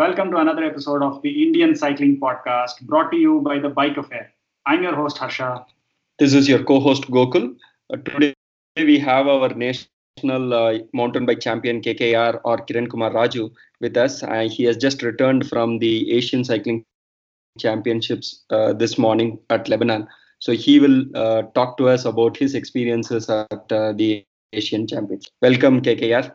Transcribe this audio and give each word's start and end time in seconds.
Welcome 0.00 0.30
to 0.30 0.38
another 0.38 0.64
episode 0.64 1.02
of 1.02 1.20
the 1.20 1.42
Indian 1.42 1.76
Cycling 1.76 2.18
Podcast 2.18 2.80
brought 2.80 3.10
to 3.10 3.18
you 3.18 3.42
by 3.42 3.58
the 3.58 3.68
Bike 3.68 3.98
Affair. 3.98 4.32
I'm 4.64 4.82
your 4.82 4.94
host, 4.94 5.18
Harsha. 5.18 5.66
This 6.18 6.32
is 6.32 6.48
your 6.48 6.64
co 6.64 6.80
host, 6.80 7.02
Gokul. 7.10 7.54
Uh, 7.92 7.98
today 7.98 8.34
we 8.78 8.98
have 8.98 9.26
our 9.26 9.50
national 9.50 10.54
uh, 10.54 10.78
mountain 10.94 11.26
bike 11.26 11.40
champion 11.40 11.82
KKR 11.82 12.40
or 12.44 12.56
Kiran 12.64 12.88
Kumar 12.90 13.10
Raju 13.10 13.50
with 13.82 13.94
us. 13.98 14.22
Uh, 14.22 14.48
he 14.50 14.64
has 14.64 14.78
just 14.78 15.02
returned 15.02 15.46
from 15.46 15.80
the 15.80 16.10
Asian 16.10 16.44
Cycling 16.44 16.82
Championships 17.58 18.42
uh, 18.48 18.72
this 18.72 18.96
morning 18.96 19.38
at 19.50 19.68
Lebanon. 19.68 20.08
So 20.38 20.52
he 20.52 20.80
will 20.80 21.04
uh, 21.14 21.42
talk 21.54 21.76
to 21.76 21.90
us 21.90 22.06
about 22.06 22.38
his 22.38 22.54
experiences 22.54 23.28
at 23.28 23.70
uh, 23.70 23.92
the 23.92 24.24
Asian 24.54 24.86
Championships. 24.86 25.30
Welcome, 25.42 25.82
KKR. 25.82 26.34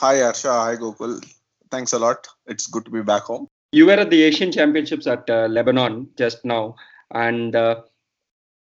Hi, 0.00 0.18
Harsha. 0.18 0.50
Hi, 0.50 0.74
Gokul. 0.74 1.24
Thanks 1.70 1.92
a 1.92 1.98
lot. 1.98 2.26
It's 2.46 2.66
good 2.66 2.84
to 2.84 2.90
be 2.90 3.02
back 3.02 3.22
home. 3.22 3.48
You 3.72 3.86
were 3.86 3.92
at 3.92 4.10
the 4.10 4.22
Asian 4.22 4.52
Championships 4.52 5.06
at 5.06 5.28
uh, 5.28 5.46
Lebanon 5.48 6.08
just 6.16 6.44
now, 6.44 6.76
and 7.10 7.56
uh, 7.56 7.82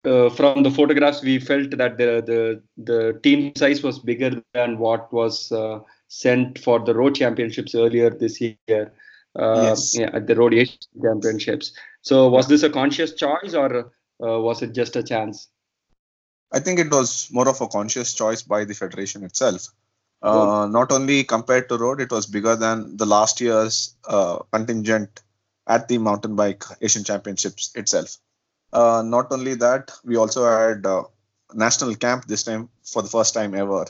uh, 0.05 0.29
from 0.29 0.63
the 0.63 0.71
photographs, 0.71 1.21
we 1.21 1.39
felt 1.39 1.71
that 1.71 1.97
the 1.97 2.21
the, 2.25 2.61
the 2.77 3.19
team 3.21 3.53
size 3.55 3.83
was 3.83 3.99
bigger 3.99 4.41
than 4.53 4.77
what 4.77 5.11
was 5.11 5.51
uh, 5.51 5.79
sent 6.07 6.59
for 6.59 6.79
the 6.79 6.93
road 6.93 7.15
championships 7.15 7.75
earlier 7.75 8.09
this 8.09 8.39
year. 8.39 8.93
Uh, 9.37 9.61
Yes. 9.63 9.95
yeah, 9.97 10.09
at 10.13 10.25
the 10.25 10.35
road 10.35 10.53
Asian 10.53 10.77
Championships. 11.01 11.73
So, 12.01 12.29
was 12.29 12.47
this 12.47 12.63
a 12.63 12.69
conscious 12.69 13.13
choice 13.13 13.53
or 13.53 13.91
uh, 14.23 14.39
was 14.39 14.61
it 14.61 14.73
just 14.73 14.95
a 14.95 15.03
chance? 15.03 15.49
I 16.51 16.59
think 16.59 16.79
it 16.79 16.89
was 16.89 17.29
more 17.31 17.47
of 17.47 17.61
a 17.61 17.67
conscious 17.67 18.13
choice 18.13 18.41
by 18.41 18.65
the 18.65 18.73
federation 18.73 19.23
itself. 19.23 19.67
Uh, 20.21 20.67
not 20.69 20.91
only 20.91 21.23
compared 21.23 21.69
to 21.69 21.77
road, 21.77 22.01
it 22.01 22.11
was 22.11 22.25
bigger 22.25 22.55
than 22.55 22.97
the 22.97 23.05
last 23.05 23.39
year's 23.39 23.95
uh, 24.05 24.37
contingent 24.51 25.21
at 25.67 25.87
the 25.87 25.97
mountain 25.97 26.35
bike 26.35 26.63
Asian 26.81 27.03
Championships 27.03 27.71
itself. 27.75 28.17
Uh, 28.73 29.01
not 29.05 29.31
only 29.31 29.55
that, 29.55 29.91
we 30.03 30.17
also 30.17 30.43
had 30.45 30.85
uh, 30.85 31.03
national 31.53 31.95
camp 31.95 32.25
this 32.25 32.43
time 32.43 32.69
for 32.83 33.01
the 33.01 33.07
first 33.09 33.33
time 33.33 33.55
ever 33.55 33.85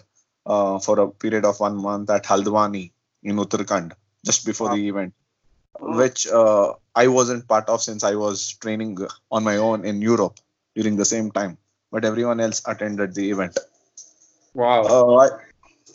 uh, 0.45 0.78
for 0.80 1.00
a 1.00 1.09
period 1.09 1.45
of 1.45 1.59
one 1.59 1.76
month 1.76 2.09
at 2.09 2.26
Haldwani 2.26 2.92
in 3.23 3.38
Uttarakhand 3.38 3.94
just 4.26 4.45
before 4.45 4.70
Wow. 4.70 4.76
the 4.76 4.88
event, 4.88 5.14
which 5.80 6.28
uh, 6.28 6.73
I 6.95 7.08
wasn't 7.08 7.48
part 7.48 7.67
of 7.70 7.82
since 7.82 8.04
I 8.04 8.16
was 8.16 8.54
training 8.54 9.00
on 9.32 9.44
my 9.44 9.58
own 9.58 9.84
in 9.84 10.02
Europe 10.02 10.39
during 10.76 10.95
the 10.95 11.06
same 11.06 11.32
time. 11.32 11.58
But 11.92 12.06
everyone 12.06 12.39
else 12.39 12.61
attended 12.66 13.16
the 13.16 13.32
event. 13.32 13.58
Wow. 14.54 15.17
I, 15.17 15.30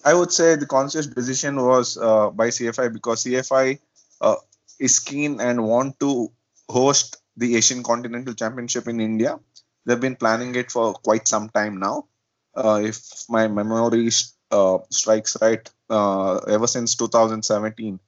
I 0.05 0.15
would 0.15 0.33
say 0.33 0.57
the 0.57 0.67
conscious 0.67 1.07
decision 1.07 1.57
was 1.57 1.97
uh, 1.97 2.31
by 2.31 2.49
CFI 2.49 2.93
because 2.93 3.25
CFI 3.25 3.79
uh, 4.21 4.37
is 4.79 4.99
keen 4.99 5.41
and 5.41 5.65
want 5.65 5.99
to 6.01 6.31
host 6.69 7.17
the 7.37 7.57
Asian 7.57 7.83
Continental 7.83 8.35
Championship 8.35 8.87
in 8.89 9.01
India. 9.01 9.39
They've 9.87 10.01
been 10.01 10.17
planning 10.17 10.55
it 10.55 10.71
for 10.71 10.95
quite 10.95 11.27
some 11.29 11.49
time 11.51 11.79
now. 11.79 12.07
Uh, 12.55 12.81
if 12.85 13.01
my 13.29 13.49
memory 13.49 14.11
uh, 14.51 14.79
strikes 14.91 15.37
right, 15.41 15.69
uh, 15.91 16.37
ever 16.49 16.67
since 16.67 16.95
2017, 16.95 17.99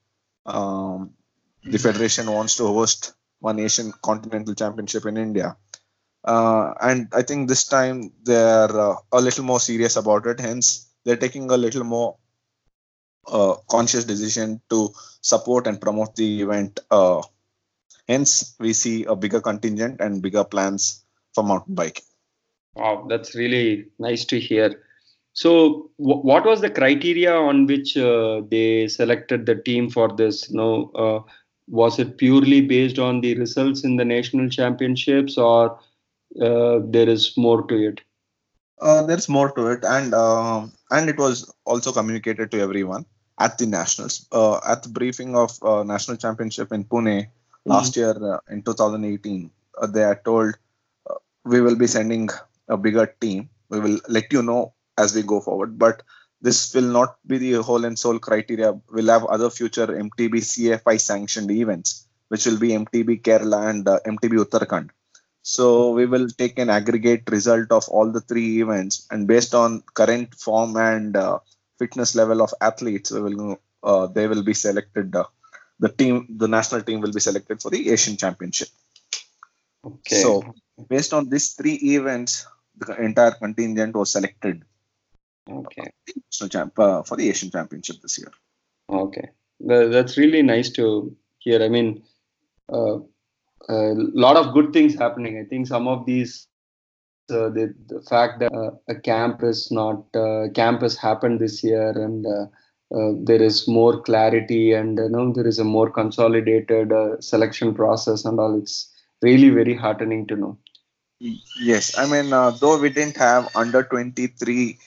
um, 0.47 1.11
the 1.65 1.79
federation 1.79 2.31
wants 2.31 2.57
to 2.57 2.67
host 2.67 3.15
one 3.41 3.59
Asian 3.59 3.93
Continental 4.03 4.55
Championship 4.55 5.07
in 5.07 5.17
India. 5.17 5.57
Uh, 6.25 6.75
and 6.81 7.09
I 7.13 7.23
think 7.23 7.49
this 7.49 7.65
time 7.65 8.13
they're 8.23 8.71
a 9.13 9.21
little 9.21 9.45
more 9.45 9.61
serious 9.61 9.97
about 9.97 10.27
it. 10.27 10.41
Hence, 10.41 10.86
they're 11.07 11.17
taking 11.17 11.51
a 11.51 11.57
little 11.57 11.85
more 11.85 12.17
uh, 13.29 13.55
conscious 13.71 14.05
decision 14.05 14.61
to 14.69 14.93
support 15.21 15.67
and 15.67 15.81
promote 15.81 16.15
the 16.17 16.43
event. 16.43 16.81
Uh, 16.91 17.23
hence, 18.09 18.57
we 18.59 18.73
see 18.73 19.05
a 19.05 19.15
bigger 19.15 19.41
contingent 19.41 20.01
and 20.01 20.21
bigger 20.21 20.45
plans 20.45 21.05
for 21.33 21.45
mountain 21.45 21.75
biking. 21.75 22.05
Wow, 22.75 23.07
that's 23.09 23.35
really 23.35 23.87
nice 23.99 24.25
to 24.27 24.41
hear. 24.41 24.83
So, 25.33 25.91
wh- 25.97 26.25
what 26.25 26.45
was 26.45 26.61
the 26.61 26.71
criteria 26.71 27.35
on 27.35 27.67
which 27.67 27.97
uh, 27.97 28.43
they 28.51 28.89
selected 28.89 29.47
the 29.47 29.55
team 29.55 29.89
for 29.91 30.09
this? 30.15 30.51
No, 30.51 30.91
uh, 30.95 31.21
was 31.69 31.99
it 31.99 32.19
purely 32.19 32.61
based 32.61 32.99
on 32.99 33.21
the 33.21 33.37
results 33.39 33.85
in 33.85 33.97
the 33.97 34.05
national 34.05 34.49
championships, 34.49 35.39
or 35.39 35.79
uh, 36.41 36.81
there 36.85 37.09
is 37.09 37.37
more 37.37 37.67
to 37.69 37.89
it? 37.89 38.01
Uh, 38.81 39.03
there's 39.03 39.29
more 39.29 39.51
to 39.53 39.69
it, 39.69 39.85
and 39.85 40.13
um 40.15 40.73
and 40.91 41.09
it 41.09 41.19
was 41.19 41.51
also 41.65 41.93
communicated 41.93 42.51
to 42.51 42.61
everyone 42.61 43.07
at 43.39 43.57
the 43.59 43.67
nationals. 43.67 44.27
Uh, 44.33 44.61
at 44.67 44.83
the 44.83 44.89
briefing 44.89 45.37
of 45.37 45.59
uh, 45.63 45.83
national 45.83 46.17
championship 46.17 46.73
in 46.73 46.85
Pune 46.85 47.29
last 47.65 47.97
year 47.97 48.15
uh, 48.33 48.39
in 48.51 48.63
2018, 48.63 49.51
uh, 49.79 49.87
they 49.87 50.05
are 50.05 50.21
told 50.25 50.55
uh, 51.09 51.15
we 51.45 51.61
will 51.61 51.77
be 51.77 51.87
sending 51.87 52.29
a 52.69 52.77
bigger 52.77 53.07
team. 53.21 53.49
We 53.71 53.81
will 53.81 54.01
let 54.09 54.33
you 54.33 54.43
know 54.43 54.75
as 54.99 55.15
we 55.15 55.23
go 55.23 55.41
forward, 55.41 55.79
but 55.79 56.03
this 56.41 56.75
will 56.75 56.91
not 56.99 57.17
be 57.27 57.39
the 57.39 57.63
whole 57.63 57.85
and 57.85 57.99
sole 57.99 58.19
criteria. 58.19 58.79
We'll 58.91 59.09
have 59.09 59.25
other 59.25 59.51
future 59.51 59.87
MTB 59.87 60.35
CFI 60.51 61.01
sanctioned 61.01 61.51
events, 61.51 62.07
which 62.29 62.47
will 62.47 62.59
be 62.59 62.71
MTB 62.71 63.23
Kerala 63.23 63.69
and 63.71 63.89
uh, 63.89 64.01
MTB 64.07 64.45
Uttarakhand. 64.45 64.91
So 65.55 65.91
we 65.91 66.07
will 66.07 66.29
take 66.29 66.59
an 66.59 66.71
aggregate 66.71 67.31
result 67.31 67.71
of 67.71 67.89
all 67.89 68.11
the 68.11 68.21
three 68.21 68.61
events, 68.61 69.07
and 69.11 69.29
based 69.29 69.55
on 69.55 69.83
current 69.95 70.35
form 70.35 70.77
and 70.77 71.17
uh, 71.17 71.39
fitness 71.79 72.15
level 72.17 72.43
of 72.43 72.53
athletes, 72.61 73.13
we 73.13 73.21
will 73.21 73.61
uh, 73.83 74.07
they 74.09 74.27
will 74.27 74.43
be 74.43 74.55
selected. 74.55 75.15
Uh, 75.15 75.27
the 75.79 75.89
team, 75.89 76.27
the 76.43 76.49
national 76.49 76.83
team, 76.83 77.01
will 77.01 77.13
be 77.13 77.21
selected 77.21 77.63
for 77.63 77.71
the 77.71 77.91
Asian 77.93 78.17
Championship. 78.17 78.69
Okay. 79.85 80.23
So 80.23 80.43
based 80.89 81.13
on 81.13 81.29
these 81.29 81.53
three 81.53 81.79
events, 81.97 82.47
the 82.77 83.01
entire 83.01 83.33
contingent 83.33 83.95
was 83.95 84.11
selected 84.11 84.65
okay. 85.49 85.93
so 86.29 86.49
champ, 86.49 86.79
uh, 86.79 87.03
for 87.03 87.17
the 87.17 87.29
Asian 87.29 87.51
Championship 87.51 87.97
this 88.03 88.19
year. 88.19 88.33
Okay. 88.91 89.29
That's 89.61 90.19
really 90.19 90.43
nice 90.43 90.71
to 90.71 91.17
hear. 91.39 91.63
I 91.63 91.69
mean, 91.69 92.03
uh, 92.69 92.99
a 93.69 93.95
lot 93.97 94.37
of 94.37 94.53
good 94.55 94.73
things 94.73 94.95
happening. 94.95 95.39
I 95.39 95.45
think 95.45 95.67
some 95.67 95.89
of 95.89 96.07
these, 96.07 96.47
uh, 97.31 97.49
the, 97.51 97.75
the 97.87 98.01
fact 98.03 98.41
that 98.41 98.53
uh, 98.53 98.73
a 98.89 98.95
camp 98.95 99.43
is 99.43 99.71
not, 99.71 100.05
uh, 100.15 100.49
camp 100.55 100.83
has 100.83 100.97
happened 100.97 101.41
this 101.41 101.65
year 101.65 101.91
and 101.91 102.27
uh, 102.27 102.47
uh, 102.97 103.13
there 103.25 103.43
is 103.43 103.67
more 103.67 104.01
clarity 104.03 104.73
and 104.73 104.99
you 104.99 105.09
know, 105.09 105.33
there 105.33 105.47
is 105.47 105.59
a 105.59 105.65
more 105.65 105.91
consolidated 105.91 106.93
uh, 106.93 107.21
selection 107.21 107.75
process 107.75 108.25
and 108.25 108.39
all. 108.39 108.57
It's 108.57 108.93
really 109.23 109.51
very 109.51 109.75
heartening 109.75 110.27
to 110.29 110.37
know. 110.37 110.59
Yes, 111.19 111.97
I 111.99 112.07
mean, 112.07 112.31
though 112.31 112.79
we 112.79 112.91
didn't 112.91 113.17
have 113.17 113.49
under 113.57 113.83
23, 113.83 114.79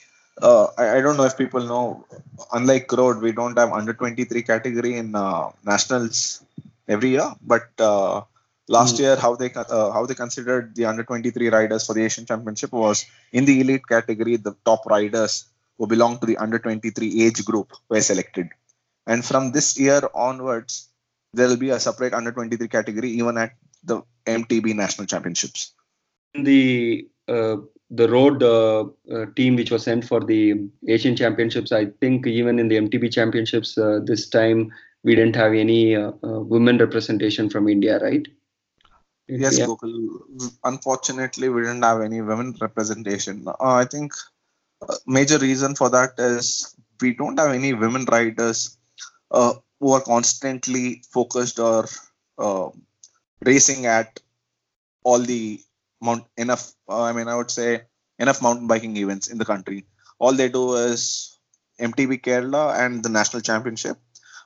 uh, 0.41 0.67
I, 0.77 0.97
I 0.97 1.01
don't 1.01 1.17
know 1.17 1.23
if 1.23 1.37
people 1.37 1.61
know, 1.65 2.05
unlike 2.53 2.91
road, 2.91 3.21
we 3.21 3.31
don't 3.31 3.57
have 3.57 3.71
under 3.71 3.93
23 3.93 4.41
category 4.43 4.95
in 4.97 5.15
uh, 5.15 5.49
nationals 5.65 6.43
every 6.87 7.09
year. 7.09 7.33
But 7.41 7.69
uh, 7.79 8.21
last 8.69 8.97
Mm. 8.97 9.01
year, 9.03 9.15
how 9.17 9.35
they 9.35 9.49
uh, 9.53 9.91
how 9.91 10.05
they 10.07 10.15
considered 10.15 10.75
the 10.75 10.85
under 10.85 11.03
23 11.03 11.49
riders 11.49 11.85
for 11.87 11.93
the 11.95 12.05
Asian 12.05 12.25
Championship 12.25 12.71
was 12.71 13.05
in 13.33 13.45
the 13.45 13.59
elite 13.61 13.87
category, 13.87 14.37
the 14.37 14.55
top 14.65 14.85
riders 14.85 15.45
who 15.77 15.87
belong 15.87 16.19
to 16.19 16.27
the 16.27 16.37
under 16.37 16.59
23 16.59 17.23
age 17.25 17.43
group 17.45 17.73
were 17.89 18.01
selected. 18.01 18.49
And 19.07 19.25
from 19.25 19.51
this 19.53 19.77
year 19.79 20.01
onwards, 20.13 20.89
there 21.33 21.47
will 21.49 21.57
be 21.57 21.71
a 21.71 21.79
separate 21.79 22.13
under 22.13 22.31
23 22.31 22.67
category 22.69 23.11
even 23.11 23.37
at 23.37 23.53
the 23.83 24.01
MTB 24.27 24.75
national 24.75 25.07
championships. 25.07 25.73
the 26.35 27.07
uh, 27.27 27.57
the 27.91 28.07
road 28.09 28.43
uh, 28.43 28.85
uh, 29.13 29.25
team 29.35 29.55
which 29.55 29.71
was 29.71 29.83
sent 29.83 30.05
for 30.05 30.21
the 30.21 30.69
Asian 30.87 31.15
Championships, 31.15 31.71
I 31.71 31.87
think 32.01 32.27
even 32.27 32.59
in 32.59 32.67
the 32.67 32.77
MTB 32.77 33.11
Championships 33.11 33.77
uh, 33.77 33.99
this 34.05 34.29
time 34.29 34.71
we 35.03 35.15
didn't 35.15 35.35
have 35.35 35.53
any 35.53 35.95
uh, 35.95 36.11
uh, 36.23 36.39
women 36.41 36.77
representation 36.77 37.49
from 37.49 37.67
India, 37.69 37.99
right? 37.99 38.27
Yes, 39.29 39.57
Yeah. 39.59 39.65
Gokul. 39.67 39.93
Unfortunately, 40.63 41.49
we 41.49 41.61
didn't 41.61 41.83
have 41.83 42.01
any 42.01 42.21
women 42.21 42.55
representation. 42.59 43.47
Uh, 43.47 43.53
I 43.59 43.85
think 43.85 44.13
a 44.81 44.95
major 45.07 45.37
reason 45.37 45.75
for 45.75 45.89
that 45.89 46.13
is 46.17 46.75
we 47.01 47.13
don't 47.13 47.39
have 47.39 47.51
any 47.53 47.73
women 47.73 48.05
riders 48.05 48.77
uh, 49.31 49.53
who 49.79 49.91
are 49.93 50.01
constantly 50.01 51.03
focused 51.11 51.59
or 51.59 51.87
uh, 52.37 52.69
racing 53.41 53.85
at 53.85 54.19
all 55.03 55.19
the 55.19 55.61
mount 56.01 56.25
enough. 56.37 56.73
Uh, 56.87 57.03
I 57.03 57.13
mean, 57.13 57.27
I 57.27 57.35
would 57.35 57.51
say 57.51 57.83
enough 58.19 58.41
mountain 58.41 58.67
biking 58.67 58.97
events 58.97 59.27
in 59.27 59.37
the 59.37 59.45
country. 59.45 59.85
All 60.19 60.33
they 60.33 60.49
do 60.49 60.75
is 60.75 61.37
MTB 61.79 62.21
Kerala 62.21 62.79
and 62.79 63.03
the 63.03 63.09
national 63.09 63.41
championship. 63.41 63.97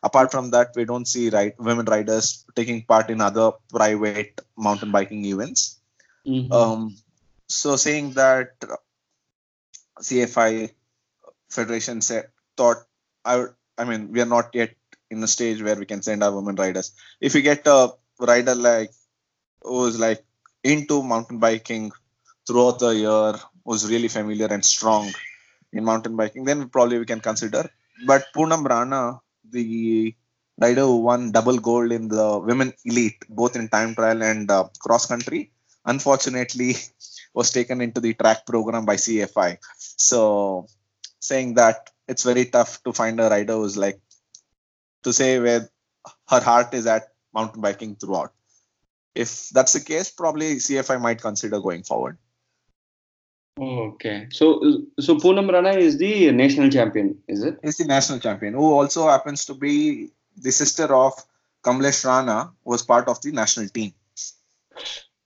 Apart 0.04 0.32
from 0.32 0.52
that, 0.52 0.70
we 0.76 0.86
don't 0.86 1.08
see 1.08 1.30
right 1.30 1.54
women 1.68 1.86
riders 1.86 2.46
taking 2.58 2.84
part 2.84 3.10
in 3.10 3.22
other 3.22 3.52
private 3.70 4.42
mountain 4.58 4.92
biking 4.92 5.26
events. 5.26 5.80
Mhm. 6.28 6.52
Um, 6.52 6.98
so 7.48 7.76
saying 7.76 8.14
that 8.14 8.50
CFI 10.02 10.72
Federation 11.50 12.02
said 12.02 12.26
thought 12.58 12.80
I 13.26 13.38
would- 13.38 13.56
I 13.78 13.84
mean 13.90 14.12
we 14.14 14.22
are 14.22 14.32
not 14.36 14.50
yet 14.54 14.72
in 15.10 15.24
a 15.24 15.28
stage 15.28 15.62
where 15.62 15.76
we 15.76 15.86
can 15.86 16.02
send 16.02 16.24
our 16.24 16.34
women 16.38 16.56
riders. 16.56 16.88
If 17.22 17.34
we 17.34 17.42
get 17.42 17.68
a 17.68 17.92
rider 18.20 18.56
like 18.56 18.92
who's 19.62 19.98
like 20.00 20.22
into 20.64 21.04
mountain 21.04 21.40
biking 21.40 21.92
throughout 22.48 22.80
the 22.80 22.92
year, 23.06 23.34
was 23.66 23.90
really 23.90 24.08
familiar 24.08 24.48
and 24.48 24.66
strong 24.66 25.06
in 25.72 25.84
mountain 25.86 26.16
biking, 26.16 26.44
then 26.44 26.70
probably 26.70 27.00
we 27.00 27.06
can 27.06 27.22
consider. 27.22 27.70
But 28.06 28.26
Poonam 28.36 28.66
Rana, 28.66 29.22
the 29.54 30.16
rider 30.60 30.82
who 30.82 30.98
won 30.98 31.32
double 31.32 31.58
gold 31.58 31.92
in 31.92 32.08
the 32.08 32.40
women 32.40 32.74
elite, 32.86 33.24
both 33.30 33.56
in 33.56 33.68
time 33.70 33.96
trial 33.96 34.22
and 34.22 34.50
uh, 34.52 34.66
cross 34.80 35.06
country, 35.06 35.52
unfortunately 35.86 36.76
was 37.34 37.52
taken 37.52 37.82
into 37.82 38.02
the 38.02 38.14
track 38.14 38.46
program 38.46 38.86
by 38.86 38.96
CFI. 38.96 39.58
So 39.78 40.68
saying 41.20 41.56
that 41.56 41.90
it's 42.08 42.24
very 42.24 42.46
tough 42.46 42.84
to 42.84 42.94
find 42.94 43.20
a 43.20 43.30
rider 43.30 43.54
who's 43.54 43.78
like 43.78 44.00
to 45.04 45.14
say 45.14 45.40
where 45.40 45.70
her 46.30 46.42
heart 46.42 46.74
is 46.74 46.86
at 46.86 47.10
mountain 47.34 47.62
biking 47.62 47.96
throughout. 47.96 48.34
If 49.16 49.50
that's 49.50 49.74
the 49.74 49.80
case, 49.80 50.12
probably 50.12 50.56
CFI 50.56 51.00
might 51.00 51.22
consider 51.22 51.60
going 51.60 51.84
forward. 51.84 52.18
Okay. 53.60 54.28
So 54.32 54.82
so 55.00 55.16
Poonam 55.16 55.52
Rana 55.52 55.72
is 55.72 55.98
the 55.98 56.32
national 56.32 56.70
champion, 56.70 57.20
is 57.28 57.44
it? 57.44 57.60
He's 57.64 57.78
the 57.78 57.86
national 57.86 58.20
champion, 58.20 58.54
who 58.54 58.74
also 58.74 59.08
happens 59.08 59.46
to 59.46 59.54
be 59.54 60.10
the 60.36 60.52
sister 60.52 60.94
of 60.94 61.14
Kamlesh 61.64 62.06
Rana, 62.06 62.52
was 62.64 62.82
part 62.82 63.08
of 63.08 63.22
the 63.22 63.32
national 63.32 63.68
team. 63.70 63.94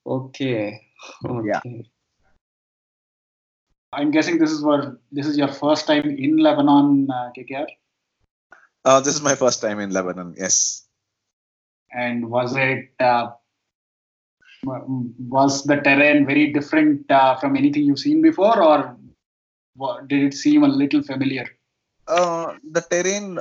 Okay. 0.06 0.82
okay. 1.26 1.48
Yeah. 1.48 1.82
I'm 3.94 4.12
guessing 4.12 4.38
this 4.38 4.52
is 4.52 4.62
what 4.62 5.00
this 5.12 5.26
is 5.26 5.38
your 5.38 5.48
first 5.48 5.88
time 5.88 6.10
in 6.10 6.38
Lebanon, 6.38 7.10
uh, 7.10 7.32
KKR. 7.36 7.68
Uh, 8.84 9.00
this 9.00 9.16
is 9.16 9.22
my 9.22 9.36
first 9.36 9.62
time 9.62 9.80
in 9.80 9.92
Lebanon. 9.92 10.36
Yes. 10.38 10.86
And 11.92 12.30
was 12.30 12.56
it 12.56 12.92
uh, 13.00 13.32
w- 13.32 13.47
was 15.36 15.64
the 15.64 15.78
terrain 15.78 16.26
very 16.26 16.52
different 16.54 17.10
uh, 17.12 17.36
from 17.36 17.56
anything 17.56 17.84
you've 17.84 18.00
seen 18.00 18.22
before, 18.22 18.62
or 18.62 18.98
did 20.08 20.24
it 20.24 20.34
seem 20.34 20.64
a 20.64 20.68
little 20.68 21.04
familiar? 21.04 21.48
Uh, 22.08 22.56
the 22.72 22.82
terrain 22.82 23.40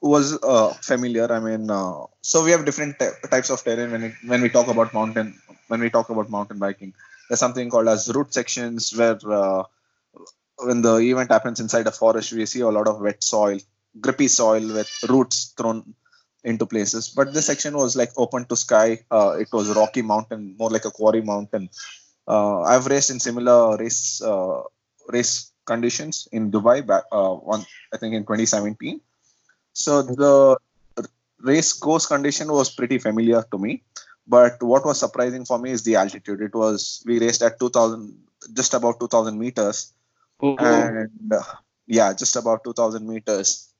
was 0.00 0.38
uh, 0.42 0.72
familiar. 0.82 1.30
I 1.32 1.40
mean, 1.40 1.70
uh, 1.70 2.06
so 2.20 2.44
we 2.44 2.50
have 2.50 2.64
different 2.64 2.98
ty- 2.98 3.12
types 3.30 3.50
of 3.50 3.62
terrain 3.62 3.90
when 3.92 4.02
it, 4.04 4.14
when 4.26 4.42
we 4.42 4.48
talk 4.48 4.68
about 4.68 4.92
mountain 4.92 5.38
when 5.68 5.80
we 5.80 5.90
talk 5.90 6.10
about 6.10 6.30
mountain 6.30 6.58
biking. 6.58 6.94
There's 7.28 7.40
something 7.40 7.70
called 7.70 7.88
as 7.88 8.12
root 8.14 8.32
sections 8.32 8.94
where 8.96 9.18
uh, 9.30 9.64
when 10.58 10.82
the 10.82 10.96
event 10.98 11.30
happens 11.30 11.60
inside 11.60 11.86
a 11.86 11.92
forest, 11.92 12.32
we 12.32 12.46
see 12.46 12.60
a 12.60 12.68
lot 12.68 12.88
of 12.88 13.00
wet 13.00 13.22
soil, 13.22 13.58
grippy 14.00 14.28
soil 14.28 14.66
with 14.72 14.90
roots 15.08 15.54
thrown 15.56 15.94
into 16.46 16.64
places. 16.64 17.08
But 17.08 17.34
this 17.34 17.46
section 17.46 17.76
was 17.76 17.96
like 17.96 18.12
open 18.16 18.46
to 18.46 18.56
sky. 18.56 19.04
Uh, 19.10 19.36
it 19.38 19.48
was 19.52 19.74
rocky 19.76 20.02
mountain, 20.02 20.54
more 20.58 20.70
like 20.70 20.84
a 20.84 20.90
quarry 20.90 21.20
mountain. 21.20 21.68
Uh, 22.26 22.62
I've 22.62 22.86
raced 22.86 23.10
in 23.10 23.20
similar 23.20 23.76
race 23.76 24.22
uh, 24.22 24.62
race 25.08 25.52
conditions 25.66 26.28
in 26.32 26.50
Dubai 26.50 26.86
back 26.86 27.04
uh, 27.12 27.34
one 27.34 27.64
I 27.92 27.98
think 27.98 28.14
in 28.14 28.22
2017. 28.22 29.00
So 29.72 30.02
the 30.02 30.56
race 31.40 31.72
course 31.72 32.06
condition 32.06 32.50
was 32.50 32.70
pretty 32.70 32.98
familiar 32.98 33.44
to 33.50 33.58
me. 33.58 33.82
But 34.26 34.62
what 34.62 34.84
was 34.84 34.98
surprising 34.98 35.44
for 35.44 35.58
me 35.58 35.70
is 35.70 35.84
the 35.84 35.96
altitude. 35.96 36.40
It 36.40 36.54
was 36.54 37.02
we 37.06 37.20
raced 37.20 37.42
at 37.42 37.60
2000, 37.60 38.16
just 38.54 38.74
about 38.74 38.98
2000 38.98 39.38
meters, 39.38 39.92
Oh, 40.40 40.56
and 40.58 41.32
uh, 41.32 41.42
yeah, 41.86 42.12
just 42.12 42.36
about 42.36 42.64
2000 42.64 43.06
meters. 43.06 43.72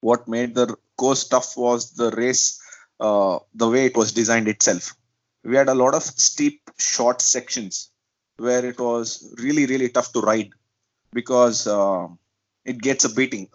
What 0.00 0.28
made 0.28 0.54
the 0.54 0.76
course 0.96 1.26
tough 1.28 1.56
was 1.56 1.92
the 1.92 2.10
race, 2.12 2.60
uh, 3.00 3.38
the 3.54 3.68
way 3.68 3.86
it 3.86 3.96
was 3.96 4.12
designed 4.12 4.48
itself. 4.48 4.94
We 5.44 5.56
had 5.56 5.68
a 5.68 5.74
lot 5.74 5.94
of 5.94 6.02
steep, 6.02 6.62
short 6.78 7.20
sections 7.22 7.90
where 8.36 8.64
it 8.64 8.78
was 8.78 9.34
really, 9.38 9.66
really 9.66 9.88
tough 9.88 10.12
to 10.12 10.20
ride 10.20 10.50
because 11.12 11.66
uh, 11.66 12.08
it 12.64 12.80
gets 12.80 13.04
a 13.04 13.08
beating. 13.14 13.48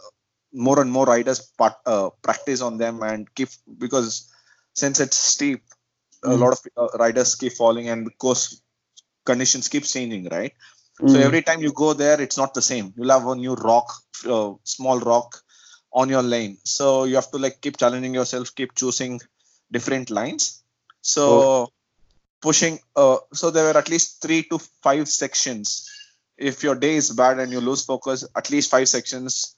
More 0.53 0.81
and 0.81 0.91
more 0.91 1.05
riders 1.05 1.39
part, 1.57 1.73
uh, 1.85 2.09
practice 2.21 2.61
on 2.61 2.77
them 2.77 3.03
and 3.03 3.33
keep 3.35 3.49
because 3.77 4.31
since 4.73 4.99
it's 4.99 5.17
steep, 5.17 5.63
a 6.23 6.35
Mm. 6.35 6.39
lot 6.39 6.53
of 6.53 6.59
uh, 6.77 6.97
riders 6.97 7.35
keep 7.35 7.53
falling 7.53 7.89
and 7.89 8.05
the 8.07 8.11
course 8.11 8.61
conditions 9.25 9.67
keep 9.67 9.83
changing, 9.83 10.25
right? 10.29 10.53
So 11.07 11.19
mm. 11.19 11.21
every 11.21 11.41
time 11.41 11.61
you 11.61 11.71
go 11.73 11.93
there, 11.93 12.19
it's 12.21 12.37
not 12.37 12.53
the 12.53 12.61
same. 12.61 12.93
You'll 12.97 13.11
have 13.11 13.27
a 13.27 13.35
new 13.35 13.53
rock, 13.55 13.91
uh, 14.27 14.53
small 14.63 14.99
rock 14.99 15.41
on 15.95 16.09
your 16.09 16.21
lane. 16.21 16.57
So 16.63 17.05
you 17.05 17.15
have 17.15 17.31
to 17.31 17.37
like 17.37 17.61
keep 17.61 17.77
challenging 17.77 18.13
yourself, 18.13 18.53
keep 18.53 18.75
choosing 18.75 19.21
different 19.71 20.11
lines. 20.11 20.63
So 21.01 21.71
pushing, 22.41 22.79
uh, 22.95 23.17
so 23.33 23.49
there 23.49 23.63
were 23.63 23.79
at 23.79 23.89
least 23.89 24.21
three 24.21 24.43
to 24.43 24.59
five 24.83 25.07
sections. 25.07 25.89
If 26.37 26.63
your 26.63 26.75
day 26.75 26.95
is 26.95 27.11
bad 27.11 27.39
and 27.39 27.51
you 27.51 27.61
lose 27.61 27.85
focus, 27.85 28.27
at 28.35 28.51
least 28.51 28.69
five 28.69 28.89
sections 28.89 29.55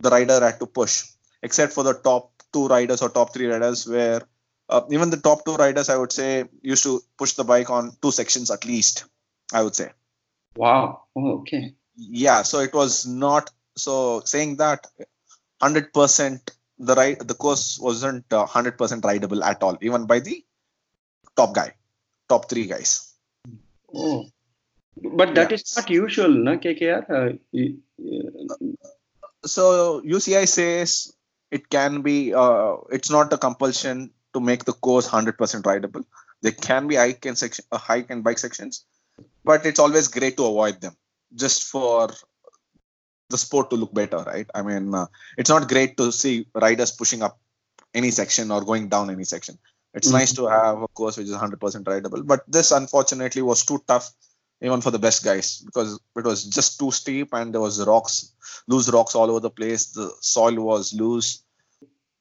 the 0.00 0.10
rider 0.10 0.40
had 0.40 0.58
to 0.60 0.66
push, 0.66 1.04
except 1.42 1.72
for 1.72 1.82
the 1.84 1.94
top 1.94 2.30
two 2.52 2.68
riders 2.68 3.02
or 3.02 3.08
top 3.08 3.34
three 3.34 3.46
riders, 3.46 3.86
where 3.86 4.22
uh, 4.68 4.82
even 4.90 5.10
the 5.10 5.16
top 5.16 5.44
two 5.44 5.56
riders, 5.56 5.88
I 5.88 5.96
would 5.96 6.12
say, 6.12 6.44
used 6.62 6.84
to 6.84 7.02
push 7.18 7.32
the 7.32 7.44
bike 7.44 7.70
on 7.70 7.96
two 8.00 8.10
sections 8.10 8.50
at 8.50 8.64
least. 8.64 9.04
I 9.52 9.62
would 9.62 9.74
say 9.74 9.90
Wow. 10.56 11.02
Oh, 11.16 11.40
okay. 11.40 11.74
yeah 11.96 12.42
so 12.42 12.60
it 12.60 12.72
was 12.74 13.06
not 13.06 13.50
so 13.76 14.20
saying 14.24 14.56
that 14.56 14.86
100% 15.62 16.50
the 16.78 16.94
right 16.94 17.18
the 17.26 17.34
course 17.34 17.78
wasn't 17.78 18.24
uh, 18.32 18.46
100% 18.46 19.04
rideable 19.04 19.42
at 19.44 19.62
all 19.62 19.76
even 19.80 20.06
by 20.06 20.18
the 20.18 20.44
top 21.36 21.54
guy 21.54 21.70
top 22.28 22.48
three 22.50 22.66
guys 22.66 23.12
Oh. 23.94 24.26
But 24.96 25.34
that 25.34 25.50
Yeah. 25.50 25.54
is 25.54 25.76
not 25.76 25.90
usual, 25.90 26.28
no, 26.28 26.58
KKR? 26.58 27.02
Uh, 27.10 27.32
so 29.44 30.00
uci 30.02 30.48
says 30.48 31.12
it 31.50 31.68
can 31.68 32.02
be 32.02 32.32
uh, 32.34 32.76
it's 32.90 33.10
not 33.10 33.32
a 33.32 33.38
compulsion 33.38 34.10
to 34.32 34.40
make 34.40 34.64
the 34.64 34.72
course 34.72 35.08
100% 35.08 35.66
rideable 35.66 36.04
there 36.40 36.52
can 36.52 36.86
be 36.86 36.94
hike 36.94 37.26
and 37.26 37.36
section 37.36 37.64
uh, 37.72 37.78
hike 37.78 38.08
and 38.10 38.22
bike 38.24 38.38
sections 38.38 38.84
but 39.44 39.66
it's 39.66 39.80
always 39.80 40.08
great 40.08 40.36
to 40.36 40.44
avoid 40.44 40.80
them 40.80 40.96
just 41.34 41.64
for 41.64 42.08
the 43.34 43.38
sport 43.44 43.70
to 43.70 43.76
look 43.82 43.92
better 44.00 44.20
right 44.32 44.48
i 44.54 44.62
mean 44.68 44.94
uh, 45.00 45.06
it's 45.38 45.52
not 45.54 45.68
great 45.72 45.96
to 46.00 46.06
see 46.20 46.34
riders 46.66 46.92
pushing 47.02 47.22
up 47.26 47.38
any 48.00 48.10
section 48.20 48.50
or 48.56 48.60
going 48.70 48.86
down 48.94 49.10
any 49.16 49.26
section 49.34 49.56
it's 49.98 50.10
Mhm. 50.10 50.16
nice 50.18 50.32
to 50.38 50.44
have 50.56 50.78
a 50.86 50.90
course 51.00 51.16
which 51.18 51.28
is 51.30 51.34
100% 51.38 51.88
rideable 51.94 52.22
but 52.32 52.40
this 52.56 52.70
unfortunately 52.80 53.42
was 53.50 53.64
too 53.70 53.80
tough 53.92 54.08
even 54.68 54.80
for 54.84 54.92
the 54.94 55.02
best 55.06 55.20
guys 55.28 55.48
because 55.68 55.90
it 56.20 56.24
was 56.32 56.44
just 56.58 56.78
too 56.80 56.90
steep 57.00 57.28
and 57.38 57.52
there 57.54 57.64
was 57.68 57.84
rocks 57.92 58.14
loose 58.72 58.88
rocks 58.96 59.14
all 59.20 59.30
over 59.32 59.42
the 59.48 59.54
place 59.60 59.86
the 60.00 60.08
soil 60.34 60.56
was 60.70 60.92
loose 61.02 61.30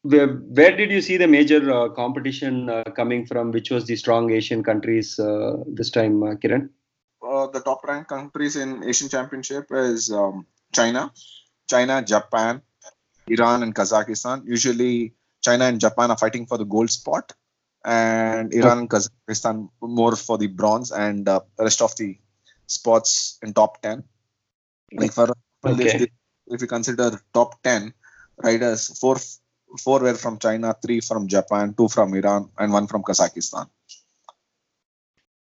where, 0.03 0.27
where 0.27 0.75
did 0.75 0.89
you 0.91 1.01
see 1.01 1.18
the 1.18 1.27
major 1.27 1.72
uh, 1.72 1.89
competition 1.89 2.70
uh, 2.70 2.84
coming 2.96 3.25
from? 3.25 3.51
Which 3.51 3.70
was 3.70 3.86
the 3.86 3.96
strong 3.96 4.32
Asian 4.32 4.63
countries 4.63 5.20
uh, 5.20 5.58
this 5.68 5.91
time, 5.91 6.24
uh, 6.24 6.34
Kiran? 6.36 6.70
uh, 7.24 7.48
the 7.48 7.60
top 7.62 7.84
ranked 7.88 8.10
countries 8.10 8.56
in 8.56 8.84
asian 8.84 9.10
championship 9.10 9.65
is 9.72 10.12
um, 10.12 10.46
china 10.72 11.12
china 11.68 12.01
japan 12.01 12.62
iran 13.28 13.63
and 13.63 13.75
kazakhstan. 13.75 14.44
Usually 14.46 15.13
china 15.42 15.66
and 15.66 15.80
japan 15.80 16.12
are 16.12 16.18
fighting 16.18 16.46
for 16.46 16.58
the 16.58 16.66
gold 16.66 16.92
spot 16.92 17.34
and 17.84 18.54
iran 18.54 18.80
and 18.80 18.90
kazakhstan 18.90 19.70
more 19.82 20.16
for 20.16 20.38
the 20.38 20.48
bronze 20.48 20.92
and 20.92 21.28
uh, 21.28 21.40
the 21.58 21.63
rest 21.63 21.82
of 21.82 21.96
the 21.98 22.18
spots 22.68 23.40
in 23.44 23.54
top 23.54 23.82
10 23.82 24.04
like 24.94 25.13
for 25.13 25.28
example, 25.63 25.86
Okay. 25.86 26.04
if, 26.04 26.10
if 26.48 26.62
you 26.62 26.68
consider 26.68 27.20
top 27.34 27.62
10 27.63 27.94
riders 28.44 28.98
four 29.00 29.18
four 29.84 30.00
were 30.00 30.13
from 30.16 30.38
china 30.38 30.75
three 30.84 31.00
from 31.00 31.28
japan 31.28 31.74
two 31.74 31.88
from 31.88 32.13
iran 32.13 32.50
and 32.60 32.72
one 32.74 32.88
from 32.88 33.01
kazakhstan 33.04 33.68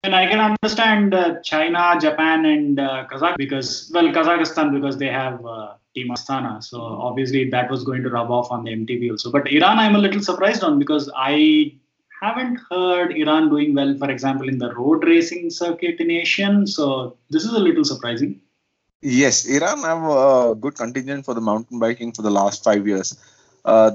And 0.03 0.13
I 0.13 0.27
can 0.27 0.39
understand 0.39 1.13
uh, 1.13 1.39
China, 1.41 1.97
Japan, 1.99 2.45
and 2.45 2.79
uh, 2.79 3.07
Kazakh 3.09 3.37
because, 3.37 3.89
well, 3.93 4.05
Kazakhstan 4.09 4.73
because 4.73 4.97
they 4.97 5.07
have 5.07 5.45
uh, 5.45 5.75
Team 5.95 6.09
Astana. 6.09 6.61
So 6.61 6.81
obviously 6.81 7.49
that 7.51 7.71
was 7.71 7.85
going 7.85 8.03
to 8.03 8.09
rub 8.09 8.29
off 8.29 8.51
on 8.51 8.65
the 8.65 8.71
MTB 8.71 9.11
also. 9.11 9.31
But 9.31 9.49
Iran, 9.49 9.79
I'm 9.79 9.95
a 9.95 9.99
little 9.99 10.21
surprised 10.21 10.61
on 10.61 10.77
because 10.77 11.09
I 11.15 11.75
haven't 12.21 12.59
heard 12.69 13.15
Iran 13.15 13.49
doing 13.49 13.73
well, 13.75 13.95
for 13.97 14.09
example, 14.09 14.49
in 14.49 14.57
the 14.57 14.73
road 14.73 15.05
racing 15.05 15.49
circuit 15.49 15.99
in 15.99 16.11
Asian. 16.11 16.67
So 16.67 17.17
this 17.29 17.45
is 17.45 17.53
a 17.53 17.59
little 17.59 17.85
surprising. 17.85 18.41
Yes, 19.01 19.45
Iran 19.45 19.79
have 19.83 20.03
a 20.03 20.55
good 20.55 20.75
contingent 20.75 21.25
for 21.25 21.33
the 21.33 21.41
mountain 21.41 21.79
biking 21.79 22.11
for 22.13 22.21
the 22.21 22.31
last 22.31 22.63
five 22.63 22.87
years. 22.87 23.17
Uh, 23.65 23.91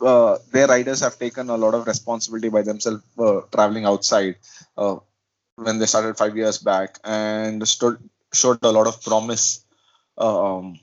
uh, 0.00 0.38
their 0.52 0.68
riders 0.68 1.00
have 1.00 1.18
taken 1.18 1.50
a 1.50 1.56
lot 1.56 1.74
of 1.74 1.86
responsibility 1.86 2.48
by 2.48 2.62
themselves 2.62 3.02
uh, 3.18 3.40
traveling 3.52 3.84
outside 3.84 4.36
uh, 4.76 4.96
when 5.58 5.78
they 5.78 5.86
started 5.86 6.16
five 6.16 6.36
years 6.36 6.58
back 6.58 6.98
and 7.04 7.66
stood, 7.66 7.98
showed 8.32 8.58
a 8.62 8.70
lot 8.70 8.86
of 8.86 9.02
promise 9.02 9.64
um, 10.16 10.78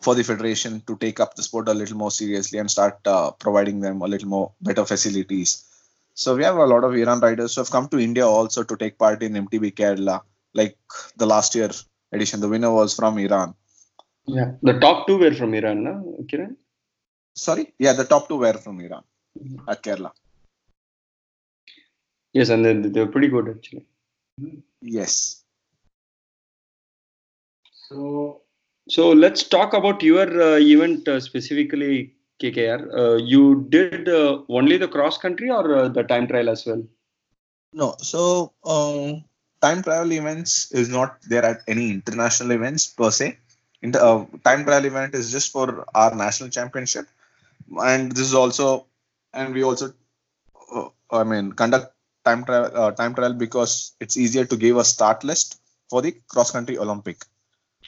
for 0.00 0.14
the 0.14 0.24
federation 0.24 0.80
to 0.86 0.96
take 0.96 1.20
up 1.20 1.34
the 1.34 1.42
sport 1.42 1.68
a 1.68 1.74
little 1.74 1.96
more 1.96 2.10
seriously 2.10 2.58
and 2.58 2.70
start 2.70 2.98
uh, 3.06 3.30
providing 3.32 3.80
them 3.80 4.02
a 4.02 4.06
little 4.06 4.28
more 4.28 4.52
better 4.60 4.84
facilities. 4.84 5.64
So 6.14 6.36
we 6.36 6.42
have 6.44 6.56
a 6.56 6.66
lot 6.66 6.84
of 6.84 6.94
Iran 6.94 7.20
riders 7.20 7.54
who 7.54 7.60
have 7.60 7.70
come 7.70 7.88
to 7.88 7.98
India 7.98 8.26
also 8.26 8.64
to 8.64 8.76
take 8.76 8.98
part 8.98 9.22
in 9.22 9.34
MTB 9.34 9.74
Kerala, 9.74 10.22
like 10.52 10.76
the 11.16 11.26
last 11.26 11.54
year 11.54 11.70
edition. 12.12 12.40
The 12.40 12.48
winner 12.48 12.72
was 12.72 12.94
from 12.94 13.18
Iran. 13.18 13.54
Yeah, 14.26 14.52
the 14.62 14.78
top 14.78 15.06
two 15.06 15.18
were 15.18 15.34
from 15.34 15.54
Iran, 15.54 15.84
no, 15.84 16.24
Kiran? 16.24 16.56
Sorry, 17.34 17.72
yeah, 17.78 17.92
the 17.92 18.04
top 18.04 18.28
two 18.28 18.38
were 18.38 18.54
from 18.54 18.80
Iran 18.80 19.04
at 19.68 19.82
Kerala. 19.82 20.10
Yes, 22.32 22.48
and 22.48 22.64
they, 22.64 22.74
they 22.74 23.00
were 23.00 23.10
pretty 23.10 23.28
good 23.28 23.48
actually. 23.48 23.86
Yes. 24.80 25.42
So 27.88 28.42
So 28.88 29.10
let's 29.12 29.44
talk 29.44 29.72
about 29.72 30.02
your 30.02 30.42
uh, 30.42 30.58
event 30.58 31.06
uh, 31.06 31.20
specifically, 31.20 32.14
KKR. 32.40 32.80
Uh, 32.98 33.16
you 33.18 33.66
did 33.68 34.08
uh, 34.08 34.42
only 34.48 34.78
the 34.78 34.88
cross 34.88 35.16
country 35.16 35.48
or 35.48 35.76
uh, 35.76 35.88
the 35.88 36.02
time 36.02 36.26
trial 36.26 36.48
as 36.48 36.66
well? 36.66 36.82
No, 37.72 37.94
so 37.98 38.52
um, 38.64 39.24
time 39.62 39.82
trial 39.84 40.12
events 40.12 40.72
is 40.72 40.88
not 40.88 41.18
there 41.28 41.44
at 41.44 41.60
any 41.68 41.90
international 41.90 42.50
events 42.50 42.88
per 42.88 43.10
se. 43.10 43.38
In 43.82 43.92
the 43.92 44.02
uh, 44.04 44.26
time 44.44 44.64
trial 44.64 44.84
event 44.84 45.14
is 45.14 45.30
just 45.30 45.52
for 45.52 45.84
our 45.94 46.14
national 46.14 46.50
championship, 46.50 47.06
and 47.80 48.10
this 48.10 48.26
is 48.26 48.34
also, 48.34 48.86
and 49.32 49.54
we 49.54 49.62
also, 49.62 49.92
uh, 50.74 50.88
I 51.12 51.22
mean, 51.22 51.52
conduct 51.52 51.94
time 52.24 52.44
trial 52.44 52.70
uh, 52.74 52.90
time 52.92 53.14
trial 53.14 53.34
because 53.34 53.94
it's 54.00 54.16
easier 54.16 54.44
to 54.44 54.56
give 54.56 54.76
a 54.76 54.84
start 54.84 55.24
list 55.24 55.60
for 55.88 56.02
the 56.02 56.12
cross 56.28 56.50
country 56.50 56.78
Olympic. 56.78 57.24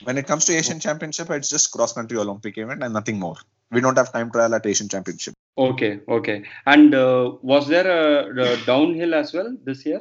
When 0.04 0.18
it 0.18 0.26
comes 0.26 0.46
to 0.46 0.54
Asian 0.54 0.80
Championship, 0.80 1.30
it's 1.30 1.50
just 1.50 1.70
cross 1.70 1.92
country 1.92 2.18
Olympic 2.18 2.58
event 2.58 2.82
and 2.82 2.92
nothing 2.92 3.18
more. 3.18 3.36
We 3.70 3.80
don't 3.80 3.96
have 3.96 4.12
time 4.12 4.30
trial 4.30 4.54
at 4.54 4.66
Asian 4.66 4.88
Championship. 4.88 5.34
Okay, 5.56 6.00
okay. 6.08 6.44
And 6.66 6.94
uh, 6.94 7.32
was 7.42 7.68
there 7.68 7.86
a, 7.86 8.54
a 8.54 8.56
downhill 8.64 9.14
as 9.14 9.32
well 9.32 9.56
this 9.64 9.84
year? 9.86 10.00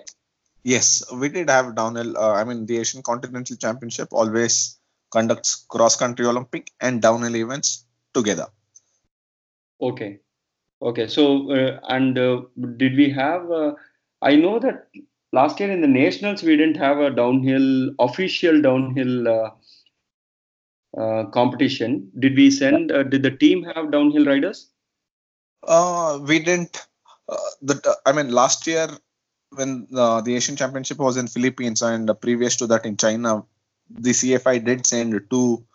Yes, 0.64 1.04
we 1.14 1.30
did 1.30 1.50
have 1.50 1.76
downhill. 1.76 2.18
Uh, 2.18 2.34
I 2.34 2.44
mean, 2.44 2.66
the 2.66 2.78
Asian 2.80 3.02
Continental 3.04 3.58
Championship 3.58 4.10
always 4.12 4.78
conducts 5.12 5.66
cross 5.68 5.96
country 5.96 6.26
Olympic 6.26 6.72
and 6.80 7.02
downhill 7.02 7.36
events 7.36 7.86
together. 8.14 8.48
Okay, 9.82 10.20
okay. 10.82 11.08
So 11.08 11.52
uh, 11.52 11.80
and 11.90 12.18
uh, 12.18 12.42
did 12.78 12.96
we 12.96 13.10
have? 13.12 13.76
Uh, 14.22 14.32
I 14.32 14.36
know 14.36 14.60
that 14.60 14.88
last 15.32 15.60
year 15.60 15.72
in 15.72 15.82
the 15.82 15.88
nationals 15.88 16.44
we 16.44 16.58
didn't 16.58 16.78
have 16.78 17.00
a 17.00 17.10
downhill 17.10 17.92
official 18.00 18.62
downhill 18.62 19.28
uh, 19.28 19.52
uh, 20.98 21.26
competition. 21.26 22.12
Did 22.20 22.36
we 22.36 22.52
send? 22.52 22.92
Uh, 22.92 23.04
did 23.04 23.24
the 23.24 23.32
team 23.32 23.64
have 23.64 23.92
downhill 23.92 24.26
riders? 24.26 24.70
Uh, 25.64 26.20
we 26.24 26.40
didn't. 26.40 26.88
Uh, 27.30 27.38
the 27.62 27.98
I 28.06 28.12
mean, 28.12 28.32
last 28.32 28.68
year 28.68 28.88
when 29.52 29.88
uh, 29.96 30.22
the 30.22 30.36
Asian 30.36 30.56
Championship 30.56 30.98
was 30.98 31.18
in 31.18 31.28
Philippines 31.28 31.82
and 31.82 32.10
uh, 32.10 32.14
previous 32.14 32.56
to 32.58 32.68
that 32.68 32.86
in 32.86 32.98
China, 32.98 33.46
the 33.90 34.12
CFI 34.14 34.60
did 34.60 34.86
send 34.86 35.30
two 35.30 35.66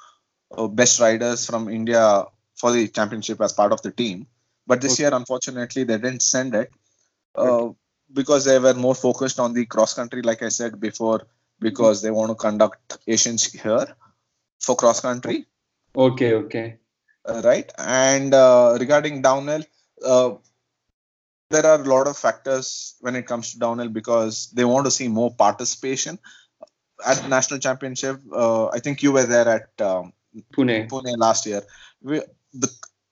uh, 0.56 0.68
best 0.68 1.00
riders 1.00 1.46
from 1.46 1.68
India 1.68 2.24
for 2.54 2.72
the 2.72 2.88
championship 2.88 3.40
as 3.40 3.52
part 3.52 3.72
of 3.72 3.82
the 3.82 3.90
team. 3.90 4.26
But 4.66 4.80
this 4.80 4.94
Okay. 4.94 5.04
year, 5.04 5.14
unfortunately, 5.14 5.84
they 5.84 5.98
didn't 5.98 6.22
send 6.22 6.54
it 6.54 6.72
uh, 7.34 7.70
because 8.12 8.44
they 8.44 8.58
were 8.58 8.74
more 8.74 8.94
focused 8.94 9.38
on 9.40 9.52
the 9.52 9.66
cross 9.66 9.94
country, 9.94 10.22
like 10.22 10.42
I 10.42 10.48
said 10.48 10.80
before, 10.80 11.26
because 11.60 12.02
they 12.02 12.10
want 12.10 12.30
to 12.30 12.34
conduct 12.34 12.98
Asians 13.06 13.44
here 13.52 13.86
for 14.60 14.76
cross 14.76 15.00
country. 15.00 15.46
Okay, 15.96 16.34
okay. 16.34 16.78
uh, 17.26 17.42
right? 17.44 17.70
And 17.78 18.34
uh, 18.34 18.76
regarding 18.78 19.22
downhill, 19.22 19.64
uh, 20.04 20.34
there 21.50 21.66
are 21.66 21.80
a 21.80 21.84
lot 21.84 22.06
of 22.06 22.16
factors 22.16 22.96
when 23.00 23.16
it 23.16 23.26
comes 23.26 23.52
to 23.52 23.58
downhill 23.58 23.88
because 23.88 24.50
they 24.50 24.64
want 24.64 24.84
to 24.84 24.90
see 24.90 25.08
more 25.08 25.34
participation 25.34 26.18
at 27.06 27.28
national 27.28 27.60
championship. 27.60 28.20
Uh, 28.32 28.66
I 28.68 28.80
think 28.80 29.02
you 29.02 29.12
were 29.12 29.24
there 29.24 29.48
at 29.48 29.80
um, 29.80 30.12
Pune. 30.52 30.88
Pune 30.88 31.16
last 31.16 31.46
year. 31.46 31.62
We, 32.02 32.20
the 32.52 32.68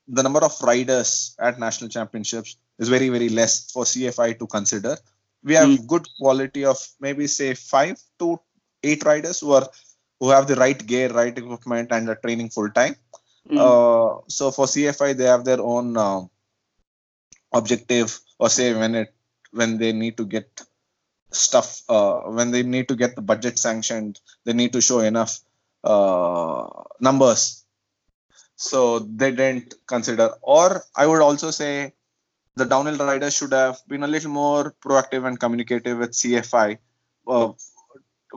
the 0.06 0.22
number 0.22 0.40
of 0.40 0.60
riders 0.62 1.34
at 1.38 1.58
national 1.58 1.88
championships 1.88 2.56
is 2.78 2.88
very 2.88 3.08
very 3.08 3.28
less 3.28 3.70
for 3.72 3.84
CFI 3.84 4.38
to 4.38 4.46
consider. 4.46 4.96
We 5.42 5.54
have 5.54 5.74
Hmm. 5.78 5.86
good 5.86 6.06
quality 6.18 6.64
of 6.64 6.78
maybe 7.00 7.26
say 7.26 7.54
five 7.54 8.00
to 8.20 8.40
eight 8.82 9.04
riders 9.04 9.40
who 9.40 9.52
are 9.52 9.68
who 10.20 10.30
have 10.30 10.46
the 10.46 10.56
right 10.56 10.84
gear, 10.86 11.08
right 11.10 11.36
equipment, 11.36 11.92
and 11.92 12.08
are 12.08 12.16
training 12.16 12.50
full 12.50 12.70
time. 12.70 12.96
Mm. 13.50 13.58
Uh, 13.58 14.22
so 14.28 14.50
for 14.50 14.66
CFI, 14.66 15.12
they 15.12 15.24
have 15.24 15.44
their 15.44 15.60
own 15.60 15.96
uh, 15.96 16.22
objective, 17.52 18.18
or 18.38 18.48
say 18.48 18.74
when 18.74 18.94
it 18.94 19.14
when 19.52 19.78
they 19.78 19.92
need 19.92 20.16
to 20.16 20.24
get 20.24 20.62
stuff, 21.30 21.82
uh, 21.88 22.20
when 22.38 22.50
they 22.50 22.62
need 22.62 22.88
to 22.88 22.96
get 22.96 23.14
the 23.16 23.22
budget 23.22 23.58
sanctioned, 23.58 24.20
they 24.44 24.52
need 24.52 24.72
to 24.72 24.80
show 24.80 25.00
enough 25.00 25.40
uh, 25.84 26.66
numbers. 27.00 27.64
So 28.56 28.98
they 29.00 29.30
didn't 29.32 29.74
consider. 29.86 30.30
Or 30.42 30.84
I 30.96 31.06
would 31.06 31.22
also 31.22 31.50
say 31.50 31.94
the 32.56 32.64
downhill 32.64 32.98
riders 32.98 33.34
should 33.34 33.52
have 33.52 33.80
been 33.88 34.04
a 34.04 34.06
little 34.06 34.30
more 34.30 34.74
proactive 34.84 35.26
and 35.26 35.38
communicative 35.38 35.98
with 35.98 36.12
CFI 36.12 36.78
uh, 37.26 37.52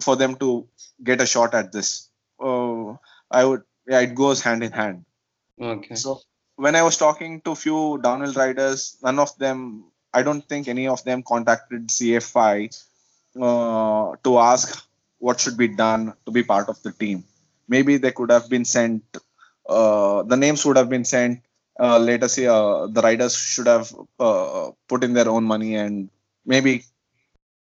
for 0.02 0.16
them 0.16 0.36
to 0.36 0.68
get 1.04 1.22
a 1.22 1.26
shot 1.26 1.54
at 1.54 1.72
this. 1.72 2.10
Uh, 2.40 2.94
I 3.30 3.46
would, 3.46 3.64
yeah, 3.88 4.00
it 4.02 4.16
goes 4.16 4.42
hand 4.42 4.64
in 4.64 4.72
hand. 4.72 5.06
okay. 5.62 5.96
So 5.96 6.22
when 6.56 6.76
I 6.76 6.84
was 6.84 6.98
talking 6.98 7.42
to 7.42 7.52
a 7.52 7.56
few 7.56 8.00
downhill 8.02 8.34
riders, 8.34 8.98
none 9.04 9.20
of 9.20 9.38
them, 9.38 9.86
I 10.14 10.24
don't 10.24 10.48
think 10.48 10.68
any 10.68 10.88
of 10.88 11.04
them 11.04 11.24
contacted 11.24 11.88
CFI 11.88 12.76
uh, 13.40 14.16
to 14.24 14.40
ask 14.40 14.84
what 15.20 15.40
should 15.40 15.58
be 15.58 15.68
done 15.68 16.14
to 16.26 16.32
be 16.32 16.44
part 16.44 16.70
of 16.70 16.82
the 16.84 16.92
team. 16.92 17.24
Maybe 17.68 17.98
they 17.98 18.12
could 18.12 18.32
have 18.32 18.50
been 18.50 18.66
sent, 18.66 19.04
uh, 19.68 20.24
the 20.24 20.38
names 20.38 20.66
would 20.66 20.78
have 20.78 20.90
been 20.90 21.06
sent. 21.06 21.42
Uh, 21.80 22.00
let 22.00 22.24
us 22.24 22.34
say 22.34 22.46
uh, 22.48 22.88
the 22.88 23.02
riders 23.02 23.36
should 23.36 23.68
have 23.68 23.94
uh, 24.20 24.72
put 24.88 25.04
in 25.04 25.14
their 25.14 25.30
own 25.30 25.44
money 25.44 25.76
and 25.76 26.10
maybe 26.46 26.84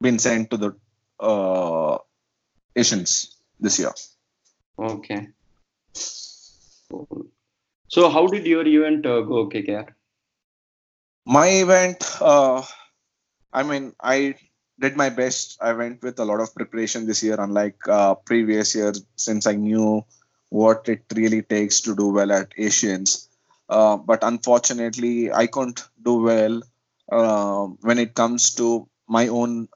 been 0.01 0.19
sent 0.19 0.49
to 0.51 0.57
the 0.57 0.75
uh, 1.19 1.97
Asians 2.75 3.35
this 3.59 3.79
year. 3.79 3.93
Okay. 4.77 5.29
So 7.87 8.09
how 8.09 8.27
did 8.27 8.45
your 8.45 8.67
event 8.67 9.05
uh, 9.05 9.21
go, 9.21 9.47
KKR? 9.49 9.95
my 11.25 11.47
event 11.47 12.03
uh, 12.21 12.61
i 13.51 13.63
mean 13.63 13.93
i 13.99 14.35
did 14.79 14.95
my 14.95 15.09
best 15.09 15.57
i 15.59 15.73
went 15.73 16.01
with 16.03 16.19
a 16.19 16.25
lot 16.25 16.39
of 16.39 16.53
preparation 16.53 17.07
this 17.07 17.23
year 17.23 17.35
unlike 17.39 17.77
uh, 17.87 18.13
previous 18.13 18.75
years 18.75 19.03
since 19.15 19.47
i 19.47 19.55
knew 19.55 20.05
what 20.49 20.87
it 20.87 21.03
really 21.15 21.41
takes 21.41 21.81
to 21.81 21.95
do 21.95 22.09
well 22.09 22.31
at 22.31 22.53
asians 22.57 23.29
uh, 23.69 23.97
but 23.97 24.23
unfortunately 24.23 25.31
i 25.31 25.45
couldn't 25.47 25.83
do 26.03 26.21
well 26.23 26.61
uh, 27.11 27.65
when 27.81 27.99
it 27.99 28.13
comes 28.15 28.53
to 28.55 28.87
my 29.07 29.27
own 29.27 29.67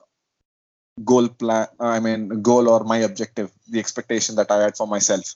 goal 1.10 1.28
plan 1.30 1.68
i 1.80 2.00
mean 2.00 2.22
goal 2.42 2.68
or 2.70 2.84
my 2.84 2.98
objective 3.10 3.50
the 3.70 3.80
expectation 3.80 4.36
that 4.36 4.52
i 4.52 4.60
had 4.64 4.76
for 4.76 4.88
myself 4.88 5.36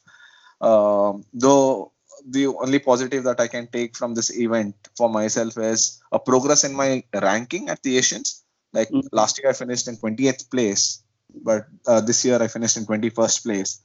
um, 0.61 1.23
though 1.33 1.91
the 2.27 2.47
only 2.47 2.79
positive 2.79 3.23
that 3.25 3.39
I 3.39 3.47
can 3.47 3.67
take 3.67 3.97
from 3.97 4.15
this 4.15 4.29
event 4.37 4.75
for 4.97 5.09
myself 5.09 5.57
is 5.57 6.01
a 6.11 6.19
progress 6.19 6.63
in 6.63 6.73
my 6.73 7.03
ranking 7.13 7.69
at 7.69 7.83
the 7.83 7.97
Asians. 7.97 8.43
Like 8.73 8.89
Mhm. 8.89 9.09
last 9.11 9.39
year, 9.39 9.49
I 9.49 9.53
finished 9.53 9.87
in 9.87 9.97
20th 9.97 10.49
place, 10.49 11.03
but 11.43 11.67
uh, 11.87 12.01
this 12.01 12.23
year 12.25 12.41
I 12.41 12.47
finished 12.47 12.77
in 12.77 12.85
21st 12.85 13.43
place, 13.43 13.81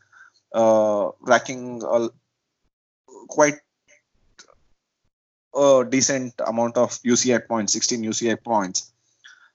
uh, 0.54 1.10
racking 1.22 1.82
a, 1.84 2.10
quite 3.28 3.58
a 5.58 5.84
decent 5.84 6.34
amount 6.46 6.76
of 6.76 6.90
UCI 7.02 7.46
points, 7.46 7.72
16 7.72 8.02
UCI 8.02 8.42
points, 8.42 8.92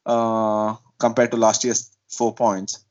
uh, 0.06 0.76
compared 1.00 1.32
to 1.32 1.38
last 1.38 1.64
year's 1.64 1.92
four 2.10 2.34
points. 2.34 2.84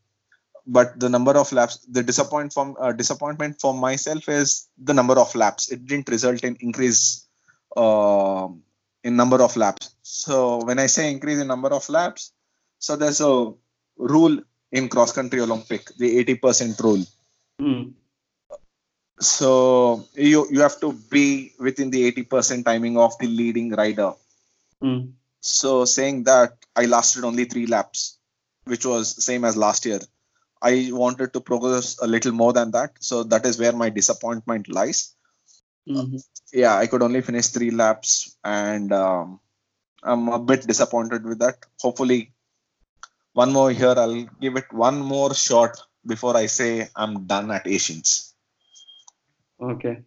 But 0.66 0.98
the 0.98 1.08
number 1.08 1.32
of 1.32 1.50
laps 1.52 1.78
the 1.90 2.02
disappoint 2.02 2.52
from 2.52 2.76
uh, 2.78 2.92
disappointment 2.92 3.60
for 3.60 3.74
myself 3.74 4.28
is 4.28 4.68
the 4.78 4.94
number 4.94 5.18
of 5.18 5.34
laps. 5.34 5.72
It 5.72 5.86
didn't 5.86 6.08
result 6.08 6.44
in 6.44 6.56
increase 6.60 7.26
uh, 7.76 8.48
in 9.02 9.16
number 9.16 9.42
of 9.42 9.56
laps. 9.56 9.94
So 10.02 10.64
when 10.64 10.78
i 10.78 10.86
say 10.86 11.10
increase 11.10 11.40
in 11.40 11.48
number 11.48 11.72
of 11.78 11.88
laps 11.88 12.32
so 12.82 12.96
there's 12.96 13.20
a 13.20 13.52
rule 13.96 14.36
in 14.72 14.88
cross 14.88 15.12
country 15.12 15.40
olympic 15.40 15.94
the 15.96 16.24
80% 16.24 16.80
rule. 16.80 17.04
Mm. 17.60 17.92
So 19.22 20.06
you 20.14 20.46
you 20.50 20.60
have 20.60 20.78
to 20.80 20.92
be 21.14 21.52
within 21.58 21.90
the 21.90 22.10
80% 22.12 22.64
timing 22.64 22.98
of 22.98 23.18
the 23.18 23.26
leading 23.26 23.70
rider 23.82 24.12
Mm. 24.82 25.12
so 25.40 25.84
saying 25.84 26.24
that 26.24 26.56
i 26.74 26.86
lasted 26.86 27.24
only 27.24 27.44
3 27.44 27.66
laps 27.66 28.18
which 28.64 28.84
was 28.84 29.24
same 29.24 29.44
as 29.44 29.56
last 29.56 29.86
year 29.86 30.00
I 30.62 30.90
wanted 30.92 31.32
to 31.32 31.40
progress 31.40 31.98
a 32.00 32.06
little 32.06 32.32
more 32.32 32.52
than 32.52 32.70
that. 32.70 32.92
So 33.00 33.24
that 33.24 33.44
is 33.44 33.58
where 33.58 33.72
my 33.72 33.90
disappointment 33.90 34.68
lies. 34.68 35.14
Mhm. 35.88 36.22
Yeah, 36.52 36.76
I 36.76 36.86
could 36.86 37.02
only 37.02 37.20
finish 37.20 37.48
three 37.48 37.72
laps, 37.72 38.36
and 38.44 38.92
um, 38.92 39.40
I'm 40.02 40.28
a 40.28 40.38
bit 40.38 40.66
disappointed 40.66 41.24
with 41.24 41.40
that. 41.40 41.66
Hopefully, 41.80 42.32
one 43.32 43.52
more 43.52 43.70
here. 43.72 43.94
I'll 43.96 44.22
give 44.40 44.56
it 44.56 44.72
one 44.72 45.00
more 45.00 45.34
shot 45.34 45.80
before 46.06 46.36
I 46.36 46.46
say 46.46 46.88
I'm 46.94 47.26
done 47.26 47.50
at 47.50 47.66
Asians. 47.66 48.31
Okay. 49.62 50.02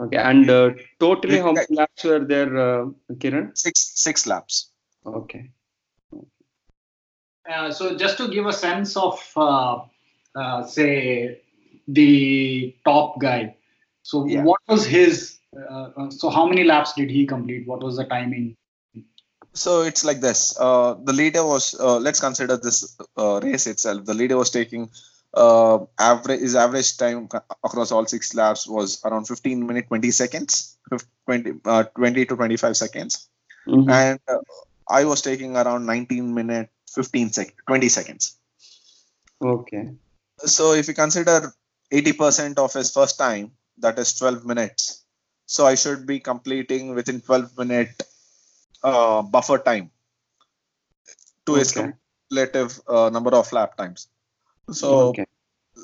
Okay. 0.00 0.16
And 0.16 0.48
uh, 0.50 0.70
totally, 0.98 1.38
how 1.38 1.52
many 1.52 1.66
laps 1.70 2.04
were 2.04 2.24
there, 2.24 2.56
uh, 2.56 2.86
Kiran? 3.12 3.56
Six 3.56 3.92
six 3.94 4.26
laps. 4.26 4.70
Okay. 5.06 5.50
Uh, 7.50 7.70
so 7.70 7.96
just 7.96 8.16
to 8.16 8.28
give 8.28 8.46
a 8.46 8.52
sense 8.52 8.96
of, 8.96 9.20
uh, 9.36 9.80
uh, 10.34 10.64
say, 10.66 11.40
the 11.88 12.74
top 12.84 13.20
guy. 13.20 13.56
So 14.02 14.26
Yeah. 14.26 14.42
what 14.42 14.60
was 14.68 14.86
his? 14.86 15.38
Uh, 15.56 15.90
uh, 15.96 16.10
so 16.10 16.30
how 16.30 16.46
many 16.46 16.64
laps 16.64 16.94
did 16.94 17.10
he 17.10 17.26
complete? 17.26 17.66
What 17.66 17.82
was 17.82 17.96
the 17.96 18.04
timing? 18.04 18.56
So 19.52 19.82
it's 19.82 20.04
like 20.04 20.20
this. 20.20 20.56
Uh, 20.58 20.94
the 21.02 21.12
leader 21.12 21.44
was. 21.44 21.74
Uh, 21.78 21.98
let's 21.98 22.20
consider 22.20 22.56
this 22.56 22.96
uh, 23.16 23.40
race 23.42 23.66
itself. 23.66 24.04
The 24.04 24.14
leader 24.14 24.36
was 24.36 24.50
taking 24.50 24.90
uh, 25.34 25.78
average. 25.98 26.40
His 26.40 26.54
average 26.56 26.96
time 26.96 27.28
across 27.64 27.92
all 27.92 28.06
six 28.06 28.34
laps 28.34 28.66
was 28.66 29.02
around 29.04 29.26
15 29.26 29.66
minute 29.66 29.88
20 29.88 30.10
seconds, 30.10 30.78
20, 31.26 31.52
uh, 31.64 31.84
20 31.84 32.26
to 32.26 32.36
25 32.36 32.76
seconds, 32.76 33.28
Mhm. 33.66 33.90
and 33.90 34.20
uh, 34.28 34.38
I 34.88 35.04
was 35.04 35.22
taking 35.22 35.56
around 35.56 35.86
19 35.86 36.34
minute 36.34 36.70
15 36.92 37.30
sec 37.32 37.54
20 37.66 37.88
seconds. 37.88 38.36
Okay. 39.42 39.94
So 40.44 40.72
if 40.72 40.88
you 40.88 40.94
consider 40.94 41.52
80% 41.92 42.58
of 42.58 42.72
his 42.72 42.90
first 42.92 43.18
time, 43.18 43.52
that 43.78 43.98
is 43.98 44.12
12 44.14 44.44
minutes. 44.44 45.04
So 45.46 45.66
I 45.66 45.74
should 45.74 46.06
be 46.06 46.20
completing 46.20 46.94
within 46.94 47.20
12 47.20 47.56
minute 47.58 48.02
uh, 48.82 49.22
buffer 49.22 49.58
time 49.58 49.90
to 51.46 51.54
his 51.54 51.72
Okay. 51.72 51.92
cumulative 52.30 52.80
uh, 52.88 53.10
number 53.10 53.34
of 53.34 53.52
lap 53.52 53.76
times. 53.76 54.08
So 54.72 55.08
okay. 55.08 55.26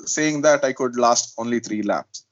saying 0.05 0.41
that 0.41 0.63
I 0.63 0.73
could 0.73 0.97
last 0.97 1.33
only 1.37 1.59
three 1.59 1.81
laps. 1.81 2.25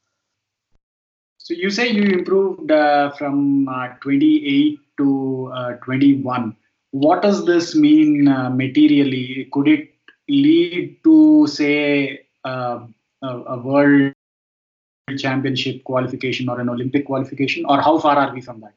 So 1.38 1.54
you 1.54 1.70
say 1.70 1.88
you 1.90 2.02
improved 2.02 2.70
uh, 2.70 3.12
from 3.12 3.68
uh, 3.68 3.88
28 4.00 4.80
to 4.98 5.52
uh, 5.54 5.72
21. 5.74 6.56
What 6.90 7.22
does 7.22 7.44
this 7.44 7.74
mean 7.74 8.26
uh, 8.26 8.50
materially? 8.50 9.48
Could 9.52 9.68
it 9.68 9.94
lead 10.28 10.98
to, 11.04 11.46
say, 11.46 12.26
uh, 12.44 12.86
a, 13.22 13.28
a 13.28 13.58
world 13.58 14.12
championship 15.18 15.84
qualification 15.84 16.48
or 16.48 16.60
an 16.60 16.68
Olympic 16.68 17.06
qualification, 17.06 17.64
or 17.66 17.80
how 17.80 17.98
far 17.98 18.16
are 18.16 18.34
we 18.34 18.40
from 18.40 18.60
that? 18.60 18.74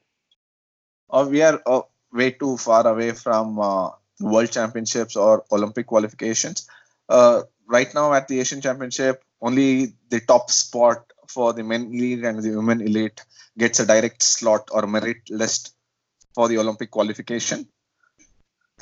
Uh, 1.09 1.27
we 1.29 1.41
are 1.41 1.59
uh, 1.65 1.81
way 2.13 2.31
too 2.31 2.57
far 2.57 2.85
away 2.85 3.11
from 3.13 3.59
uh, 3.59 3.89
world 4.19 4.51
championships 4.51 5.15
or 5.15 5.43
Olympic 5.51 5.87
qualifications. 5.87 6.67
Uh, 7.07 7.41
right 7.69 7.93
now 7.93 8.13
at 8.13 8.27
the 8.27 8.39
Asian 8.39 8.61
Championship, 8.61 9.23
only 9.41 9.93
the 10.09 10.19
top 10.19 10.49
spot 10.49 11.05
for 11.27 11.53
the 11.53 11.63
men 11.63 11.93
elite 11.93 12.25
and 12.25 12.41
the 12.41 12.55
women 12.55 12.81
elite 12.81 13.23
gets 13.57 13.79
a 13.79 13.85
direct 13.85 14.21
slot 14.23 14.67
or 14.71 14.87
merit 14.87 15.29
list 15.29 15.75
for 16.33 16.47
the 16.47 16.57
Olympic 16.57 16.91
qualification. 16.91 17.67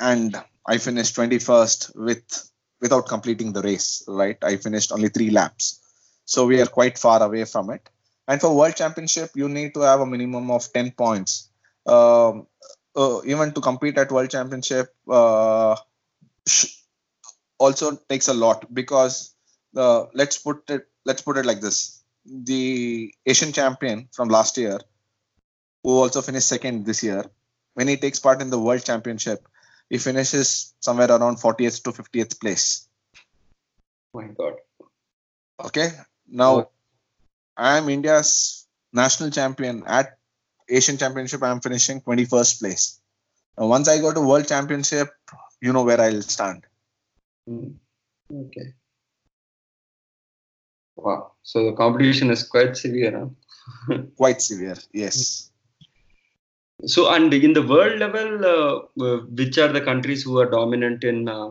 And 0.00 0.34
I 0.66 0.78
finished 0.78 1.14
21st 1.16 1.96
with 1.96 2.50
without 2.80 3.08
completing 3.08 3.52
the 3.52 3.62
race. 3.62 4.02
Right, 4.08 4.38
I 4.42 4.56
finished 4.56 4.92
only 4.92 5.08
three 5.08 5.30
laps, 5.30 5.80
so 6.24 6.46
we 6.46 6.60
are 6.60 6.66
quite 6.66 6.96
far 6.98 7.22
away 7.22 7.44
from 7.44 7.70
it. 7.70 7.88
And 8.26 8.40
for 8.40 8.54
World 8.54 8.76
Championship, 8.76 9.30
you 9.34 9.48
need 9.48 9.74
to 9.74 9.80
have 9.80 10.00
a 10.00 10.06
minimum 10.06 10.50
of 10.50 10.72
10 10.72 10.92
points 10.92 11.48
um, 11.88 12.46
uh, 12.94 13.20
even 13.24 13.52
to 13.52 13.60
compete 13.60 13.98
at 13.98 14.12
world 14.12 14.30
championship 14.30 14.94
uh, 15.08 15.76
also 17.58 17.96
takes 18.08 18.28
a 18.28 18.34
lot 18.34 18.72
because 18.72 19.34
uh, 19.76 20.04
let's 20.14 20.38
put 20.38 20.68
it 20.70 20.86
let's 21.04 21.22
put 21.22 21.36
it 21.38 21.46
like 21.46 21.60
this 21.60 22.02
the 22.50 23.12
asian 23.26 23.52
champion 23.52 24.08
from 24.16 24.28
last 24.28 24.56
year 24.58 24.78
who 25.82 25.90
also 26.02 26.20
finished 26.22 26.48
second 26.48 26.84
this 26.86 27.02
year 27.02 27.24
when 27.74 27.88
he 27.88 27.96
takes 27.96 28.18
part 28.18 28.40
in 28.42 28.50
the 28.50 28.58
world 28.66 28.84
championship 28.84 29.46
he 29.90 29.98
finishes 29.98 30.74
somewhere 30.80 31.10
around 31.10 31.36
40th 31.38 31.82
to 31.84 31.92
50th 31.92 32.38
place 32.40 32.66
Oh 34.14 34.20
My 34.20 34.28
God. 34.40 34.54
okay 35.66 35.88
now 36.42 36.52
Oh. 36.58 36.70
i 37.56 37.76
am 37.78 37.88
india's 37.94 38.30
national 39.00 39.30
champion 39.38 39.82
at 39.98 40.16
asian 40.78 40.98
championship 41.02 41.42
i 41.42 41.50
am 41.54 41.60
finishing 41.66 42.00
21st 42.00 42.60
place 42.60 42.84
now, 43.58 43.66
once 43.66 43.88
i 43.88 43.98
go 44.06 44.12
to 44.12 44.20
world 44.30 44.46
championship 44.54 45.08
you 45.60 45.72
know 45.72 45.84
where 45.88 46.00
i'll 46.00 46.22
stand. 46.22 46.64
Okay. 48.32 48.74
Wow. 50.96 51.32
So 51.42 51.64
the 51.70 51.76
competition 51.76 52.30
is 52.30 52.42
quite 52.42 52.76
severe. 52.76 53.30
Huh? 53.88 53.98
quite 54.16 54.40
severe 54.42 54.76
yes 54.92 55.50
So, 56.86 57.12
and 57.12 57.34
in 57.34 57.54
the 57.54 57.62
world 57.66 57.98
level, 57.98 58.44
uh, 58.44 59.04
uh, 59.04 59.16
which 59.38 59.58
are 59.58 59.72
the 59.76 59.80
countries 59.80 60.22
who 60.22 60.38
are 60.38 60.48
dominant 60.48 61.02
in 61.02 61.28
uh, 61.28 61.48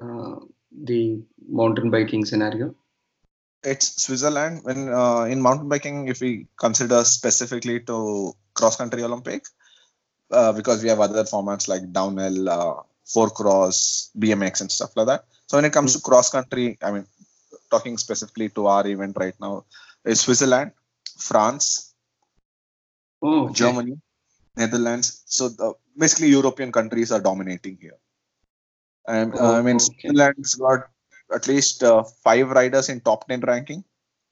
uh, 0.00 0.36
the 0.70 1.20
mountain 1.48 1.90
biking 1.90 2.24
scenario? 2.24 2.74
it's 3.64 4.02
switzerland 4.02 4.60
when 4.62 4.88
uh, 4.88 5.24
in 5.24 5.42
mountain 5.42 5.68
biking 5.68 6.08
if 6.12 6.20
we 6.20 6.46
consider 6.56 7.02
specifically 7.04 7.80
to 7.80 8.32
cross 8.54 8.76
country 8.76 9.02
olympic 9.02 9.46
uh, 10.30 10.52
because 10.52 10.82
we 10.82 10.88
have 10.88 11.00
other 11.00 11.24
formats 11.24 11.66
like 11.72 11.92
downhill 11.92 12.48
uh, 12.48 12.74
four 13.04 13.28
cross 13.30 14.10
bmx 14.16 14.60
and 14.60 14.70
stuff 14.70 14.92
like 14.96 15.08
that 15.08 15.24
so 15.48 15.56
when 15.56 15.64
it 15.64 15.72
comes 15.72 15.92
to 15.94 16.00
cross 16.08 16.30
country 16.30 16.78
i 16.82 16.90
mean 16.90 17.06
talking 17.70 17.98
specifically 17.98 18.48
to 18.48 18.66
our 18.66 18.86
event 18.86 19.16
right 19.24 19.38
now 19.40 19.64
is 20.04 20.20
switzerland 20.20 20.72
france 21.28 21.68
Oh, 23.22 23.44
okay. 23.44 23.54
Germany, 23.54 24.00
Netherlands. 24.56 25.22
So 25.26 25.48
the, 25.48 25.74
basically, 25.96 26.28
European 26.28 26.72
countries 26.72 27.10
are 27.10 27.20
dominating 27.20 27.78
here. 27.80 27.98
And 29.06 29.34
uh, 29.34 29.54
I 29.54 29.62
mean, 29.62 29.76
Okay. 29.76 29.84
Switzerland's 29.84 30.54
got 30.54 30.88
at 31.34 31.48
least 31.48 31.82
uh, 31.82 32.02
five 32.02 32.50
riders 32.50 32.88
in 32.88 33.00
top 33.00 33.26
ten 33.28 33.40
ranking 33.40 33.84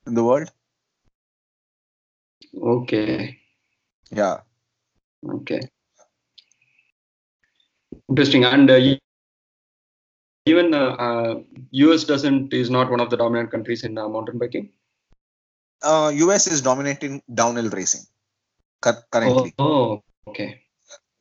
in 0.07 0.15
the 0.15 0.25
world. 0.25 0.51
Okay. 2.57 3.39
Yeah, 4.11 4.39
Okay. 5.29 5.61
Interesting. 8.09 8.45
And 8.45 8.71
uh, 8.71 8.77
even 10.47 10.75
uh, 10.75 10.91
uh, 11.07 11.41
US 11.73 12.05
doesn't 12.05 12.53
is 12.53 12.71
not 12.71 12.91
one 12.91 13.01
of 13.01 13.11
the 13.11 13.17
dominant 13.17 13.51
countries 13.51 13.85
in 13.85 13.99
uh, 13.99 14.09
mountain 14.09 14.39
biking. 14.39 14.73
uh, 15.83 16.11
US 16.25 16.47
is 16.47 16.61
dominating 16.63 17.23
downhill 17.33 17.71
racing 17.71 18.05
currently. 19.11 19.55
Oh, 19.59 20.03
okay. 20.29 20.63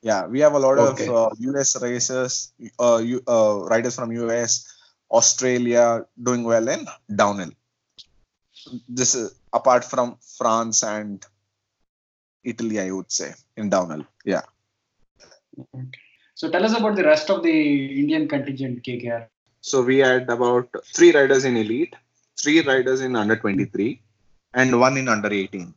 Yeah, 0.01 0.27
we 0.27 0.39
have 0.41 0.53
a 0.53 0.59
lot 0.59 0.77
Okay. 0.77 1.07
of 1.07 1.15
uh, 1.15 1.29
US 1.51 1.81
racers, 1.81 2.53
uh, 2.79 3.01
you, 3.03 3.21
uh, 3.27 3.65
riders 3.71 3.95
from 3.95 4.11
US, 4.11 4.71
Australia 5.11 6.05
doing 6.21 6.43
well 6.43 6.67
in 6.67 6.87
downhill. 7.15 7.51
This 8.87 9.15
is 9.15 9.35
apart 9.53 9.83
from 9.83 10.17
France 10.37 10.83
and 10.83 11.25
Italy, 12.43 12.79
I 12.79 12.91
would 12.91 13.11
say, 13.11 13.33
in 13.57 13.69
downhill. 13.69 14.05
Yeah. 14.23 14.43
So 16.35 16.49
tell 16.49 16.65
us 16.65 16.77
about 16.77 16.97
the 16.97 17.03
rest 17.03 17.29
of 17.29 17.43
the 17.43 17.99
Indian 18.01 18.27
contingent, 18.27 18.83
KKR. 18.83 19.27
So 19.61 19.81
we 19.81 19.99
had 19.99 20.29
about 20.29 20.67
three 20.93 21.11
riders 21.13 21.45
in 21.45 21.55
elite, 21.55 21.95
three 22.37 22.59
riders 22.61 22.99
in 22.99 23.15
under 23.15 23.37
23, 23.37 24.01
and 24.53 24.77
one 24.79 24.97
in 24.97 25.07
under 25.07 25.31
18. 25.31 25.73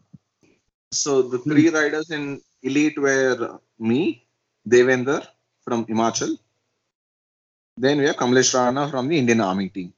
So 0.90 1.22
the 1.22 1.38
hmm. 1.38 1.50
three 1.50 1.68
riders 1.68 2.10
in 2.10 2.40
elite 2.62 2.98
were 2.98 3.60
me, 3.78 4.26
Devender 4.68 5.24
from 5.62 5.86
Himachal. 5.86 6.36
Then 7.76 7.98
we 7.98 8.06
have 8.06 8.16
Kamlesh 8.16 8.52
Rana 8.52 8.90
from 8.90 9.06
the 9.06 9.16
Indian 9.16 9.40
Army 9.40 9.68
team. 9.68 9.92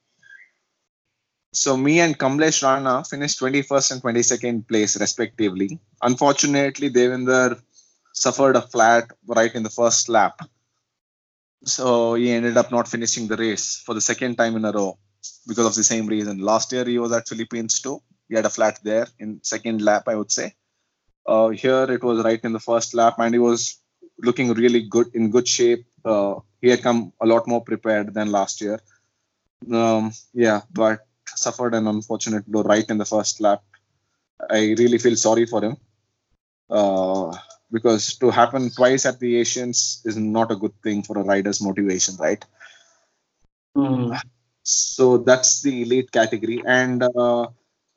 So 1.53 1.75
me 1.75 1.99
and 2.01 2.17
Kamlesh 2.17 2.61
Rana 2.61 3.03
finished 3.03 3.39
21st 3.39 3.91
and 3.93 4.01
22nd 4.03 4.67
place 4.67 4.99
respectively. 4.99 5.79
Unfortunately, 6.03 6.91
Devender 6.91 7.59
suffered 8.13 8.55
a 8.55 8.61
flat 8.61 9.09
right 9.25 9.53
in 9.53 9.63
the 9.63 9.69
first 9.69 10.07
lap. 10.07 10.41
So 11.63 12.15
he 12.15 12.31
ended 12.31 12.57
up 12.57 12.71
not 12.71 12.87
finishing 12.87 13.27
the 13.27 13.37
race 13.37 13.81
for 13.85 13.93
the 13.93 14.01
second 14.01 14.35
time 14.35 14.55
in 14.55 14.65
a 14.65 14.71
row 14.71 14.97
because 15.47 15.65
of 15.65 15.75
the 15.75 15.83
same 15.83 16.07
reason. 16.07 16.39
Last 16.39 16.71
year 16.71 16.85
he 16.85 16.97
was 16.97 17.11
at 17.11 17.27
Philippines 17.27 17.79
too. 17.81 18.01
He 18.29 18.35
had 18.35 18.45
a 18.45 18.49
flat 18.49 18.79
there 18.83 19.07
in 19.19 19.39
second 19.43 19.81
lap, 19.81 20.03
I 20.07 20.15
would 20.15 20.31
say. 20.31 20.55
Uh, 21.25 21.49
here 21.49 21.83
it 21.91 22.03
was 22.03 22.23
right 22.23 22.43
in 22.43 22.53
the 22.53 22.59
first 22.59 22.93
lap, 22.93 23.15
and 23.19 23.33
he 23.33 23.39
was 23.39 23.79
looking 24.17 24.53
really 24.53 24.81
good 24.81 25.07
in 25.13 25.29
good 25.29 25.47
shape. 25.47 25.85
Uh, 26.03 26.35
he 26.61 26.69
had 26.69 26.81
come 26.81 27.13
a 27.21 27.25
lot 27.25 27.47
more 27.47 27.63
prepared 27.63 28.13
than 28.13 28.31
last 28.31 28.61
year. 28.61 28.79
Um, 29.71 30.11
yeah, 30.33 30.61
but 30.73 31.05
suffered 31.27 31.75
an 31.75 31.87
unfortunate 31.87 32.45
blow 32.47 32.63
right 32.63 32.89
in 32.89 32.97
the 32.97 33.05
first 33.05 33.39
lap. 33.41 33.63
I 34.49 34.73
really 34.77 34.97
feel 34.97 35.15
sorry 35.15 35.45
for 35.45 35.63
him. 35.63 35.77
Uh, 36.69 37.35
because 37.71 38.15
to 38.17 38.29
happen 38.29 38.69
twice 38.69 39.05
at 39.05 39.19
the 39.19 39.37
Asians 39.37 40.01
is 40.05 40.17
not 40.17 40.51
a 40.51 40.55
good 40.55 40.73
thing 40.83 41.03
for 41.03 41.17
a 41.17 41.23
rider's 41.23 41.61
motivation, 41.61 42.15
right? 42.17 42.43
Mm. 43.75 44.19
So 44.63 45.17
that's 45.17 45.61
the 45.61 45.81
elite 45.83 46.11
category, 46.11 46.61
and 46.65 47.01
uh, 47.03 47.41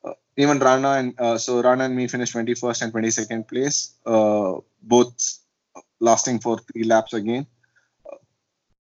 uh, 0.03 0.13
even 0.37 0.59
Rana 0.59 0.91
and 0.93 1.19
uh, 1.19 1.37
so 1.37 1.61
Rana 1.61 1.85
and 1.85 1.95
me 1.95 2.07
finished 2.07 2.33
21st 2.33 2.81
and 2.83 2.93
22nd 2.93 3.47
place, 3.47 3.93
uh, 4.05 4.53
both 4.81 5.13
lasting 5.99 6.39
for 6.39 6.59
three 6.59 6.83
laps 6.83 7.13
again. 7.13 7.45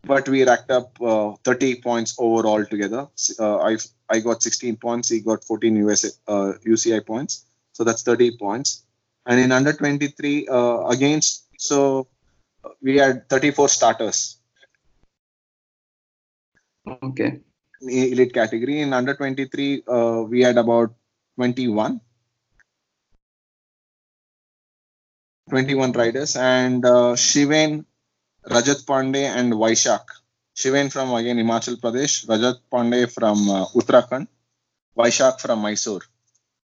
But 0.03 0.27
we 0.29 0.45
racked 0.45 0.71
up 0.71 0.99
uh, 1.01 1.33
30 1.43 1.81
points 1.81 2.15
overall 2.17 2.65
together. 2.65 3.07
Uh, 3.37 3.57
I 3.57 3.77
I 4.09 4.19
got 4.19 4.41
16 4.41 4.77
points. 4.77 5.09
He 5.09 5.19
got 5.19 5.43
14 5.43 5.75
US 5.87 6.05
uh, 6.27 6.53
UCI 6.65 7.05
points. 7.05 7.45
So 7.73 7.83
that's 7.83 8.03
30 8.03 8.37
points. 8.37 8.85
And 9.25 9.39
in 9.39 9.51
under 9.51 9.73
23 9.73 10.47
uh, 10.47 10.87
against 10.87 11.45
so 11.57 12.07
we 12.81 12.97
had 12.97 13.29
34 13.29 13.69
starters 13.69 14.39
Okay. 16.89 17.41
elite 17.81 18.33
category. 18.33 18.81
In 18.81 18.93
under 18.93 19.13
23, 19.15 19.83
uh, 19.87 20.23
we 20.27 20.41
had 20.41 20.57
about 20.57 20.93
21. 21.37 22.01
21 25.49 25.91
riders 25.93 26.35
and 26.35 26.85
uh, 26.85 27.15
Shiven, 27.15 27.85
Rajat 28.47 28.85
Pandey 28.85 29.25
and 29.25 29.53
Vaishak. 29.53 30.05
Shiven 30.53 30.89
from 30.89 31.13
again 31.13 31.37
Himachal 31.37 31.79
Pradesh, 31.79 32.27
Rajat 32.27 32.59
Pandey 32.71 33.11
from 33.11 33.49
uh, 33.49 33.65
Uttarakhand, 33.67 34.27
Vaishak 34.95 35.39
from 35.39 35.59
Mysore, 35.61 36.01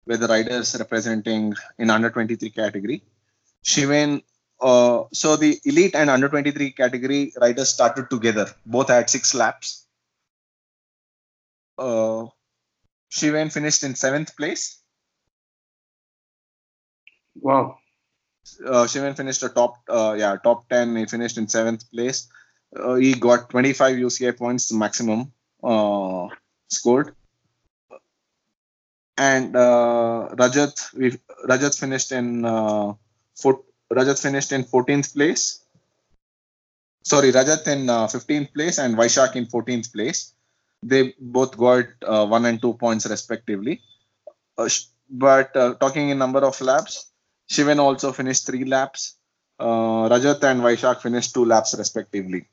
were 0.06 0.16
the 0.16 0.28
riders 0.28 0.76
representing 0.78 1.54
in 1.78 1.90
under 1.90 2.10
23 2.10 2.50
category. 2.50 3.02
Shiven, 3.62 4.22
uh, 4.60 5.04
so 5.12 5.36
the 5.36 5.58
elite 5.64 5.94
and 5.94 6.10
under 6.10 6.28
23 6.28 6.72
category 6.72 7.32
riders 7.40 7.70
started 7.70 8.10
together. 8.10 8.46
Both 8.66 8.88
had 8.88 9.08
six 9.08 9.34
laps 9.34 9.84
uh, 11.78 12.26
Shiven 13.08 13.50
finished 13.50 13.82
in 13.82 13.94
seventh 13.94 14.36
place. 14.36 14.80
Wow. 17.34 17.78
Uh, 18.64 18.86
Shiven 18.86 19.14
finished 19.14 19.42
a 19.42 19.48
top, 19.48 19.76
uh, 19.88 20.14
yeah, 20.18 20.36
top 20.42 20.68
ten. 20.68 20.96
He 20.96 21.06
finished 21.06 21.38
in 21.38 21.48
seventh 21.48 21.90
place. 21.90 22.28
Uh, 22.74 22.94
he 22.94 23.14
got 23.14 23.50
25 23.50 23.96
UCI 23.96 24.36
points, 24.36 24.72
maximum 24.72 25.32
uh, 25.62 26.28
scored. 26.68 27.14
And 29.16 29.54
uh, 29.54 30.28
Rajat, 30.32 30.94
we, 30.94 31.18
Rajat 31.48 31.78
finished 31.78 32.12
in 32.12 32.44
uh, 32.44 32.94
Rajat 33.92 34.20
finished 34.20 34.52
in 34.52 34.64
14th 34.64 35.14
place. 35.14 35.64
Sorry, 37.02 37.30
Rajat 37.30 37.68
in 37.68 37.88
uh, 37.88 38.06
15th 38.06 38.52
place 38.54 38.78
and 38.78 38.96
Vaishak 38.96 39.36
in 39.36 39.46
14th 39.46 39.92
place 39.92 40.34
they 40.84 41.14
both 41.18 41.56
got 41.56 41.86
uh, 42.06 42.26
one 42.26 42.44
and 42.44 42.60
two 42.60 42.74
points 42.74 43.06
respectively. 43.06 43.80
Uh, 44.56 44.68
but 45.08 45.56
uh, 45.56 45.74
talking 45.74 46.10
in 46.10 46.18
number 46.18 46.40
of 46.40 46.60
laps, 46.60 47.10
Shiven 47.48 47.80
also 47.80 48.12
finished 48.12 48.46
three 48.46 48.64
laps. 48.64 49.16
Uh, 49.58 50.08
Rajat 50.12 50.42
and 50.44 50.60
Vaishak 50.60 51.00
finished 51.00 51.32
two 51.32 51.44
laps 51.44 51.74
respectively. 51.76 52.48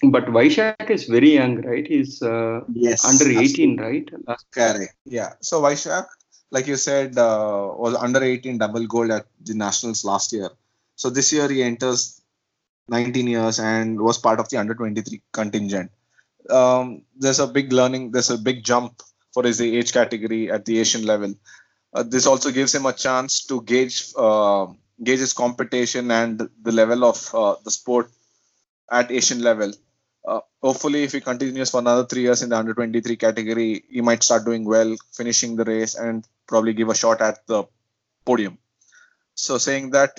But 0.00 0.26
Vaishak 0.26 0.90
is 0.90 1.04
very 1.04 1.34
young, 1.34 1.62
right? 1.62 1.86
He's 1.86 2.22
uh, 2.22 2.60
Yes, 2.72 3.04
under 3.04 3.38
18, 3.38 3.76
right? 3.78 4.10
Last 4.26 4.46
Correct. 4.50 4.94
Yeah. 5.04 5.34
So 5.40 5.62
Vaishak, 5.62 6.06
like 6.50 6.66
you 6.66 6.76
said, 6.76 7.16
uh, 7.16 7.70
was 7.76 7.94
under 7.94 8.22
18 8.22 8.58
double 8.58 8.86
gold 8.86 9.10
at 9.10 9.26
the 9.44 9.54
nationals 9.54 10.04
last 10.04 10.32
year. 10.32 10.50
So 10.96 11.10
this 11.10 11.32
year 11.32 11.48
he 11.48 11.62
enters 11.62 12.20
19 12.88 13.26
years 13.28 13.60
and 13.60 14.00
was 14.00 14.18
part 14.18 14.40
of 14.40 14.48
the 14.48 14.56
under 14.56 14.74
23 14.74 15.22
contingent. 15.32 15.90
Um, 16.50 17.02
there's 17.16 17.38
a 17.38 17.46
big 17.46 17.72
learning. 17.72 18.10
There's 18.10 18.30
a 18.30 18.38
big 18.38 18.64
jump 18.64 19.02
for 19.32 19.44
his 19.44 19.60
age 19.60 19.92
category 19.92 20.50
at 20.50 20.64
the 20.64 20.80
Asian 20.80 21.06
level. 21.06 21.34
Uh, 21.94 22.02
this 22.02 22.26
also 22.26 22.50
gives 22.50 22.74
him 22.74 22.86
a 22.86 22.92
chance 22.92 23.44
to 23.46 23.62
gauge 23.62 24.12
uh, 24.16 24.66
gauge 25.02 25.20
his 25.20 25.32
competition 25.32 26.10
and 26.10 26.48
the 26.62 26.72
level 26.72 27.04
of 27.04 27.34
uh, 27.34 27.54
the 27.64 27.70
sport 27.70 28.10
at 28.92 29.10
Asian 29.10 29.40
level. 29.42 29.72
Uh, 30.26 30.40
hopefully, 30.62 31.02
if 31.02 31.12
he 31.12 31.20
continues 31.20 31.70
for 31.70 31.80
another 31.80 32.04
three 32.06 32.22
years 32.22 32.42
in 32.42 32.50
the 32.50 32.56
under 32.56 32.74
23 32.74 33.16
category, 33.16 33.84
he 33.90 34.00
might 34.00 34.22
start 34.22 34.44
doing 34.44 34.64
well, 34.64 34.94
finishing 35.12 35.56
the 35.56 35.64
race, 35.64 35.96
and 35.96 36.24
probably 36.46 36.72
give 36.74 36.88
a 36.90 36.94
shot 36.94 37.20
at 37.20 37.44
the 37.48 37.64
podium. 38.24 38.58
So, 39.34 39.58
saying 39.58 39.90
that, 39.90 40.12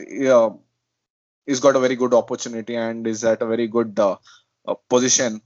he's 1.46 1.60
got 1.60 1.76
a 1.76 1.80
very 1.80 1.96
good 1.96 2.14
opportunity 2.14 2.76
and 2.76 3.08
is 3.08 3.24
at 3.24 3.42
a 3.42 3.46
very 3.46 3.68
good 3.68 3.98
uh, 4.00 4.18
uh, 4.68 4.76
position 4.90 5.42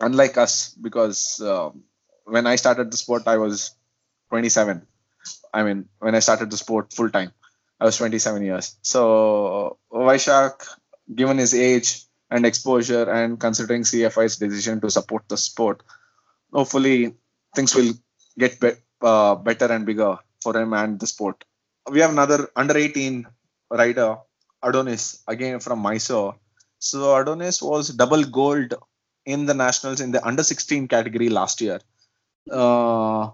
unlike 0.00 0.36
us 0.36 0.74
because 0.80 1.40
uh, 1.40 1.70
when 2.24 2.46
I 2.46 2.56
started 2.56 2.90
the 2.90 2.96
sport, 2.96 3.22
I 3.26 3.38
was 3.38 3.74
27. 4.30 4.82
I 5.54 5.62
mean, 5.62 5.88
when 5.98 6.14
I 6.14 6.20
started 6.20 6.50
the 6.50 6.56
sport 6.56 6.92
full 6.92 7.10
time, 7.10 7.32
I 7.80 7.84
was 7.86 7.96
27 7.96 8.42
years. 8.42 8.76
So 8.82 9.78
Vaishak, 9.92 10.66
given 11.14 11.38
his 11.38 11.54
age 11.54 12.04
and 12.30 12.44
exposure, 12.44 13.08
and 13.08 13.38
considering 13.38 13.82
CFI's 13.82 14.36
decision 14.36 14.80
to 14.80 14.90
support 14.90 15.28
the 15.28 15.36
sport, 15.36 15.82
hopefully 16.52 17.14
things 17.54 17.74
will 17.74 17.92
get 18.38 18.58
be- 18.60 18.72
uh, 19.00 19.34
better 19.36 19.66
and 19.66 19.86
bigger 19.86 20.18
for 20.42 20.56
him 20.56 20.72
and 20.72 20.98
the 20.98 21.06
sport. 21.06 21.44
We 21.90 22.00
have 22.00 22.10
another 22.10 22.48
under 22.56 22.76
18 22.76 23.26
rider, 23.70 24.18
Adonis, 24.62 25.22
again 25.28 25.60
from 25.60 25.78
Mysore. 25.80 26.36
So 26.78 27.16
Adonis 27.16 27.62
was 27.62 27.88
double 27.88 28.24
gold 28.24 28.74
in 29.24 29.46
the 29.46 29.54
nationals 29.54 30.00
in 30.00 30.12
the 30.12 30.24
under 30.26 30.42
16 30.42 30.88
category 30.88 31.28
last 31.28 31.60
year. 31.60 31.80
Uh, 32.50 33.30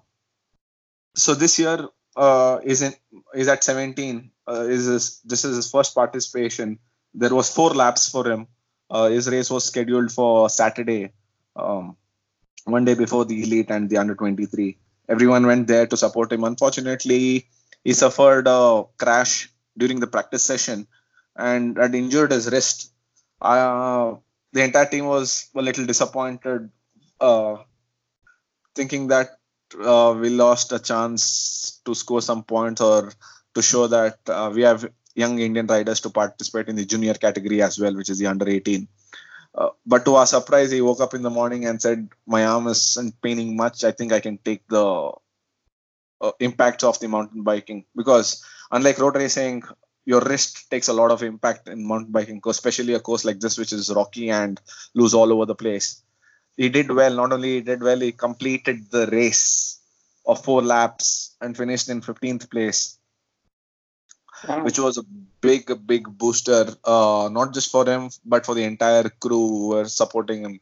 so 1.15 1.35
this 1.35 1.59
year 1.59 1.89
uh, 2.17 2.59
is 2.65 2.83
in 2.83 2.95
is 3.35 3.49
at 3.49 3.65
17. 3.65 4.31
Uh, 4.49 4.67
is 4.69 4.87
his, 4.87 5.21
this 5.21 5.45
is 5.45 5.57
his 5.57 5.71
first 5.71 5.95
participation. 5.95 6.79
There 7.15 7.35
was 7.35 7.55
four 7.55 7.71
laps 7.71 8.09
for 8.09 8.27
him. 8.31 8.47
Uh, 8.91 9.09
his 9.09 9.29
race 9.29 9.51
was 9.51 9.65
scheduled 9.65 10.13
for 10.13 10.49
Saturday, 10.51 11.13
um, 11.57 11.97
one 12.65 12.85
day 12.85 12.95
before 12.95 13.25
the 13.25 13.43
elite 13.43 13.71
and 13.71 13.89
the 13.89 13.97
under 13.97 14.15
23. 14.15 14.77
Everyone 15.09 15.47
went 15.47 15.67
there 15.67 15.87
to 15.87 15.97
support 15.97 16.33
him. 16.33 16.45
Unfortunately, 16.45 17.49
he 17.85 17.93
suffered 17.93 18.47
a 18.47 18.85
crash 18.99 19.51
during 19.77 20.01
the 20.01 20.07
practice 20.07 20.43
session 20.43 20.87
and 21.37 21.77
had 21.77 21.95
injured 21.95 22.33
his 22.33 22.51
wrist. 22.51 22.93
Uh, 23.41 24.15
the 24.53 24.63
entire 24.63 24.87
team 24.87 25.07
was 25.07 25.49
a 25.55 25.63
little 25.63 25.87
disappointed, 25.87 26.71
uh, 27.21 27.57
thinking 28.75 29.09
that 29.09 29.31
uh, 29.83 30.15
we 30.19 30.29
lost 30.29 30.73
a 30.73 30.79
chance 30.79 31.81
to 31.85 31.95
score 31.95 32.21
some 32.21 32.45
points 32.45 32.81
or 32.81 33.13
to 33.55 33.63
show 33.63 33.87
that 33.87 34.19
uh, 34.29 34.51
we 34.55 34.63
have 34.63 34.87
young 35.15 35.39
Indian 35.39 35.67
riders 35.67 36.01
to 36.01 36.11
participate 36.11 36.69
in 36.69 36.77
the 36.77 36.85
junior 36.85 37.15
category 37.15 37.63
as 37.63 37.79
well, 37.79 37.95
which 37.95 38.11
is 38.11 38.19
the 38.19 38.27
under 38.27 38.49
18. 38.49 38.89
Uh, 39.55 39.69
but 39.85 40.05
to 40.05 40.15
our 40.15 40.27
surprise, 40.27 40.71
he 40.71 40.81
woke 40.81 41.01
up 41.01 41.15
in 41.15 41.23
the 41.23 41.31
morning 41.31 41.67
and 41.67 41.81
said, 41.81 42.09
"My 42.27 42.47
arm 42.47 42.69
isn't 42.69 43.21
paining 43.21 43.57
much. 43.57 43.85
I 43.85 43.93
think 43.93 44.13
I 44.13 44.21
can 44.21 44.39
take 44.39 44.67
the 44.69 45.13
uh, 46.23 46.33
impacts 46.41 46.85
of 46.85 46.99
the 47.01 47.09
mountain 47.09 47.43
biking 47.43 47.85
because, 47.95 48.43
unlike 48.71 48.99
road 48.99 49.17
racing, 49.17 49.63
your 50.05 50.21
wrist 50.21 50.71
takes 50.71 50.89
a 50.89 50.93
lot 50.93 51.11
of 51.11 51.23
impact 51.23 51.69
in 51.69 51.87
mountain 51.87 52.13
biking, 52.13 52.41
especially 52.47 52.95
a 52.95 53.01
course 53.01 53.25
like 53.25 53.41
this, 53.41 53.59
which 53.59 53.73
is 53.73 53.91
rocky 53.91 54.31
and 54.31 54.61
loose 54.95 55.15
all 55.15 55.33
over 55.33 55.47
the 55.47 55.55
place. 55.55 56.03
He 56.57 56.69
did 56.69 56.91
well. 56.91 57.15
Not 57.15 57.33
only 57.33 57.55
he 57.55 57.61
did 57.61 57.83
well, 57.83 58.01
he 58.01 58.13
completed 58.13 58.91
the 58.91 59.07
race 59.07 59.81
of 60.27 60.45
four 60.45 60.63
laps 60.63 61.37
and 61.41 61.57
finished 61.57 61.89
in 61.89 62.01
15th 62.01 62.51
place, 62.51 62.99
Which 64.63 64.79
was 64.79 64.99
a 64.99 65.05
big, 65.41 65.87
big 65.87 66.05
booster, 66.19 66.67
uh, 66.85 67.29
not 67.31 67.53
just 67.55 67.71
for 67.71 67.85
him, 67.87 68.11
but 68.25 68.45
for 68.47 68.55
the 68.55 68.65
entire 68.65 69.09
crew 69.09 69.49
who 69.49 69.69
were 69.69 69.89
supporting 69.89 70.43
him. 70.45 70.61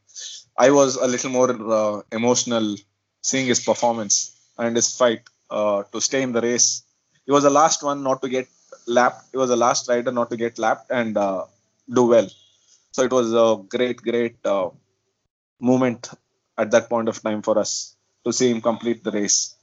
I 0.57 0.69
was 0.71 0.95
a 0.95 1.07
little 1.07 1.31
more 1.31 1.51
uh, 1.73 2.01
emotional 2.11 2.75
seeing 3.21 3.47
his 3.47 3.59
performance 3.59 4.35
and 4.57 4.75
his 4.75 4.95
fight 4.95 5.21
uh, 5.49 5.83
to 5.91 6.01
stay 6.01 6.21
in 6.21 6.31
the 6.31 6.41
race. 6.41 6.83
He 7.25 7.31
was 7.31 7.43
the 7.43 7.49
last 7.49 7.83
one 7.83 8.03
not 8.03 8.21
to 8.21 8.29
get 8.29 8.47
lapped. 8.87 9.25
He 9.31 9.37
was 9.37 9.49
the 9.49 9.55
last 9.55 9.87
rider 9.87 10.11
not 10.11 10.29
to 10.31 10.37
get 10.37 10.59
lapped 10.59 10.91
and 10.91 11.17
uh, 11.17 11.45
do 11.91 12.07
well. 12.07 12.29
So 12.91 13.03
it 13.03 13.11
was 13.11 13.33
a 13.33 13.61
great, 13.75 13.97
great 13.97 14.37
uh, 14.45 14.69
moment 15.59 16.09
at 16.57 16.71
that 16.71 16.89
point 16.89 17.07
of 17.07 17.21
time 17.21 17.41
for 17.41 17.57
us 17.57 17.95
to 18.25 18.33
see 18.33 18.49
him 18.51 18.61
complete 18.61 19.03
the 19.03 19.11
race. 19.11 19.55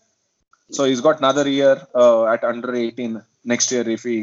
So 0.71 0.85
he's 0.85 1.01
got 1.01 1.19
another 1.19 1.49
year 1.49 1.87
uh, 1.95 2.27
at 2.27 2.45
under 2.45 2.75
18 2.75 3.23
next 3.53 3.73
year 3.73 3.89
if 3.89 4.05
he 4.05 4.19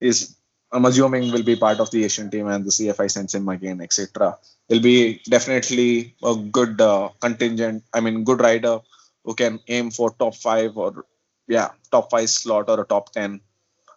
is. 0.00 0.36
I'm 0.72 0.86
assuming 0.86 1.30
will 1.32 1.44
be 1.44 1.54
part 1.54 1.78
of 1.78 1.90
the 1.92 2.04
Asian 2.04 2.30
team 2.30 2.48
and 2.48 2.64
the 2.64 2.70
CFI 2.70 3.08
sends 3.08 3.34
him 3.34 3.48
again, 3.48 3.80
etc. 3.80 4.36
He'll 4.68 4.82
be 4.82 5.20
definitely 5.34 6.16
a 6.30 6.34
good 6.34 6.80
uh, 6.80 7.10
contingent. 7.20 7.84
I 7.92 8.00
mean, 8.00 8.24
good 8.24 8.40
rider 8.40 8.80
who 9.24 9.34
can 9.34 9.60
aim 9.68 9.90
for 9.90 10.10
top 10.22 10.34
five 10.34 10.76
or 10.76 11.04
yeah 11.46 11.68
top 11.92 12.10
five 12.10 12.28
slot 12.28 12.68
or 12.68 12.80
a 12.80 12.86
top 12.94 13.12
ten 13.12 13.40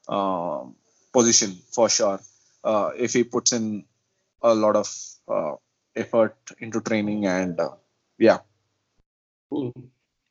uh, 0.08 0.66
position 1.14 1.58
for 1.72 1.90
sure 1.90 2.20
uh, 2.64 2.92
if 2.98 3.14
he 3.14 3.24
puts 3.24 3.54
in 3.54 3.86
a 4.44 4.54
lot 4.54 4.76
of 4.76 4.88
uh, 5.28 5.54
effort 5.96 6.36
into 6.60 6.82
training 6.82 7.26
and 7.26 7.60
uh, 7.60 7.72
yeah 8.20 8.40
Cool. 9.50 9.74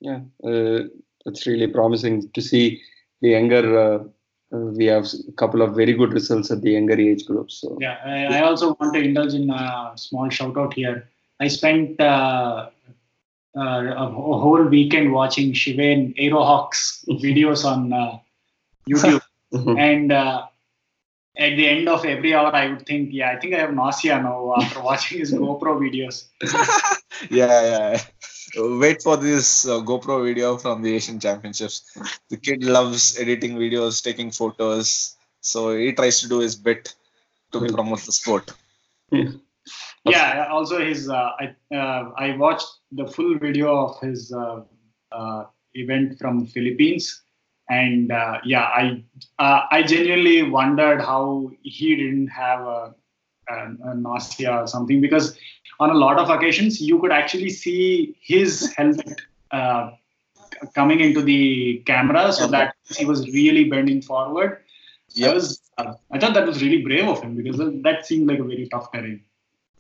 Yeah, 0.01 0.21
uh, 0.45 0.81
that's 1.25 1.47
really 1.47 1.69
promising 1.69 2.31
to 2.33 2.43
see 2.43 2.83
the 3.23 3.31
younger. 3.31 4.05
We 4.51 4.87
have 4.87 5.07
a 5.29 5.33
couple 5.33 5.63
of 5.63 5.75
very 5.75 5.93
good 5.93 6.13
results 6.13 6.51
at 6.51 6.63
the 6.63 6.73
younger 6.73 6.99
age 6.99 7.27
groups. 7.27 7.61
So 7.61 7.77
Yeah, 7.81 7.99
I, 8.05 8.39
I 8.39 8.43
also 8.43 8.75
want 8.79 8.95
to 8.95 9.01
indulge 9.01 9.35
in 9.35 9.51
a 9.51 9.93
small 9.97 10.29
shout 10.31 10.57
out 10.57 10.75
here. 10.75 11.09
I 11.41 11.49
spent 11.49 12.01
uh, 12.01 12.71
uh, 13.57 13.95
a, 13.97 14.07
whole 14.09 14.65
weekend 14.65 15.13
watching 15.13 15.53
Shiven 15.53 16.15
Aerohawks 16.15 17.05
videos 17.09 17.65
on 17.65 17.93
uh, 17.93 18.19
YouTube, 18.89 19.23
and 19.79 20.13
uh, 20.13 20.47
at 21.37 21.57
the 21.57 21.69
end 21.69 21.89
of 21.89 22.05
every 22.05 22.35
hour, 22.35 22.55
I 22.55 22.69
would 22.69 22.87
think, 22.87 23.11
yeah, 23.13 23.31
I 23.31 23.41
think 23.41 23.55
I 23.55 23.59
have 23.59 23.75
nausea 23.75 24.23
now 24.23 24.55
after 24.57 24.81
watching 24.91 25.19
his 25.19 25.33
GoPro 25.33 25.79
videos. 25.81 26.27
yeah 27.31 27.63
yeah 27.63 28.01
wait 28.57 29.03
for 29.03 29.17
this 29.17 29.67
uh, 29.67 29.81
gopro 29.81 30.25
video 30.25 30.57
from 30.57 30.83
the 30.83 30.95
asian 30.95 31.21
championships. 31.21 31.97
The 32.31 32.37
kid 32.37 32.65
loves 32.65 33.19
editing 33.19 33.57
videos 33.57 34.03
taking 34.03 34.31
photos. 34.31 35.17
So 35.41 35.77
he 35.77 35.93
tries 35.93 36.21
to 36.21 36.29
do 36.29 36.41
his 36.41 36.57
bit 36.57 36.95
to 37.53 37.61
promote 37.61 38.01
the 38.01 38.13
sport. 38.13 38.51
Yeah 40.05 40.49
also 40.51 40.79
his 40.85 41.09
uh, 41.09 41.31
i 41.41 41.55
uh, 41.75 42.13
i 42.17 42.37
watched 42.37 42.69
the 42.93 43.07
full 43.07 43.39
video 43.39 43.75
of 43.77 44.01
his 44.01 44.33
uh, 44.33 44.63
uh, 45.13 45.45
event 45.75 46.19
from 46.19 46.47
philippines. 46.47 47.23
And 47.69 48.13
uh, 48.13 48.39
yeah 48.45 48.71
i 48.81 49.05
uh, 49.39 49.63
i 49.71 49.83
genuinely 49.83 50.43
wondered 50.45 51.01
how 51.01 51.51
he 51.63 51.97
didn't 51.97 52.29
have 52.29 52.61
a, 52.61 52.95
a, 53.49 53.55
a 53.91 53.95
nausea 53.95 54.63
or 54.63 54.67
something 54.67 55.01
because 55.01 55.37
on 55.81 55.91
a 55.91 55.95
lot 55.95 56.19
of 56.19 56.31
occasions 56.31 56.81
you 56.81 56.99
could 56.99 57.13
actually 57.13 57.51
see 57.51 58.17
his 58.21 58.73
helmet 58.75 59.21
uh, 59.51 59.91
coming 60.75 61.01
into 61.01 61.23
the 61.23 61.83
camera 61.87 62.33
so 62.33 62.47
that 62.47 62.75
he 62.97 63.05
was 63.05 63.27
really 63.29 63.65
bending 63.65 64.01
forward 64.03 64.63
Yeah. 65.15 65.31
I 65.31 65.35
was 65.35 65.61
uh, 65.79 65.95
I 66.11 66.19
thought 66.19 66.35
that 66.35 66.47
was 66.47 66.63
really 66.63 66.83
brave 66.83 67.09
of 67.09 67.23
him 67.23 67.37
because 67.37 67.59
that 67.83 68.07
seemed 68.07 68.29
like 68.29 68.39
a 68.39 68.45
very 68.45 68.69
tough 68.69 68.91
terrain. 68.93 69.23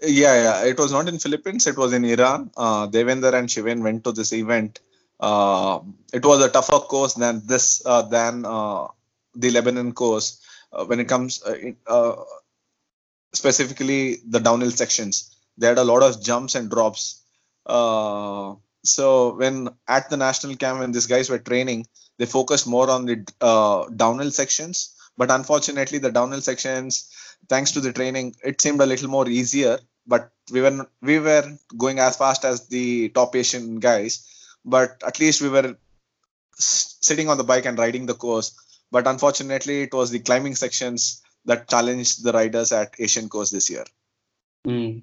Yeah, 0.02 0.34
yeah. 0.42 0.64
It 0.64 0.78
was 0.78 0.92
not 0.92 1.08
in 1.08 1.18
Philippines. 1.18 1.66
It 1.66 1.76
was 1.76 1.92
in 1.92 2.04
Iran. 2.04 2.50
Uh, 2.56 2.86
Devender 2.86 3.32
and 3.32 3.50
Shiven 3.50 3.82
went 3.82 4.04
to 4.04 4.12
this 4.12 4.32
event. 4.32 4.80
Uh, 5.18 5.80
it 6.12 6.24
was 6.24 6.44
a 6.44 6.50
tougher 6.50 6.80
course 6.80 7.14
than 7.14 7.42
this 7.46 7.82
uh, 7.86 8.02
than 8.02 8.44
uh, 8.44 8.88
the 9.34 9.50
Lebanon 9.50 9.92
course 9.92 10.40
uh, 10.72 10.84
when 10.84 11.00
it 11.00 11.08
comes 11.08 11.42
uh, 11.42 11.56
uh, 11.86 12.16
specifically 13.32 14.18
the 14.28 14.40
downhill 14.40 14.70
sections. 14.70 15.35
They 15.58 15.66
had 15.66 15.78
a 15.78 15.84
lot 15.84 16.02
of 16.02 16.22
jumps 16.22 16.54
and 16.54 16.70
drops. 16.70 17.22
Uh, 17.64 18.54
so 18.84 19.34
when 19.34 19.68
at 19.88 20.10
the 20.10 20.16
national 20.16 20.56
camp 20.56 20.80
when 20.80 20.92
these 20.92 21.06
guys 21.06 21.28
were 21.28 21.38
training, 21.38 21.86
they 22.18 22.26
focused 22.26 22.66
more 22.66 22.88
on 22.90 23.06
the 23.06 23.26
uh, 23.40 23.88
downhill 23.96 24.30
sections. 24.30 24.94
But 25.16 25.30
unfortunately, 25.30 25.98
the 25.98 26.12
downhill 26.12 26.42
sections 26.42 27.10
thanks 27.48 27.70
to 27.72 27.80
the 27.80 27.92
training, 27.92 28.34
it 28.44 28.60
seemed 28.60 28.80
a 28.80 28.86
little 28.86 29.08
more 29.08 29.28
easier. 29.28 29.78
But 30.06 30.30
we 30.52 30.60
were 30.60 30.88
we 31.02 31.18
were 31.18 31.44
going 31.76 31.98
as 31.98 32.16
fast 32.16 32.44
as 32.44 32.68
the 32.68 33.08
top 33.10 33.34
Asian 33.34 33.80
guys. 33.80 34.26
But 34.64 35.02
at 35.06 35.18
least 35.18 35.40
we 35.40 35.48
were 35.48 35.76
sitting 36.58 37.28
on 37.28 37.38
the 37.38 37.44
bike 37.44 37.66
and 37.66 37.78
riding 37.78 38.06
the 38.06 38.14
course. 38.14 38.54
But 38.90 39.06
unfortunately, 39.06 39.82
it 39.82 39.94
was 39.94 40.10
the 40.10 40.20
climbing 40.20 40.54
sections 40.54 41.22
that 41.44 41.68
challenged 41.68 42.22
the 42.22 42.32
riders 42.32 42.72
at 42.72 42.94
Asian 42.98 43.28
course 43.28 43.50
this 43.50 43.68
year. 43.68 43.84
Mm. 44.66 45.02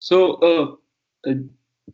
So, 0.00 0.34
uh, 0.36 1.30
uh, 1.30 1.34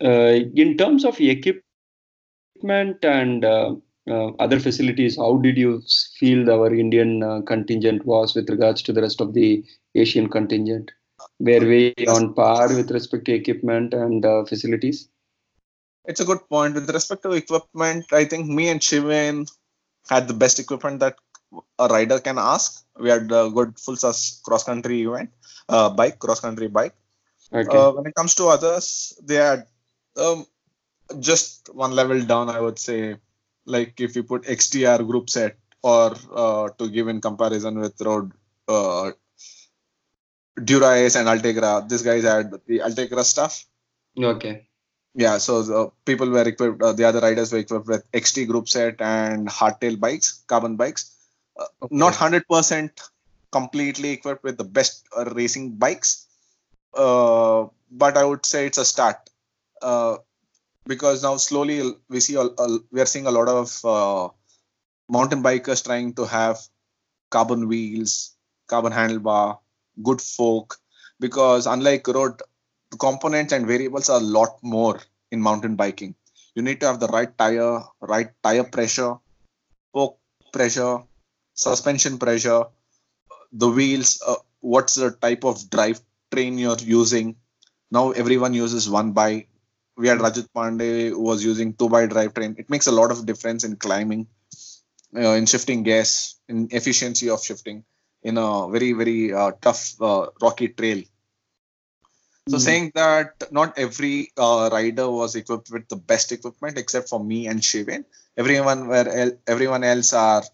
uh, 0.03 0.41
in 0.55 0.77
terms 0.79 1.05
of 1.05 1.21
equipment 1.21 3.05
and 3.05 3.45
other 3.45 4.61
facilities, 4.61 5.17
how 5.17 5.37
did 5.39 5.59
you 5.59 5.83
feel 6.19 6.51
our 6.51 6.73
Indian 6.73 7.45
contingent 7.47 8.07
was 8.07 8.35
with 8.35 8.49
regards 8.49 8.81
to 8.83 8.93
the 8.93 9.03
rest 9.03 9.21
of 9.21 9.35
the 9.35 9.65
Asian 9.97 10.29
contingent? 10.29 10.93
Were 11.41 11.61
we 11.61 11.95
on 12.07 12.35
par 12.35 12.69
with 12.69 12.91
respect 12.93 13.25
to 13.27 13.35
equipment 13.35 13.93
and 13.93 14.25
facilities? 14.49 15.09
It's 16.05 16.21
a 16.21 16.25
good 16.25 16.49
point. 16.49 16.75
With 16.77 16.89
respect 16.91 17.25
to 17.25 17.33
equipment, 17.33 18.05
I 18.13 18.25
think 18.25 18.47
me 18.47 18.69
and 18.69 18.81
Shiven 18.81 19.47
had 20.09 20.29
the 20.29 20.35
best 20.35 20.61
equipment 20.61 21.01
that 21.01 21.17
a 21.81 21.89
rider 21.89 22.21
can 22.21 22.39
ask. 22.39 22.85
We 23.01 23.11
had 23.11 23.33
a 23.33 23.51
good 23.51 23.81
full 23.81 23.97
cross 23.97 24.63
country 24.65 25.03
event, 25.03 25.31
uh, 25.69 25.91
bike, 25.91 26.21
cross 26.21 26.39
country 26.39 26.69
bike. 26.69 26.95
Okay. 27.57 27.77
Uh, 27.77 27.91
when 27.93 28.07
it 28.07 28.15
comes 28.15 28.35
to 28.35 28.49
others, 28.49 29.19
they 29.23 29.39
are 29.39 29.67
um, 30.17 30.47
just 31.21 31.71
one 31.75 31.93
level 31.93 32.21
down, 32.23 32.51
I 32.51 32.61
would 32.61 32.79
say. 32.79 33.17
Like 33.65 34.01
if 34.01 34.15
you 34.15 34.23
put 34.23 34.43
XTR 34.43 35.07
group 35.07 35.31
set, 35.31 35.57
or 35.83 36.15
uh, 36.35 36.69
to 36.79 36.89
give 36.89 37.09
in 37.09 37.21
comparison 37.21 37.79
with 37.79 38.01
Road 38.01 38.33
uh, 38.69 39.13
Dura-Ace 40.63 41.17
and 41.17 41.29
Ultegra, 41.29 41.89
these 41.89 42.03
guys 42.03 42.25
had 42.25 42.53
the 42.67 42.81
Ultegra 42.81 43.25
stuff. 43.25 43.65
okay. 44.19 44.67
Yeah, 45.15 45.39
so 45.39 45.63
the 45.63 45.91
people 46.05 46.29
were 46.29 46.47
equipped, 46.47 46.83
uh, 46.83 46.93
the 46.93 47.05
other 47.05 47.21
riders 47.21 47.51
were 47.51 47.59
equipped 47.59 47.87
with 47.87 48.11
XT 48.13 48.49
group 48.49 48.69
set 48.69 49.01
and 49.01 49.49
hardtail 49.49 49.99
bikes, 49.99 50.45
carbon 50.47 50.77
bikes. 50.77 51.17
Uh, 51.59 51.65
Not 51.91 52.13
100% 52.13 52.91
completely 53.51 54.11
equipped 54.11 54.45
with 54.45 54.59
the 54.59 54.65
best 54.65 55.07
uh, 55.17 55.25
racing 55.35 55.77
bikes, 55.77 56.26
uh, 56.97 57.67
but 57.91 58.17
I 58.17 58.25
would 58.25 58.45
say 58.47 58.67
it's 58.67 58.79
a 58.79 58.85
start. 58.85 59.17
Uh, 59.83 60.17
because 60.87 61.23
now 61.23 61.37
slowly 61.37 61.95
we 62.09 62.21
see 62.21 62.37
we 62.93 63.01
are 63.01 63.07
seeing 63.07 63.27
a 63.27 63.31
lot 63.31 63.49
of 63.49 63.85
uh, 63.85 64.29
mountain 65.09 65.43
bikers 65.43 65.85
trying 65.85 66.13
to 66.15 66.25
have 66.25 66.59
carbon 67.31 67.69
wheels, 67.69 68.37
carbon 68.69 68.93
handlebar, 68.93 69.59
good 70.03 70.21
fork. 70.21 70.77
Because 71.19 71.67
unlike 71.67 72.07
road, 72.09 72.43
the 72.91 72.97
components 72.99 73.53
and 73.53 73.67
variables 73.67 74.09
are 74.11 74.21
a 74.21 74.25
lot 74.25 74.59
more 74.63 75.01
in 75.31 75.41
mountain 75.41 75.77
biking. 75.77 76.15
You 76.55 76.63
need 76.63 76.81
to 76.81 76.87
have 76.87 77.01
the 77.01 77.09
right 77.09 77.37
tire, 77.37 77.81
right 78.01 78.31
tire 78.43 78.65
pressure, 78.65 79.17
fork 79.93 80.17
pressure, 80.53 81.01
suspension 81.55 82.19
pressure, 82.19 82.65
the 83.53 83.69
wheels, 83.69 84.23
uh, 84.27 84.37
what's 84.61 84.95
the 84.95 85.11
type 85.11 85.45
of 85.45 85.69
drive 85.71 86.01
train 86.33 86.59
you're 86.59 86.79
using. 86.79 87.37
Now 87.91 88.11
everyone 88.13 88.55
uses 88.55 88.89
one 88.89 89.13
by. 89.13 89.47
We 89.97 90.09
had 90.09 90.19
Rajat 90.19 90.49
Pandey 90.55 91.11
who 91.11 91.23
was 91.23 91.45
using 91.45 91.73
two 91.75 91.89
by 91.89 92.07
drivetrain. 92.07 92.59
It 92.59 92.69
makes 92.71 92.87
a 92.87 92.93
lot 92.93 93.11
of 93.11 93.25
difference 93.27 93.65
in 93.65 93.77
climbing, 93.77 94.27
uh, 95.17 95.35
in 95.41 95.47
shifting 95.47 95.83
gas, 95.83 96.37
in 96.49 96.69
efficiency 96.71 97.31
of 97.31 97.43
shifting 97.45 97.85
in 98.23 98.39
a 98.39 98.69
very 98.69 98.93
very 98.93 99.33
uh, 99.33 99.53
tough 99.61 100.01
uh, 100.01 100.27
rocky 100.43 100.69
trail. 100.69 101.03
So 102.49 102.59
Mm. 102.59 102.61
saying 102.61 102.93
that 102.95 103.53
not 103.53 103.77
every 103.79 104.33
uh, 104.37 104.69
rider 104.73 105.11
was 105.11 105.35
equipped 105.37 105.71
with 105.71 105.89
the 105.89 105.97
best 105.97 106.33
equipment 106.33 106.79
except 106.79 107.09
for 107.09 107.23
me 107.23 107.47
and 107.49 107.63
Shiven. 107.65 108.05
Everyone 108.37 108.87
where 108.89 109.09
el- 109.09 109.39
everyone 109.47 109.83
else 109.85 110.13
are 110.13 110.45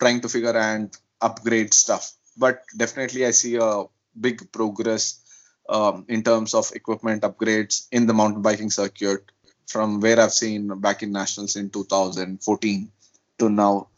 trying 0.00 0.20
to 0.22 0.28
figure 0.28 0.56
and 0.56 0.94
upgrade 1.20 1.72
stuff. 1.74 2.12
But 2.36 2.62
definitely, 2.76 3.24
I 3.26 3.30
see 3.32 3.56
a 3.56 3.84
big 4.18 4.50
progress 4.52 5.20
um, 5.68 6.04
in 6.08 6.22
terms 6.22 6.54
of 6.54 6.70
equipment 6.74 7.22
upgrades 7.22 7.86
in 7.92 8.06
the 8.06 8.14
mountain 8.14 8.42
biking 8.42 8.70
circuit 8.70 9.30
from 9.66 10.00
where 10.00 10.18
I've 10.18 10.32
seen 10.32 10.68
back 10.80 11.02
in 11.02 11.12
nationals 11.12 11.56
in 11.56 11.70
2014 11.70 12.92
to 13.38 13.48
now. 13.48 13.88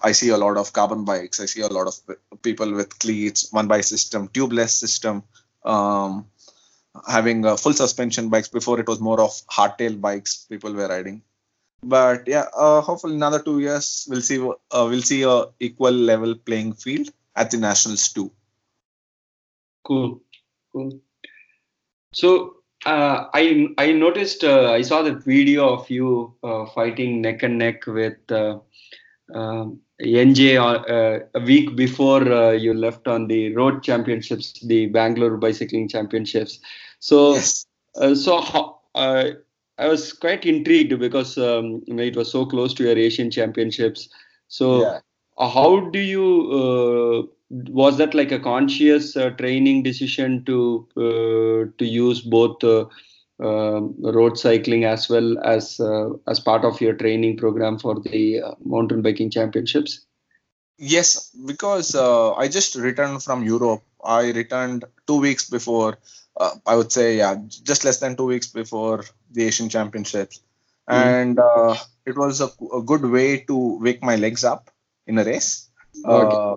I 0.00 0.12
see 0.12 0.28
a 0.28 0.36
lot 0.36 0.56
of 0.56 0.72
carbon 0.72 1.04
bikes. 1.04 1.40
I 1.40 1.46
see 1.46 1.60
a 1.60 1.66
lot 1.66 1.88
of 1.88 2.42
people 2.42 2.72
with 2.72 2.98
cleats, 3.00 3.52
one 3.52 3.66
by 3.66 3.80
system, 3.80 4.28
tubeless 4.28 4.70
system. 4.70 5.24
Um, 5.64 6.26
having 7.06 7.44
uh, 7.44 7.56
full 7.56 7.72
suspension 7.72 8.28
bikes 8.28 8.48
before 8.48 8.80
it 8.80 8.88
was 8.88 9.00
more 9.00 9.20
of 9.20 9.30
hardtail 9.46 10.00
bikes 10.00 10.46
people 10.48 10.72
were 10.72 10.88
riding 10.88 11.22
but 11.82 12.26
yeah 12.26 12.46
uh, 12.56 12.80
hopefully 12.80 13.14
another 13.14 13.40
two 13.40 13.60
years 13.60 14.06
we'll 14.10 14.20
see 14.22 14.40
uh, 14.40 14.86
we'll 14.90 15.02
see 15.02 15.22
a 15.22 15.44
equal 15.60 15.92
level 15.92 16.34
playing 16.34 16.72
field 16.72 17.08
at 17.36 17.50
the 17.50 17.56
nationals 17.56 18.08
too 18.08 18.30
Cool, 19.84 20.20
cool. 20.72 21.00
So 22.12 22.56
uh, 22.86 23.26
I 23.34 23.68
I 23.78 23.92
noticed 23.92 24.44
uh, 24.44 24.72
I 24.72 24.82
saw 24.82 25.02
that 25.02 25.24
video 25.24 25.68
of 25.68 25.88
you 25.90 26.34
uh, 26.42 26.66
fighting 26.66 27.20
neck 27.20 27.42
and 27.42 27.58
neck 27.58 27.86
with 27.86 28.18
uh, 28.30 28.58
um 29.34 29.80
NJ 30.00 30.56
uh, 30.56 31.26
a 31.34 31.40
week 31.40 31.76
before 31.76 32.22
uh, 32.32 32.52
you 32.52 32.72
left 32.72 33.08
on 33.08 33.26
the 33.26 33.54
road 33.54 33.82
championships, 33.82 34.60
the 34.60 34.86
Bangalore 34.86 35.36
bicycling 35.36 35.88
championships. 35.88 36.60
So 37.00 37.34
yes 37.34 37.68
uh, 37.98 38.14
so 38.14 38.40
how, 38.40 38.80
uh, 38.94 39.30
I 39.78 39.88
was 39.88 40.12
quite 40.12 40.44
intrigued 40.44 40.98
because 40.98 41.38
um, 41.38 41.82
it 41.86 42.16
was 42.16 42.30
so 42.30 42.46
close 42.46 42.74
to 42.74 42.84
your 42.84 42.96
Asian 42.96 43.30
Championships. 43.30 44.08
So, 44.48 44.82
Yeah. 44.82 45.00
How 45.46 45.80
do 45.90 45.98
you? 45.98 46.26
Uh, 46.52 47.34
was 47.50 47.96
that 47.98 48.14
like 48.14 48.32
a 48.32 48.40
conscious 48.40 49.16
uh, 49.16 49.30
training 49.30 49.82
decision 49.82 50.44
to 50.44 50.86
uh, 50.96 51.70
to 51.78 51.84
use 51.86 52.20
both 52.20 52.62
uh, 52.62 52.86
um 53.40 53.94
road 54.02 54.36
cycling 54.36 54.84
as 54.84 55.08
well 55.08 55.38
as 55.44 55.78
uh, 55.78 56.08
as 56.26 56.40
part 56.40 56.64
of 56.64 56.80
your 56.80 56.92
training 56.92 57.36
program 57.36 57.78
for 57.78 58.00
the 58.00 58.42
uh, 58.42 58.54
mountain 58.64 59.00
biking 59.00 59.30
championships? 59.30 60.04
Yes, 60.78 61.30
because 61.46 61.94
uh, 61.94 62.34
I 62.34 62.48
just 62.48 62.74
returned 62.74 63.22
from 63.22 63.44
Europe. 63.44 63.82
I 64.04 64.30
returned 64.30 64.84
two 65.06 65.20
weeks 65.20 65.48
before, 65.50 65.98
uh, 66.36 66.50
I 66.66 66.76
would 66.76 66.92
say, 66.92 67.16
yeah, 67.16 67.36
just 67.48 67.84
less 67.84 67.98
than 67.98 68.16
two 68.16 68.26
weeks 68.26 68.46
before 68.46 69.04
the 69.32 69.44
Asian 69.44 69.68
Championships. 69.68 70.40
And 70.86 71.38
uh, 71.38 71.74
it 72.06 72.16
was 72.16 72.40
a, 72.40 72.48
a 72.72 72.80
good 72.80 73.02
way 73.02 73.40
to 73.40 73.78
wake 73.80 74.02
my 74.02 74.14
legs 74.14 74.44
up 74.44 74.70
in 75.08 75.18
a 75.18 75.24
race. 75.24 75.70
Okay. 76.06 76.36
Uh, 76.38 76.56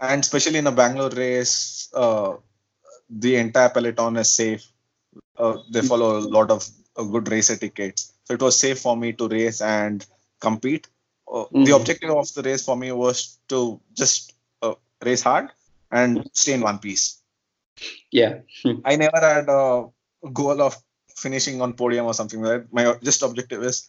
and 0.00 0.22
especially 0.22 0.58
in 0.60 0.66
a 0.68 0.72
Bangalore 0.72 1.10
race, 1.10 1.90
uh, 1.94 2.36
the 3.10 3.36
entire 3.36 3.70
peloton 3.70 4.16
is 4.16 4.32
safe. 4.32 4.64
Uh, 5.38 5.58
they 5.72 5.82
follow 5.82 6.18
a 6.18 6.26
lot 6.36 6.50
of 6.50 6.68
uh, 6.96 7.04
good 7.04 7.28
race 7.30 7.50
etiquettes. 7.50 8.12
So 8.24 8.34
it 8.34 8.42
was 8.42 8.58
safe 8.58 8.80
for 8.80 8.96
me 8.96 9.12
to 9.14 9.28
race 9.28 9.60
and 9.62 10.06
compete. 10.40 10.88
Uh, 11.32 11.46
The 11.64 11.72
Mhm. 11.72 11.76
objective 11.80 12.10
of 12.10 12.32
the 12.34 12.42
race 12.42 12.64
for 12.64 12.76
me 12.76 12.92
was 12.92 13.38
to 13.48 13.80
just 14.02 14.34
uh, 14.62 14.74
race 15.04 15.22
hard 15.22 15.50
and 15.92 16.28
stay 16.34 16.54
in 16.54 16.62
one 16.62 16.78
piece. 16.78 17.22
Yeah. 18.12 18.40
I 18.84 18.96
never 18.96 19.20
had 19.20 19.48
a 19.48 19.86
goal 20.32 20.62
of 20.62 20.76
finishing 21.16 21.60
on 21.62 21.74
podium 21.74 22.06
or 22.06 22.14
something 22.14 22.40
like 22.42 22.62
that. 22.62 22.72
My 22.72 22.84
just 23.02 23.22
objective 23.22 23.62
is 23.64 23.88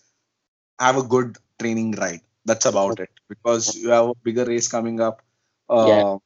have 0.80 0.98
a 0.98 1.04
good 1.04 1.38
training 1.60 1.92
ride. 1.94 2.22
That's 2.46 2.66
about 2.66 3.00
it. 3.00 3.10
Because 3.30 3.76
you 3.76 3.90
have 3.90 4.10
a 4.10 4.16
bigger 4.24 4.46
race 4.46 4.68
coming 4.68 5.00
up, 5.00 5.22
uh, 5.70 5.86
Yeah. 5.88 6.18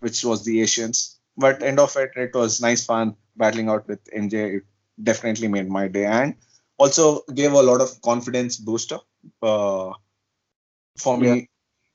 which 0.00 0.24
was 0.24 0.44
the 0.44 0.60
Asians. 0.62 1.18
But 1.36 1.62
end 1.62 1.80
of 1.80 1.96
it, 1.96 2.12
it 2.16 2.34
was 2.34 2.60
nice 2.60 2.84
fun 2.84 3.16
battling 3.36 3.68
out 3.68 3.86
with 3.88 4.00
NJ. 4.12 4.56
It 4.56 4.62
definitely 5.02 5.48
made 5.48 5.68
my 5.68 5.88
day 5.88 6.04
and 6.06 6.34
also 6.78 7.22
gave 7.34 7.52
a 7.52 7.62
lot 7.62 7.80
of 7.80 8.00
confidence 8.02 8.56
booster 8.56 8.98
uh, 9.42 9.92
for 10.98 11.18
me 11.18 11.28
Yeah. 11.28 11.40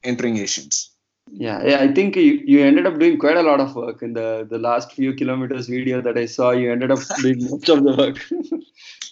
entering 0.04 0.38
Asians. 0.38 0.92
Yeah, 1.32 1.64
yeah, 1.64 1.80
I 1.82 1.94
think 1.94 2.16
you, 2.16 2.42
you 2.44 2.62
ended 2.66 2.88
up 2.88 2.98
doing 3.00 3.20
quite 3.20 3.38
a 3.38 3.44
lot 3.44 3.60
of 3.60 3.76
work 3.76 4.02
in 4.02 4.14
the, 4.14 4.48
the 4.50 4.58
last 4.58 4.94
few 4.94 5.14
kilometers 5.14 5.68
video 5.68 6.02
that 6.02 6.18
I 6.18 6.26
saw. 6.26 6.52
You 6.52 6.72
ended 6.72 6.92
up 6.92 7.00
doing 7.22 7.38
most 7.50 7.70
of 7.70 7.84
the 7.84 7.96
work. 7.96 8.18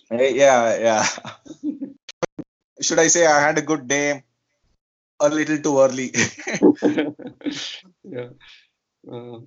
Yeah, 0.09 0.77
yeah. 0.79 1.05
Should 2.81 2.99
I 2.99 3.07
say 3.07 3.25
I 3.25 3.39
had 3.39 3.57
a 3.57 3.61
good 3.61 3.87
day? 3.87 4.23
A 5.19 5.29
little 5.29 5.57
too 5.57 5.79
early. 5.79 6.11
yeah. 8.03 8.29
Uh, 9.11 9.39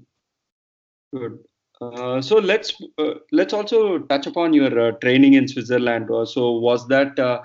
good. 1.14 1.38
Uh, 1.80 2.20
so 2.20 2.37
let's 2.38 2.74
uh, 2.98 3.14
let's 3.33 3.52
also 3.52 4.00
touch 4.00 4.26
upon 4.26 4.52
your 4.52 4.78
uh, 4.78 4.92
training 4.98 5.35
in 5.35 5.48
Switzerland. 5.48 6.11
Uh, 6.11 6.26
so 6.26 6.52
was 6.52 6.87
that 6.88 7.18
uh, 7.18 7.40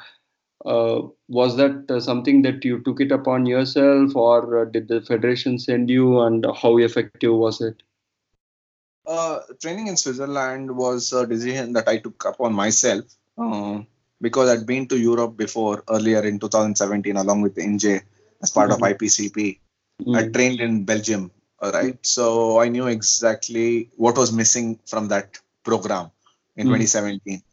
uh, 0.65 1.01
was 1.27 1.55
that 1.55 1.89
uh, 1.89 1.99
something 1.99 2.41
that 2.41 2.65
you 2.65 2.81
took 2.83 2.99
it 2.99 3.11
upon 3.11 3.45
yourself, 3.45 4.15
or 4.15 4.61
uh, 4.61 4.65
did 4.65 4.87
the 4.87 5.01
federation 5.01 5.59
send 5.59 5.89
you, 5.89 6.19
and 6.21 6.45
how 6.61 6.77
effective 6.77 7.33
was 7.33 7.61
it? 7.61 7.81
uh, 9.07 9.39
training 9.61 9.87
in 9.87 9.97
Switzerland 9.97 10.75
was 10.75 11.13
a 11.13 11.25
decision 11.27 11.73
that 11.73 11.87
I 11.87 11.97
took 11.97 12.25
upon 12.25 12.53
myself 12.53 13.05
because 14.21 14.49
I'd 14.49 14.65
been 14.65 14.87
to 14.87 14.97
Europe 14.97 15.37
before 15.37 15.83
earlier 15.89 16.23
in 16.23 16.39
2017 16.39 17.15
along 17.17 17.41
with 17.41 17.55
NJ 17.55 18.01
as 18.45 18.51
part 18.51 18.71
of 18.71 18.79
Mhm. 18.79 18.89
IPCP. 18.89 19.61
Mm. 20.05 20.15
I 20.17 20.23
trained 20.35 20.59
in 20.61 20.85
Belgium, 20.85 21.31
all 21.61 21.71
right? 21.71 21.97
So 22.05 22.59
I 22.59 22.67
knew 22.69 22.87
exactly 22.87 23.89
what 23.97 24.17
was 24.17 24.31
missing 24.31 24.79
from 24.85 25.09
that 25.09 25.39
program 25.63 26.11
in 26.57 26.67
Mm. 26.67 26.69
2017 26.69 27.43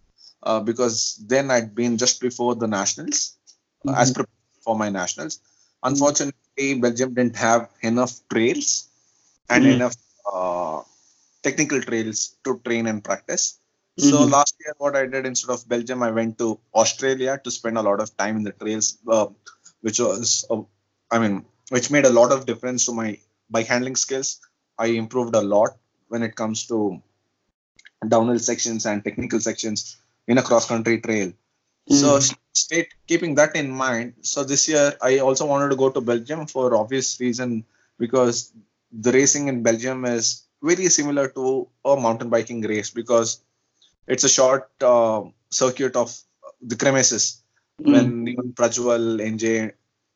uh, 0.43 0.61
because 0.61 1.17
then 1.35 1.51
I'd 1.51 1.75
been 1.75 1.99
just 1.99 2.21
before 2.21 2.55
the 2.57 2.69
nationals 2.69 3.37
uh, 3.89 3.95
as 4.03 4.11
Mhm. 4.11 4.15
prepared 4.19 4.63
for 4.65 4.77
my 4.77 4.91
nationals. 4.91 5.41
Unfortunately, 5.83 6.75
Belgium 6.87 7.15
didn't 7.15 7.37
have 7.37 7.71
enough 7.83 8.15
trails 8.33 8.89
and 9.49 9.65
Mm. 9.65 9.75
enough 9.77 9.97
uh, 10.33 10.83
technical 11.43 11.81
trails 11.83 12.37
to 12.45 12.61
train 12.65 12.87
and 12.87 13.05
practice. 13.05 13.59
So 13.99 14.23
Mhm. 14.23 14.31
last 14.37 14.55
year, 14.61 14.75
what 14.79 14.97
I 14.97 15.07
did 15.07 15.27
instead 15.27 15.53
of 15.53 15.69
Belgium, 15.69 16.03
I 16.03 16.11
went 16.11 16.39
to 16.39 16.59
Australia 16.75 17.41
to 17.45 17.51
spend 17.51 17.79
a 17.79 17.83
lot 17.83 18.01
of 18.01 18.17
time 18.17 18.37
in 18.39 18.45
the 18.45 18.53
trails, 18.53 18.99
uh, 19.09 19.27
which 19.83 20.01
was, 20.01 20.45
uh, 20.51 20.63
I 21.13 21.19
mean, 21.21 21.45
which 21.71 21.91
made 21.93 22.07
a 22.07 22.11
lot 22.11 22.33
of 22.33 22.47
difference 22.47 22.87
to 22.87 22.93
my 22.93 23.19
bike 23.51 23.69
handling 23.69 23.97
skills. 23.97 24.41
I 24.79 24.87
improved 24.87 25.37
a 25.37 25.43
lot 25.43 25.77
when 26.09 26.23
it 26.25 26.35
comes 26.37 26.67
to 26.69 27.03
downhill 28.09 28.39
sections 28.39 28.87
and 28.87 29.05
technical 29.05 29.41
sections 29.41 29.99
in 30.27 30.39
a 30.39 30.43
cross 30.43 30.67
country 30.67 31.01
trail. 31.01 31.33
So 31.89 32.09
Mm. 32.19 32.37
state 32.55 32.89
keeping 33.09 33.35
that 33.37 33.57
in 33.57 33.71
mind. 33.71 34.15
So 34.23 34.45
this 34.45 34.69
year 34.69 34.97
I 35.03 35.19
also 35.19 35.47
wanted 35.47 35.71
to 35.71 35.77
go 35.77 35.91
to 35.91 36.01
Belgium 36.01 36.47
for 36.47 36.75
obvious 36.77 37.21
reason 37.21 37.65
because 37.99 38.53
the 38.93 39.13
racing 39.13 39.49
in 39.49 39.63
Belgium 39.63 40.05
is 40.05 40.45
very 40.63 40.89
similar 40.89 41.29
to 41.39 41.69
a 41.85 41.97
mountain 42.07 42.31
biking 42.31 42.63
race 42.63 42.91
because 42.91 43.41
it's 44.07 44.25
a 44.25 44.29
short 44.29 44.71
uh, 44.83 45.23
circuit 45.51 45.97
of 45.97 46.17
the 46.61 46.77
kermesses. 46.77 47.43
Mm. 47.81 47.93
When 47.93 48.29
even 48.29 48.53
Prajwal, 48.53 49.21
NJ, 49.21 49.73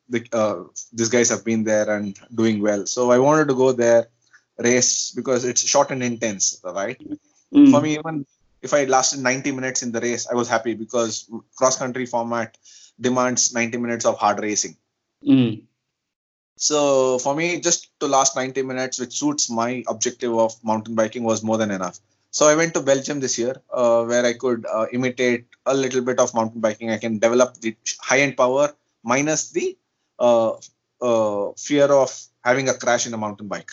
the, 0.09 0.25
uh, 0.33 0.63
these 0.93 1.09
guys 1.09 1.29
have 1.29 1.43
been 1.45 1.63
there 1.63 1.89
and 1.95 2.17
doing 2.33 2.61
well. 2.61 2.85
So 2.85 3.11
I 3.11 3.19
wanted 3.19 3.47
to 3.49 3.55
go 3.55 3.71
there, 3.71 4.07
race 4.57 5.11
because 5.11 5.45
it's 5.45 5.61
short 5.61 5.91
and 5.91 6.03
intense, 6.03 6.59
right? 6.63 6.99
Mm. 7.53 7.71
for 7.71 7.79
me 7.81 7.93
even 7.97 8.25
if 8.61 8.73
i 8.73 8.83
lasted 8.83 9.19
90 9.19 9.51
minutes 9.53 9.81
in 9.83 9.91
the 9.93 10.01
race 10.01 10.27
i 10.27 10.35
was 10.35 10.49
happy 10.49 10.73
because 10.73 11.29
cross 11.57 11.77
country 11.77 12.05
format 12.05 12.57
demands 12.99 13.53
90 13.53 13.77
minutes 13.77 14.05
of 14.05 14.17
hard 14.17 14.39
racing 14.39 14.75
Mm. 15.25 15.63
so 16.57 17.17
for 17.19 17.35
me 17.35 17.59
just 17.59 17.87
to 17.99 18.07
last 18.07 18.35
90 18.35 18.61
minutes 18.63 18.99
which 18.99 19.13
suits 19.13 19.49
my 19.49 19.83
objective 19.87 20.33
of 20.37 20.53
mountain 20.63 20.95
biking 20.95 21.23
was 21.23 21.43
more 21.43 21.57
than 21.57 21.71
enough 21.71 21.99
so 22.31 22.47
i 22.47 22.55
went 22.55 22.73
to 22.73 22.81
belgium 22.81 23.19
this 23.19 23.37
year 23.37 23.55
uh, 23.71 24.03
where 24.03 24.25
i 24.25 24.33
could 24.33 24.65
uh, 24.65 24.85
imitate 24.91 25.45
a 25.65 25.73
little 25.73 26.01
bit 26.01 26.19
of 26.19 26.33
mountain 26.33 26.61
biking 26.61 26.91
i 26.91 26.97
can 26.97 27.19
develop 27.19 27.55
the 27.65 27.75
high 28.09 28.19
end 28.19 28.35
power 28.37 28.67
minus 29.03 29.51
the 29.51 29.77
fear 31.57 31.85
of 31.85 32.11
having 32.43 32.69
a 32.69 32.73
crash 32.73 33.05
in 33.07 33.13
a 33.13 33.17
mountain 33.17 33.47
bike 33.47 33.71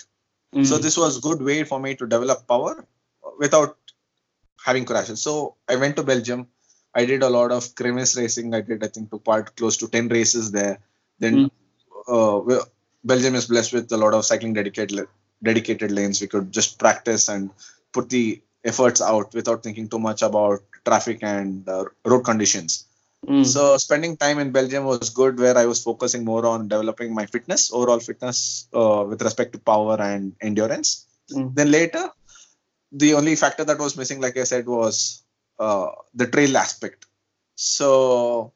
Mm. 0.54 0.64
so 0.64 0.78
this 0.78 0.96
was 0.96 1.18
good 1.18 1.42
way 1.42 1.64
for 1.64 1.80
me 1.80 1.96
to 1.96 2.06
develop 2.06 2.46
power 2.46 2.86
without 3.38 3.76
having 4.64 4.84
crashes. 4.84 5.20
So 5.20 5.56
I 5.68 5.76
went 5.76 5.96
to 5.96 6.02
Belgium. 6.02 6.46
I 6.94 7.04
did 7.04 7.22
a 7.22 7.28
lot 7.28 7.50
of 7.50 7.74
kermesse 7.74 8.16
racing. 8.16 8.54
I 8.54 8.60
did, 8.60 8.84
I 8.84 8.86
think, 8.86 9.10
took 9.10 9.24
part 9.24 9.56
close 9.56 9.76
to 9.78 9.88
10 9.88 10.08
races 10.08 10.52
there. 10.52 10.78
Then 11.18 11.50
uh, 12.06 12.40
Belgium 13.02 13.34
is 13.34 13.46
blessed 13.46 13.72
with 13.72 13.92
a 13.92 13.96
lot 13.96 14.14
of 14.14 14.24
cycling 14.24 14.52
dedicated 14.52 15.08
dedicated 15.42 15.90
lanes. 15.90 16.20
We 16.20 16.28
could 16.28 16.52
just 16.52 16.78
practice 16.78 17.28
and 17.28 17.50
put 17.92 18.08
the 18.10 18.40
efforts 18.64 19.02
out 19.02 19.34
without 19.34 19.62
thinking 19.62 19.88
too 19.88 19.98
much 19.98 20.22
about 20.22 20.62
traffic 20.84 21.18
and 21.22 21.68
uh, 21.68 21.84
road 22.04 22.22
conditions. 22.24 22.86
Mm. 23.26 23.46
So 23.46 23.76
spending 23.76 24.16
time 24.16 24.38
in 24.38 24.52
Belgium 24.52 24.84
was 24.84 25.10
good, 25.10 25.38
where 25.38 25.56
I 25.56 25.66
was 25.66 25.82
focusing 25.82 26.24
more 26.24 26.44
on 26.46 26.68
developing 26.68 27.14
my 27.14 27.26
fitness, 27.26 27.72
overall 27.72 28.00
fitness, 28.00 28.68
uh, 28.74 29.04
with 29.08 29.22
respect 29.22 29.52
to 29.52 29.58
power 29.58 29.96
and 30.00 30.34
endurance. 30.40 31.06
Mm. 31.32 31.54
Then 31.54 31.70
later, 31.70 32.10
the 32.92 33.14
only 33.14 33.36
factor 33.36 33.64
that 33.64 33.78
was 33.78 33.96
missing, 33.96 34.20
like 34.20 34.36
I 34.36 34.44
said, 34.44 34.66
was 34.66 35.22
uh, 35.58 35.88
the 36.14 36.26
trail 36.26 36.56
aspect. 36.56 37.06
So 37.56 38.52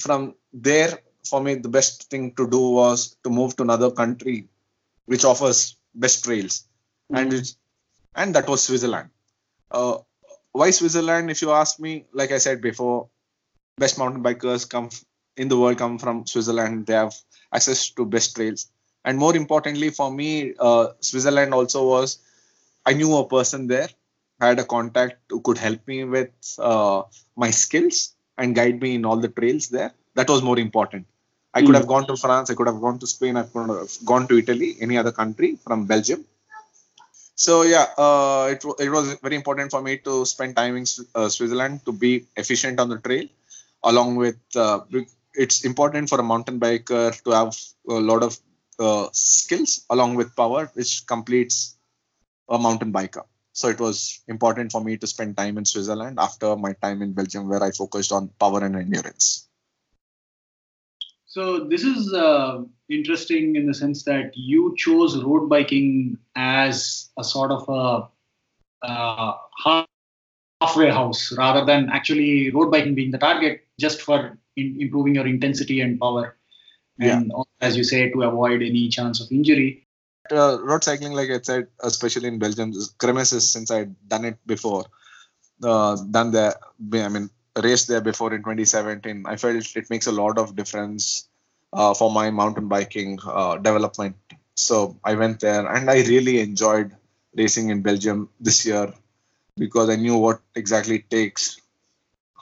from 0.00 0.34
there, 0.52 0.98
for 1.24 1.40
me, 1.40 1.54
the 1.54 1.68
best 1.68 2.10
thing 2.10 2.34
to 2.36 2.48
do 2.48 2.60
was 2.70 3.16
to 3.24 3.30
move 3.30 3.56
to 3.56 3.62
another 3.62 3.90
country 3.90 4.48
which 5.06 5.24
offers 5.24 5.76
best 5.94 6.24
trails, 6.24 6.64
and 7.10 7.32
Mm. 7.32 7.38
it's, 7.38 7.56
and 8.14 8.34
that 8.34 8.48
was 8.48 8.62
Switzerland. 8.62 9.10
Uh, 9.70 9.98
why 10.52 10.70
Switzerland? 10.70 11.30
If 11.30 11.42
you 11.42 11.50
ask 11.50 11.80
me, 11.80 12.06
like 12.12 12.30
I 12.30 12.38
said 12.38 12.60
before, 12.60 13.08
best 13.78 13.98
mountain 13.98 14.22
bikers 14.22 14.68
come 14.68 14.90
in 15.36 15.48
the 15.48 15.58
world 15.58 15.78
come 15.78 15.98
from 15.98 16.26
Switzerland. 16.26 16.86
They 16.86 16.94
have 16.94 17.14
access 17.52 17.90
to 17.90 18.04
best 18.04 18.36
trails, 18.36 18.66
and 19.04 19.18
more 19.18 19.34
importantly 19.36 19.90
for 19.90 20.10
me, 20.12 20.54
uh, 20.58 20.88
Switzerland 21.00 21.54
also 21.54 21.86
was. 21.88 22.18
I 22.84 22.94
knew 22.94 23.14
a 23.16 23.26
person 23.28 23.68
there, 23.68 23.88
had 24.40 24.58
a 24.58 24.64
contact 24.64 25.18
who 25.30 25.40
could 25.40 25.58
help 25.58 25.86
me 25.86 26.04
with 26.04 26.30
uh, 26.58 27.02
my 27.36 27.50
skills 27.50 28.14
and 28.38 28.54
guide 28.54 28.80
me 28.82 28.94
in 28.96 29.04
all 29.04 29.16
the 29.16 29.28
trails 29.28 29.68
there. 29.68 29.92
That 30.16 30.28
was 30.28 30.42
more 30.42 30.58
important. 30.58 31.06
I 31.54 31.60
could 31.60 31.70
Mm. 31.70 31.74
have 31.80 31.86
gone 31.86 32.06
to 32.08 32.16
France. 32.16 32.50
I 32.50 32.54
could 32.54 32.66
have 32.66 32.80
gone 32.80 32.98
to 32.98 33.06
Spain. 33.06 33.36
I 33.36 33.44
could 33.44 33.68
have 33.70 33.92
gone 34.04 34.26
to 34.28 34.38
Italy, 34.38 34.76
any 34.80 34.98
other 34.98 35.12
country 35.12 35.56
from 35.64 35.86
Belgium. 35.86 36.24
So 37.34 37.62
yeah, 37.62 37.86
uh, 37.98 38.48
it 38.52 38.64
it 38.84 38.90
was 38.90 39.14
very 39.22 39.36
important 39.36 39.70
for 39.70 39.82
me 39.82 39.98
to 39.98 40.24
spend 40.26 40.56
time 40.56 40.76
in 40.76 40.84
uh, 41.14 41.28
Switzerland 41.28 41.84
to 41.86 41.92
be 41.92 42.26
efficient 42.36 42.78
on 42.80 42.88
the 42.88 42.98
trail, 42.98 43.26
along 43.84 44.16
with 44.16 44.38
uh, 44.56 44.80
it's 45.34 45.64
important 45.64 46.08
for 46.08 46.20
a 46.20 46.22
mountain 46.22 46.60
biker 46.60 47.20
to 47.24 47.30
have 47.30 47.56
a 47.88 48.00
lot 48.00 48.22
of 48.22 48.38
uh, 48.78 49.08
skills 49.12 49.84
along 49.90 50.14
with 50.14 50.34
power, 50.36 50.70
which 50.74 51.06
completes 51.06 51.76
a 52.48 52.58
mountain 52.58 52.92
biker. 52.92 53.24
So 53.52 53.68
it 53.68 53.78
was 53.78 54.22
important 54.28 54.72
for 54.72 54.82
me 54.82 54.96
to 54.96 55.06
spend 55.06 55.36
time 55.36 55.58
in 55.58 55.64
Switzerland 55.64 56.18
after 56.18 56.56
my 56.56 56.72
time 56.74 57.02
in 57.02 57.12
Belgium, 57.12 57.48
where 57.48 57.62
I 57.62 57.70
focused 57.70 58.12
on 58.12 58.28
power 58.40 58.64
and 58.64 58.76
endurance. 58.76 59.48
So 61.26 61.64
this 61.64 61.82
is 61.82 62.12
uh, 62.12 62.62
interesting 62.90 63.56
in 63.56 63.66
the 63.66 63.74
sense 63.74 64.04
that 64.04 64.32
you 64.34 64.74
chose 64.76 65.22
road 65.22 65.48
biking 65.48 66.18
as 66.36 67.10
a 67.18 67.24
sort 67.24 67.50
of 67.50 67.68
a 67.68 68.86
uh, 68.86 69.32
halfway 70.62 70.90
house 70.90 71.32
rather 71.36 71.64
than 71.64 71.90
actually 71.90 72.50
road 72.50 72.70
biking 72.70 72.94
being 72.94 73.10
the 73.10 73.18
target, 73.18 73.64
just 73.78 74.02
for 74.02 74.38
in, 74.56 74.76
improving 74.80 75.14
your 75.14 75.26
intensity 75.26 75.80
and 75.80 75.98
power, 75.98 76.36
and 76.98 77.32
yeah. 77.34 77.42
as 77.60 77.76
you 77.76 77.84
say, 77.84 78.10
to 78.10 78.22
avoid 78.22 78.62
any 78.62 78.88
chance 78.88 79.20
of 79.20 79.30
injury. 79.30 79.86
Uh, 80.30 80.58
road 80.62 80.84
cycling, 80.84 81.12
like 81.12 81.30
I 81.30 81.40
said, 81.42 81.66
especially 81.82 82.28
in 82.28 82.38
Belgium, 82.38 82.72
kermesses, 82.98 83.50
since 83.50 83.70
I'd 83.70 83.94
done 84.08 84.24
it 84.24 84.38
before, 84.46 84.84
uh, 85.62 85.96
done 86.10 86.30
there, 86.30 86.54
I 86.92 87.08
mean, 87.08 87.28
raced 87.62 87.88
there 87.88 88.00
before 88.00 88.32
in 88.32 88.40
2017, 88.40 89.24
I 89.26 89.36
felt 89.36 89.76
it 89.76 89.90
makes 89.90 90.06
a 90.06 90.12
lot 90.12 90.38
of 90.38 90.56
difference 90.56 91.28
uh, 91.72 91.94
for 91.94 92.10
my 92.10 92.30
mountain 92.30 92.68
biking 92.68 93.18
uh, 93.26 93.56
development. 93.56 94.16
So 94.54 94.96
I 95.04 95.14
went 95.14 95.40
there 95.40 95.66
and 95.66 95.90
I 95.90 96.02
really 96.02 96.40
enjoyed 96.40 96.94
racing 97.36 97.70
in 97.70 97.82
Belgium 97.82 98.28
this 98.40 98.64
year 98.66 98.92
because 99.56 99.90
I 99.90 99.96
knew 99.96 100.16
what 100.16 100.40
exactly 100.54 100.96
it 100.96 101.10
takes 101.10 101.60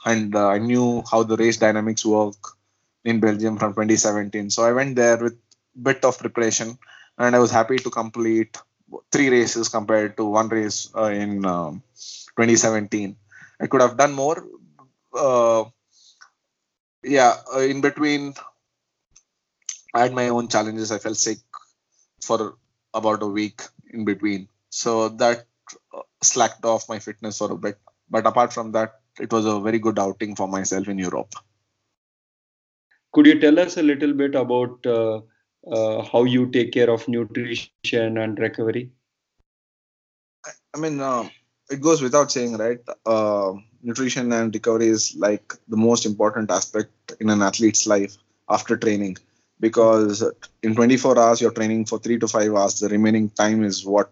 and 0.05 0.35
uh, 0.35 0.49
I 0.49 0.59
knew 0.59 1.03
how 1.11 1.23
the 1.23 1.37
race 1.37 1.57
dynamics 1.57 2.05
work 2.05 2.37
in 3.05 3.21
Belgium 3.21 3.59
from 3.59 3.73
2017. 3.75 4.51
So 4.51 4.65
I 4.65 4.73
went 4.73 4.97
there 4.97 5.17
with 5.17 5.39
bit 5.81 6.05
of 6.05 6.19
preparation 6.19 6.79
and 7.19 7.37
I 7.37 7.39
was 7.39 7.51
happy 7.51 7.77
to 7.79 7.91
complete 7.91 8.57
three 9.13 9.29
races 9.31 9.69
compared 9.69 10.17
to 10.17 10.25
one 10.25 10.49
race 10.49 10.91
uh, 10.97 11.05
in 11.05 11.45
um, 11.45 11.83
2017. 12.37 13.17
I 13.61 13.67
could 13.67 13.81
have 13.81 13.97
done 13.97 14.13
more. 14.13 14.45
Uh, 15.15 15.65
yeah, 17.03 17.37
uh, 17.55 17.61
in 17.61 17.81
between, 17.81 18.35
I 19.95 20.01
had 20.03 20.13
my 20.13 20.29
own 20.29 20.49
challenges. 20.49 20.93
I 20.93 20.99
felt 20.99 21.17
sick 21.17 21.39
for 22.23 22.57
about 22.95 23.23
a 23.23 23.27
week 23.27 23.63
in 23.93 24.05
between, 24.05 24.49
so 24.71 25.09
that 25.11 25.47
slacked 26.23 26.65
off 26.65 26.89
my 26.89 26.99
fitness 26.99 27.39
for 27.39 27.53
a 27.53 27.57
bit. 27.57 27.79
But 28.09 28.27
apart 28.27 28.53
from 28.53 28.73
that, 28.73 29.01
it 29.19 29.33
was 29.33 29.47
a 29.47 29.61
very 29.61 29.79
good 29.79 29.99
outing 29.99 30.37
for 30.37 30.49
myself 30.49 30.89
in 30.89 30.99
Europe. 30.99 31.35
Could 33.13 33.27
you 33.27 33.41
tell 33.41 33.59
us 33.59 33.77
a 33.77 33.83
little 33.83 34.13
bit 34.13 34.35
about 34.35 34.85
uh, 34.87 35.21
uh, 35.67 36.03
how 36.03 36.25
you 36.25 36.51
take 36.51 36.73
care 36.73 36.91
of 36.91 37.07
nutrition 37.09 38.19
and 38.19 38.39
recovery? 38.39 38.91
I 40.75 40.79
mean, 40.79 41.01
uh, 41.01 41.29
it 41.71 41.81
goes 41.81 42.03
without 42.03 42.31
saying, 42.31 42.57
right? 42.57 42.79
Uh, 43.05 43.55
nutrition 43.83 44.33
and 44.33 44.55
recovery 44.55 44.89
is 44.89 45.15
like 45.17 45.55
the 45.69 45.77
most 45.77 46.07
important 46.07 46.51
aspect 46.51 47.13
in 47.21 47.31
an 47.31 47.43
athlete's 47.43 47.87
life 47.87 48.17
after 48.49 48.77
training 48.77 49.17
because 49.59 50.23
in 50.63 50.75
24 50.75 51.19
hours 51.19 51.41
you're 51.41 51.53
training 51.53 51.85
for 51.85 51.99
three 51.99 52.19
to 52.19 52.29
five 52.29 52.53
hours 52.55 52.81
the 52.81 52.89
remaining 52.89 53.29
time 53.31 53.63
is 53.63 53.85
what 53.85 54.11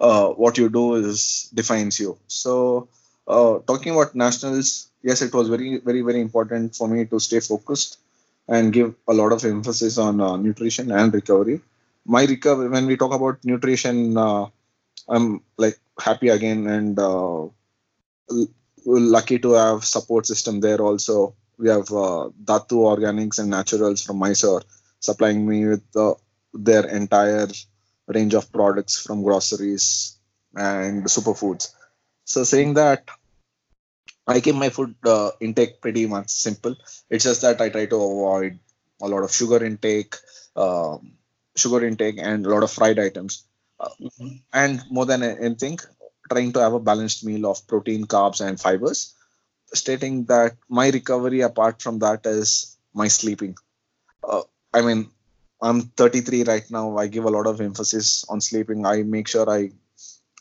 uh, 0.00 0.28
what 0.42 0.58
you 0.58 0.68
do 0.68 0.94
is 0.94 1.50
defines 1.54 2.00
you 2.00 2.18
so 2.26 2.88
uh, 3.28 3.58
talking 3.70 3.92
about 3.94 4.14
nationals 4.14 4.88
yes 5.02 5.22
it 5.22 5.32
was 5.34 5.48
very 5.48 5.78
very 5.78 6.02
very 6.02 6.20
important 6.20 6.74
for 6.76 6.88
me 6.88 7.04
to 7.06 7.20
stay 7.20 7.40
focused 7.40 7.98
and 8.48 8.72
give 8.72 8.94
a 9.08 9.14
lot 9.14 9.32
of 9.32 9.44
emphasis 9.44 9.98
on 9.98 10.20
uh, 10.20 10.36
nutrition 10.36 10.90
and 10.90 11.14
recovery. 11.14 11.60
My 12.04 12.24
recovery, 12.24 12.68
when 12.68 12.86
we 12.86 12.96
talk 12.96 13.12
about 13.14 13.38
nutrition, 13.44 14.16
uh, 14.16 14.46
I'm 15.08 15.42
like 15.56 15.78
happy 16.00 16.28
again 16.28 16.66
and 16.66 16.98
uh, 16.98 17.46
lucky 18.86 19.38
to 19.38 19.52
have 19.52 19.84
support 19.84 20.26
system 20.26 20.60
there. 20.60 20.80
Also, 20.80 21.34
we 21.58 21.68
have 21.68 21.88
uh, 21.92 22.30
Dhatu 22.44 22.78
Organics 22.92 23.38
and 23.38 23.50
Naturals 23.50 24.02
from 24.02 24.18
Mysore 24.18 24.62
supplying 25.00 25.46
me 25.46 25.66
with 25.66 25.82
their 26.54 26.86
entire 26.86 27.48
range 28.14 28.34
of 28.34 28.52
products 28.52 29.00
from 29.00 29.22
groceries 29.22 30.18
and 30.54 31.04
superfoods. 31.04 31.72
So 32.24 32.44
saying 32.44 32.74
that, 32.74 33.08
I 34.26 34.40
keep 34.40 34.54
my 34.54 34.70
food 34.70 34.94
uh, 35.04 35.30
intake 35.40 35.80
pretty 35.80 36.06
much 36.06 36.28
simple. 36.30 36.76
It's 37.08 37.24
just 37.24 37.42
that 37.42 37.60
I 37.60 37.68
try 37.68 37.86
to 37.86 37.96
avoid 37.96 38.58
a 39.02 39.08
lot 39.08 39.24
of 39.24 39.32
sugar 39.32 39.64
intake, 39.64 40.14
uh, 40.54 40.98
sugar 41.56 41.84
intake, 41.84 42.16
and 42.18 42.46
a 42.46 42.50
lot 42.50 42.62
of 42.62 42.70
fried 42.70 42.98
items. 42.98 43.44
Mm-hmm. 43.80 44.28
And 44.52 44.82
more 44.90 45.06
than 45.06 45.22
anything, 45.22 45.78
trying 46.30 46.52
to 46.52 46.60
have 46.60 46.74
a 46.74 46.80
balanced 46.80 47.24
meal 47.24 47.50
of 47.50 47.66
protein, 47.66 48.04
carbs, 48.04 48.46
and 48.46 48.60
fibers. 48.60 49.14
Stating 49.72 50.24
that 50.26 50.56
my 50.68 50.90
recovery 50.90 51.40
apart 51.40 51.80
from 51.80 52.00
that 52.00 52.26
is 52.26 52.76
my 52.92 53.08
sleeping. 53.08 53.56
Uh, 54.22 54.42
I 54.74 54.82
mean, 54.82 55.10
I'm 55.62 55.82
33 55.82 56.44
right 56.44 56.70
now. 56.70 56.96
I 56.96 57.06
give 57.06 57.24
a 57.24 57.30
lot 57.30 57.46
of 57.46 57.60
emphasis 57.60 58.24
on 58.28 58.40
sleeping. 58.40 58.86
I 58.86 59.02
make 59.02 59.28
sure 59.28 59.48
I 59.48 59.70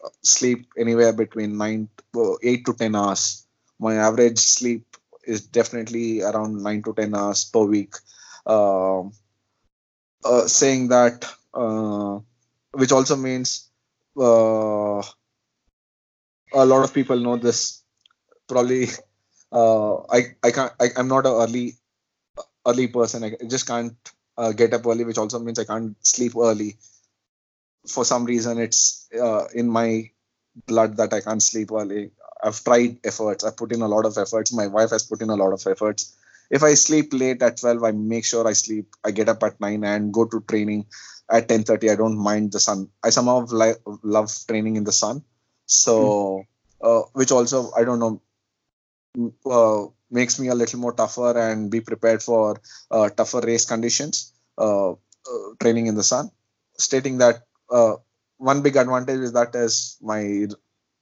uh, 0.03 0.09
sleep 0.23 0.67
anywhere 0.77 1.13
between 1.13 1.57
nine, 1.57 1.89
eight 2.43 2.65
to 2.65 2.73
10 2.73 2.95
hours 2.95 3.45
my 3.79 3.95
average 3.95 4.37
sleep 4.37 4.85
is 5.23 5.41
definitely 5.47 6.21
around 6.21 6.61
9 6.61 6.83
to 6.83 6.93
10 6.93 7.15
hours 7.15 7.45
per 7.45 7.63
week 7.63 7.95
uh, 8.45 9.01
uh, 10.25 10.45
saying 10.47 10.89
that 10.89 11.25
uh, 11.53 12.19
which 12.71 12.91
also 12.91 13.15
means 13.15 13.69
uh, 14.19 15.01
a 16.53 16.65
lot 16.65 16.83
of 16.83 16.93
people 16.93 17.17
know 17.17 17.37
this 17.37 17.83
probably 18.47 18.87
uh, 19.51 19.95
i 20.17 20.19
i 20.43 20.51
can't 20.51 20.73
I, 20.79 20.89
i'm 20.97 21.07
not 21.07 21.25
an 21.25 21.33
early 21.43 21.75
early 22.67 22.87
person 22.87 23.23
i 23.23 23.35
just 23.47 23.67
can't 23.67 23.95
uh, 24.41 24.51
get 24.51 24.73
up 24.73 24.85
early 24.85 25.05
which 25.09 25.21
also 25.23 25.39
means 25.39 25.59
i 25.59 25.67
can't 25.71 25.95
sleep 26.13 26.33
early 26.49 26.71
for 27.95 28.03
some 28.11 28.25
reason 28.25 28.59
it's 28.65 28.81
in 29.61 29.67
my 29.79 29.89
blood 30.71 30.97
that 30.97 31.13
i 31.13 31.21
can't 31.27 31.43
sleep 31.51 31.71
early 31.71 32.11
I've 32.41 32.63
tried 32.63 32.99
efforts. 33.03 33.43
I've 33.43 33.57
put 33.57 33.71
in 33.71 33.81
a 33.81 33.87
lot 33.87 34.05
of 34.05 34.17
efforts. 34.17 34.53
My 34.53 34.67
wife 34.67 34.91
has 34.91 35.03
put 35.03 35.21
in 35.21 35.29
a 35.29 35.35
lot 35.35 35.53
of 35.53 35.65
efforts. 35.67 36.15
If 36.49 36.63
I 36.63 36.73
sleep 36.73 37.13
late 37.13 37.41
at 37.41 37.57
12, 37.57 37.83
I 37.83 37.91
make 37.91 38.25
sure 38.25 38.47
I 38.47 38.53
sleep. 38.53 38.95
I 39.03 39.11
get 39.11 39.29
up 39.29 39.43
at 39.43 39.59
9 39.59 39.83
and 39.83 40.13
go 40.13 40.25
to 40.25 40.41
training 40.41 40.85
at 41.29 41.47
10:30. 41.47 41.91
I 41.91 41.95
don't 41.95 42.17
mind 42.17 42.51
the 42.51 42.59
sun. 42.59 42.89
I 43.03 43.09
somehow 43.09 43.45
li- 43.51 43.75
love 44.03 44.31
training 44.47 44.77
in 44.77 44.83
the 44.83 44.91
sun. 44.91 45.23
So, 45.65 45.95
mm. 46.01 46.45
uh, 46.81 47.07
which 47.13 47.31
also 47.31 47.71
I 47.73 47.83
don't 47.83 47.99
know 47.99 48.21
uh, 49.45 49.85
makes 50.11 50.39
me 50.39 50.47
a 50.47 50.55
little 50.55 50.79
more 50.79 50.93
tougher 50.93 51.37
and 51.37 51.69
be 51.69 51.81
prepared 51.81 52.21
for 52.23 52.59
uh, 52.91 53.09
tougher 53.09 53.41
race 53.41 53.65
conditions. 53.65 54.33
Uh, 54.57 54.91
uh, 55.29 55.53
training 55.59 55.87
in 55.87 55.95
the 55.95 56.03
sun. 56.03 56.31
Stating 56.77 57.17
that 57.17 57.43
uh, 57.69 57.95
one 58.37 58.61
big 58.61 58.75
advantage 58.77 59.19
is 59.19 59.33
that 59.33 59.53
as 59.55 59.97
my 60.01 60.47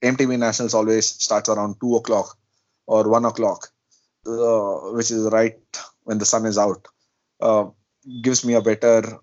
MTB 0.03 0.37
Nationals 0.37 0.73
always 0.73 1.05
starts 1.05 1.49
around 1.49 1.79
two 1.79 1.95
o'clock 1.95 2.37
or 2.87 3.07
one 3.09 3.25
o'clock, 3.25 3.69
uh, 4.25 4.91
which 4.97 5.11
is 5.11 5.29
right 5.31 5.57
when 6.03 6.17
the 6.17 6.25
sun 6.25 6.45
is 6.45 6.57
out. 6.57 6.87
Gives 8.21 8.43
me 8.43 8.53
a 8.53 8.61
better 8.61 9.19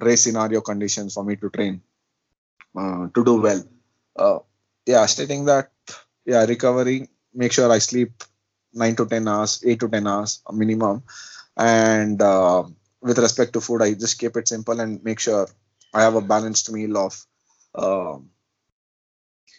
race 0.00 0.24
scenario 0.24 0.60
conditions 0.60 1.14
for 1.14 1.24
me 1.24 1.36
to 1.36 1.50
train 1.50 1.82
to 2.76 3.24
do 3.24 3.40
well. 3.40 4.46
Yeah, 4.86 5.06
stating 5.06 5.44
that 5.46 5.72
yeah, 6.24 6.44
recovery. 6.44 7.08
Make 7.36 7.52
sure 7.52 7.70
I 7.72 7.78
sleep 7.78 8.24
nine 8.74 8.96
to 8.96 9.06
ten 9.06 9.28
hours, 9.28 9.62
eight 9.66 9.80
to 9.80 9.88
ten 9.88 10.06
hours 10.08 10.42
minimum, 10.52 11.04
and 11.56 12.20
uh, 12.22 12.64
with 13.02 13.18
respect 13.18 13.52
to 13.54 13.60
food, 13.60 13.82
I 13.82 13.94
just 13.94 14.18
keep 14.18 14.36
it 14.36 14.48
simple 14.48 14.80
and 14.80 15.02
make 15.04 15.20
sure 15.20 15.48
I 15.94 16.02
have 16.02 16.16
a 16.16 16.22
balanced 16.22 16.72
meal 16.72 16.98
of 16.98 17.26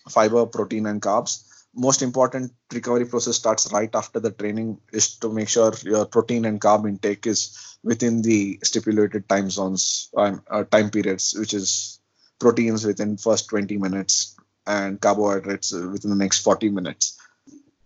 fiber, 0.10 0.46
protein, 0.46 0.86
and 0.88 1.02
carbs. 1.02 1.44
Most 1.76 2.02
important 2.02 2.54
recovery 2.74 3.06
process 3.06 3.36
starts 3.36 3.72
right 3.72 3.94
after 3.94 4.20
the 4.20 4.32
training 4.32 4.80
is 4.92 5.16
to 5.18 5.30
make 5.32 5.50
sure 5.50 5.74
your 5.84 6.06
protein 6.06 6.46
and 6.46 6.60
carb 6.60 6.88
intake 6.88 7.28
is 7.28 7.78
within 7.84 8.22
the 8.22 8.60
stipulated 8.64 9.30
time 9.30 9.50
zones, 9.50 10.10
um, 10.18 10.42
uh, 10.50 10.64
time 10.64 10.90
periods, 10.90 11.36
which 11.38 11.54
is 11.54 12.00
proteins 12.40 12.86
within 12.86 13.18
first 13.18 13.50
20 13.50 13.78
minutes 13.78 14.36
and 14.66 15.00
carbohydrates 15.00 15.72
within 15.74 16.10
the 16.10 16.16
next 16.16 16.40
40 16.40 16.70
minutes. 16.70 17.16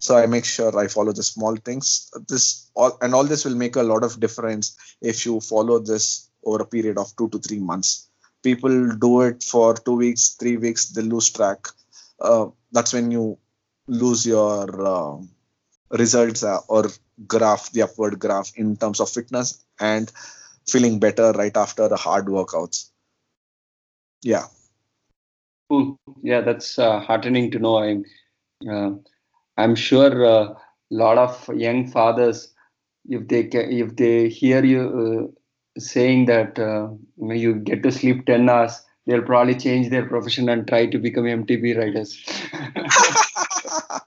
So 0.01 0.17
I 0.17 0.25
make 0.25 0.45
sure 0.45 0.77
I 0.77 0.87
follow 0.87 1.13
the 1.13 1.23
small 1.23 1.55
things. 1.55 2.11
This 2.27 2.69
all 2.73 2.97
and 3.01 3.15
all 3.15 3.23
this 3.23 3.45
will 3.45 3.55
make 3.55 3.75
a 3.75 3.83
lot 3.83 4.03
of 4.03 4.19
difference 4.19 4.75
if 5.01 5.25
you 5.25 5.39
follow 5.39 5.79
this 5.79 6.29
over 6.43 6.63
a 6.63 6.65
period 6.65 6.97
of 6.97 7.15
two 7.17 7.29
to 7.29 7.39
three 7.39 7.59
months. 7.59 8.09
people 8.43 8.95
do 8.95 9.21
it 9.21 9.43
for 9.43 9.75
two 9.75 9.95
weeks, 9.95 10.35
three 10.39 10.57
weeks, 10.57 10.89
they 10.89 11.01
lose 11.01 11.29
track. 11.29 11.67
Uh, 12.19 12.47
that's 12.71 12.93
when 12.93 13.11
you 13.11 13.37
lose 13.87 14.25
your 14.25 14.87
uh, 14.87 15.17
results 15.91 16.43
uh, 16.43 16.59
or 16.67 16.85
graph, 17.27 17.71
the 17.71 17.83
upward 17.83 18.19
graph 18.19 18.51
in 18.55 18.75
terms 18.77 18.99
of 18.99 19.09
fitness 19.09 19.63
and 19.79 20.11
feeling 20.67 20.99
better 20.99 21.31
right 21.33 21.55
after 21.55 21.87
the 21.87 21.97
hard 21.97 22.25
workouts. 22.25 22.89
Yeah. 24.21 24.45
Cool. 25.69 25.99
Yeah, 26.21 26.41
that's 26.41 26.77
uh, 26.77 26.99
heartening 26.99 27.51
to 27.51 27.59
know. 27.59 27.77
I'm, 27.77 28.05
uh, 28.69 28.91
I'm 29.57 29.75
sure 29.75 30.23
a 30.23 30.55
lot 30.89 31.17
of 31.17 31.49
young 31.55 31.87
fathers, 31.87 32.53
if 33.07 33.27
they 33.27 33.49
if 33.51 33.95
they 33.95 34.29
hear 34.29 34.63
you 34.63 34.81
uh, 35.01 35.79
saying 35.79 36.25
that 36.25 36.59
uh, 36.59 36.89
you 37.17 37.55
get 37.55 37.83
to 37.83 37.91
sleep 37.91 38.25
ten 38.25 38.49
hours, 38.49 38.81
they'll 39.05 39.21
probably 39.21 39.55
change 39.55 39.89
their 39.89 40.05
profession 40.05 40.49
and 40.49 40.67
try 40.67 40.85
to 40.85 40.99
become 40.99 41.25
MTB 41.25 41.77
riders. 41.77 42.23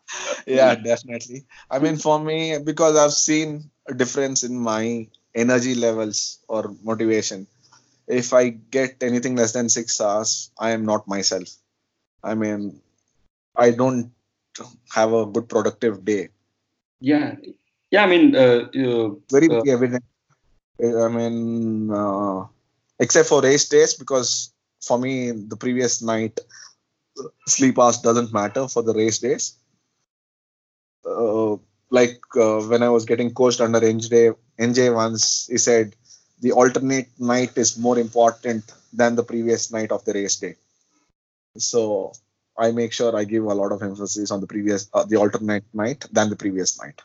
yeah, 0.47 0.75
definitely. 0.75 1.45
I 1.71 1.79
mean, 1.79 1.97
for 1.97 2.19
me, 2.19 2.59
because 2.59 2.97
I've 2.97 3.13
seen 3.13 3.71
a 3.89 3.95
difference 3.95 4.45
in 4.45 4.59
my 4.59 5.09
energy 5.35 5.75
levels 5.75 6.39
or 6.49 6.75
motivation. 6.83 7.47
If 8.07 8.33
I 8.33 8.51
get 8.51 9.03
anything 9.03 9.37
less 9.37 9.53
than 9.53 9.69
six 9.69 10.01
hours, 10.01 10.51
I 10.59 10.71
am 10.71 10.85
not 10.85 11.09
myself. 11.09 11.49
I 12.23 12.35
mean, 12.35 12.81
I 13.57 13.71
don't 13.71 14.13
have 14.95 15.13
a 15.13 15.27
good 15.27 15.49
productive 15.49 16.05
day. 16.05 16.29
Yeah, 17.01 17.37
yeah. 17.91 18.05
I 18.05 18.07
mean, 18.07 18.35
uh, 18.37 18.69
very 19.31 19.49
uh, 19.51 19.63
evident. 19.67 20.05
I 20.83 21.09
mean, 21.09 21.91
uh, 21.91 22.47
except 22.99 23.29
for 23.29 23.43
race 23.43 23.69
days, 23.69 23.95
because 23.95 24.53
for 24.81 24.99
me, 24.99 25.31
the 25.31 25.57
previous 25.57 26.03
night 26.03 26.39
sleep 27.47 27.79
hours 27.79 27.99
doesn't 27.99 28.33
matter 28.33 28.69
for 28.69 28.83
the 28.83 28.95
race 28.95 29.19
days. 29.19 29.57
Uh, 31.07 31.57
like 31.91 32.21
uh, 32.37 32.61
when 32.63 32.83
I 32.83 32.89
was 32.89 33.05
getting 33.05 33.33
coached 33.33 33.61
under 33.61 33.81
NJ, 33.81 34.33
NJ 34.59 34.95
once, 34.95 35.47
he 35.47 35.59
said 35.59 35.95
the 36.41 36.53
alternate 36.53 37.09
night 37.19 37.57
is 37.57 37.79
more 37.79 37.99
important 37.99 38.73
than 38.93 39.15
the 39.15 39.23
previous 39.23 39.71
night 39.71 39.93
of 39.93 40.05
the 40.05 40.13
race 40.13 40.37
day. 40.37 40.57
So 41.57 42.13
I 42.57 42.71
make 42.73 42.93
sure 42.93 43.17
I 43.17 43.25
give 43.25 43.45
a 43.45 43.55
lot 43.55 43.73
of 43.73 43.83
emphasis 43.83 44.31
on 44.31 44.41
the 44.41 44.47
previous, 44.47 44.89
uh, 44.95 45.05
the 45.05 45.17
alternate 45.17 45.65
night 45.73 46.07
than 46.13 46.31
the 46.31 46.37
previous 46.37 46.81
night. 46.81 47.01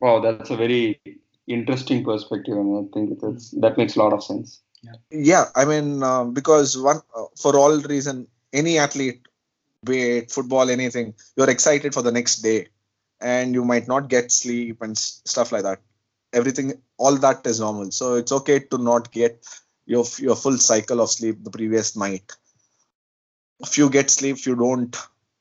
Wow, 0.00 0.20
that's 0.20 0.50
a 0.50 0.56
very 0.56 1.00
interesting 1.46 2.04
perspective, 2.04 2.56
and 2.56 2.78
I 2.78 2.90
think 2.92 3.20
that's, 3.20 3.50
that 3.60 3.76
makes 3.76 3.96
a 3.96 3.98
lot 3.98 4.12
of 4.12 4.24
sense. 4.24 4.60
Yeah, 4.82 4.92
yeah 5.10 5.44
I 5.54 5.64
mean, 5.64 6.02
uh, 6.02 6.24
because 6.24 6.76
one 6.76 7.00
uh, 7.14 7.24
for 7.36 7.56
all 7.56 7.78
reason, 7.80 8.26
any 8.52 8.78
athlete, 8.78 9.26
be 9.84 10.18
it 10.18 10.30
football, 10.30 10.70
anything, 10.70 11.14
you're 11.36 11.50
excited 11.50 11.94
for 11.94 12.02
the 12.02 12.12
next 12.12 12.36
day, 12.36 12.68
and 13.20 13.54
you 13.54 13.64
might 13.64 13.88
not 13.88 14.08
get 14.08 14.32
sleep 14.32 14.82
and 14.82 14.96
stuff 14.96 15.52
like 15.52 15.62
that. 15.62 15.80
Everything, 16.32 16.80
all 16.96 17.16
that 17.16 17.46
is 17.46 17.60
normal. 17.60 17.90
So 17.90 18.14
it's 18.14 18.32
okay 18.32 18.60
to 18.60 18.78
not 18.78 19.12
get 19.12 19.46
your 19.86 20.04
your 20.18 20.36
full 20.36 20.58
cycle 20.58 21.00
of 21.00 21.10
sleep 21.10 21.42
the 21.42 21.50
previous 21.50 21.96
night. 21.96 22.32
If 23.60 23.76
you 23.78 23.90
get 23.90 24.10
sleep, 24.10 24.36
if 24.36 24.46
you 24.46 24.56
don't, 24.56 24.96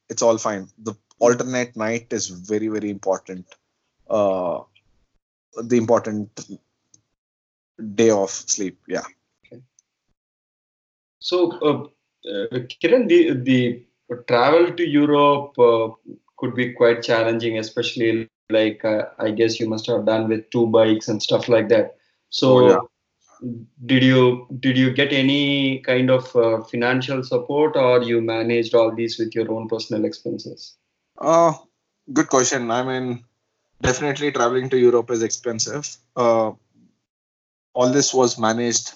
it's 0.09 0.21
all 0.21 0.37
fine. 0.37 0.67
The 0.79 0.93
alternate 1.19 1.75
night 1.75 2.07
is 2.11 2.27
very 2.27 2.67
very 2.67 2.89
important. 2.89 3.45
Uh, 4.09 4.61
the 5.63 5.77
important 5.77 6.47
day 7.95 8.09
of 8.09 8.29
sleep. 8.29 8.79
Yeah. 8.87 9.03
Okay. 9.45 9.61
So, 11.19 11.51
uh, 11.59 11.83
uh, 12.29 12.59
Kiran, 12.81 13.07
the 13.07 13.33
the 13.33 13.83
travel 14.27 14.73
to 14.73 14.87
Europe 14.87 15.57
uh, 15.59 15.89
could 16.37 16.55
be 16.55 16.73
quite 16.73 17.03
challenging, 17.03 17.57
especially 17.59 18.29
like 18.49 18.83
uh, 18.83 19.05
I 19.19 19.31
guess 19.31 19.59
you 19.59 19.69
must 19.69 19.87
have 19.87 20.05
done 20.05 20.27
with 20.27 20.49
two 20.49 20.67
bikes 20.67 21.07
and 21.07 21.21
stuff 21.21 21.47
like 21.47 21.69
that. 21.69 21.97
So, 22.29 22.57
oh, 22.57 22.69
yeah. 22.69 22.79
Did 23.85 24.03
you 24.03 24.47
did 24.59 24.77
you 24.77 24.91
get 24.93 25.13
any 25.13 25.79
kind 25.79 26.09
of 26.09 26.35
uh, 26.35 26.61
financial 26.63 27.23
support, 27.23 27.75
or 27.75 28.01
you 28.03 28.21
managed 28.21 28.75
all 28.75 28.93
these 28.93 29.17
with 29.17 29.33
your 29.33 29.51
own 29.51 29.67
personal 29.67 30.05
expenses? 30.05 30.77
Uh, 31.17 31.53
good 32.11 32.27
question. 32.29 32.71
I 32.71 32.83
mean, 32.83 33.23
definitely 33.81 34.31
traveling 34.31 34.69
to 34.69 34.77
Europe 34.77 35.11
is 35.11 35.23
expensive. 35.23 35.95
Uh, 36.15 36.51
all 37.73 37.89
this 37.89 38.13
was 38.13 38.37
managed 38.37 38.93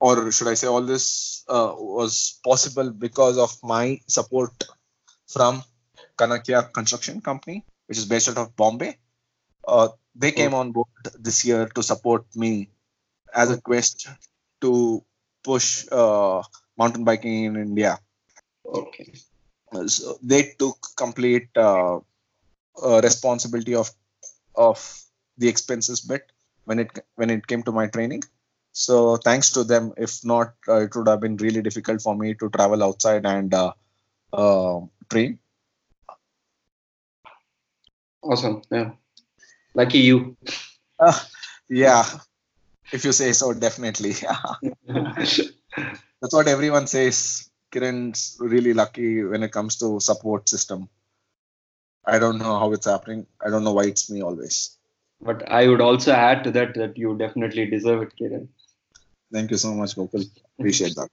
or 0.00 0.32
should 0.32 0.48
I 0.48 0.54
say, 0.54 0.66
all 0.66 0.80
this 0.80 1.44
uh, 1.48 1.74
was 1.76 2.40
possible 2.42 2.90
because 2.90 3.36
of 3.36 3.56
my 3.62 4.00
support 4.08 4.64
from 5.28 5.62
Kanakia 6.16 6.72
Construction 6.72 7.20
Company, 7.20 7.64
which 7.86 7.98
is 7.98 8.06
based 8.06 8.28
out 8.30 8.38
of 8.38 8.56
Bombay. 8.56 8.98
They 10.14 10.32
came 10.32 10.54
on 10.54 10.72
board 10.72 10.88
this 11.18 11.44
year 11.44 11.66
to 11.68 11.82
support 11.82 12.24
me 12.36 12.70
as 13.34 13.50
a 13.50 13.60
quest 13.60 14.08
to 14.62 15.04
push 15.44 15.86
uh, 15.92 16.42
mountain 16.78 17.04
biking 17.04 17.44
in 17.44 17.56
India. 17.56 17.98
Okay. 18.64 19.12
So 19.86 20.18
they 20.22 20.54
took 20.58 20.78
complete 20.96 21.48
uh, 21.56 21.98
uh, 22.82 23.00
responsibility 23.02 23.74
of 23.74 23.90
of 24.56 24.78
the 25.38 25.48
expenses 25.48 26.00
bit 26.00 26.32
when 26.64 26.78
it 26.80 26.90
when 27.16 27.30
it 27.30 27.46
came 27.46 27.62
to 27.64 27.72
my 27.72 27.86
training 27.88 28.22
so 28.72 29.16
thanks 29.16 29.50
to 29.52 29.64
them. 29.64 29.92
If 29.96 30.24
not, 30.24 30.54
uh, 30.68 30.82
it 30.82 30.94
would 30.96 31.08
have 31.08 31.20
been 31.20 31.36
really 31.36 31.62
difficult 31.62 32.02
for 32.02 32.16
me 32.16 32.34
to 32.34 32.48
travel 32.50 32.82
outside 32.84 33.26
and 33.26 33.52
uh, 33.54 33.72
uh, 34.32 34.80
train. 35.10 35.38
Awesome. 38.22 38.62
Yeah. 38.70 38.92
Lucky 39.74 39.98
you. 39.98 40.36
Ah, 40.98 41.28
yeah. 41.68 42.04
If 42.92 43.04
you 43.04 43.12
say 43.12 43.32
so, 43.32 43.52
definitely. 43.54 44.12
That's 44.86 46.34
what 46.34 46.48
everyone 46.48 46.86
says. 46.86 47.48
Kiran's 47.70 48.36
really 48.40 48.74
lucky 48.74 49.22
when 49.22 49.44
it 49.44 49.52
comes 49.52 49.76
to 49.76 50.00
support 50.00 50.48
system. 50.48 50.88
I 52.04 52.18
don't 52.18 52.38
know 52.38 52.58
how 52.58 52.72
it's 52.72 52.86
happening. 52.86 53.26
I 53.44 53.50
don't 53.50 53.62
know 53.62 53.72
why 53.72 53.84
it's 53.84 54.10
me 54.10 54.22
always. 54.22 54.76
But 55.20 55.48
I 55.48 55.68
would 55.68 55.80
also 55.80 56.12
add 56.12 56.42
to 56.44 56.50
that 56.52 56.74
that 56.74 56.96
you 56.96 57.16
definitely 57.16 57.66
deserve 57.66 58.02
it, 58.02 58.12
Kiran. 58.20 58.48
Thank 59.32 59.50
you 59.52 59.58
so 59.58 59.72
much, 59.74 59.94
Gokul. 59.94 60.28
Appreciate 60.58 60.96
that. 60.96 61.08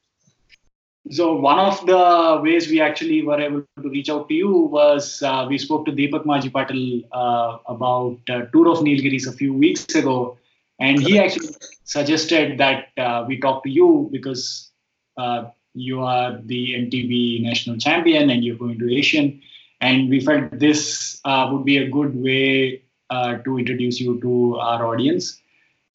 So 1.10 1.36
one 1.36 1.60
of 1.60 1.86
the 1.86 2.42
ways 2.44 2.68
we 2.68 2.82
actually 2.82 3.22
were 3.22 3.40
able 3.40 3.64
to 3.82 3.90
reach 3.90 4.10
out 4.10 4.28
to 4.28 4.34
you 4.34 4.52
was 4.52 5.22
uh, 5.24 5.46
we 5.48 5.58
spoke 5.58 5.86
to 5.86 5.92
Deepak 5.92 6.26
Majipatil 6.26 7.08
uh, 7.12 7.60
about 7.68 8.20
uh, 8.30 8.46
Tour 8.52 8.70
of 8.70 8.80
Nilgiris 8.80 9.28
a 9.28 9.32
few 9.32 9.54
weeks 9.54 9.86
ago, 9.96 10.38
and 10.80 11.02
he 11.02 11.18
actually 11.18 11.56
suggested 11.86 12.58
that 12.58 12.90
uh, 12.98 13.24
we 13.28 13.40
talk 13.40 13.64
to 13.64 13.70
you 13.70 14.10
because 14.12 14.70
uh, 15.18 15.46
you 15.74 16.02
are 16.02 16.42
the 16.44 16.74
MTB 16.74 17.44
national 17.44 17.78
champion 17.78 18.30
and 18.30 18.44
you're 18.44 18.58
going 18.58 18.78
to 18.80 18.94
Asian, 18.94 19.42
and 19.80 20.10
we 20.10 20.20
felt 20.20 20.60
this 20.60 21.22
uh, 21.24 21.48
would 21.52 21.64
be 21.64 21.78
a 21.78 21.90
good 21.90 22.16
way 22.22 22.84
to 23.10 23.58
introduce 23.58 24.02
you 24.02 24.20
to 24.20 24.58
our 24.58 24.86
audience. 24.86 25.42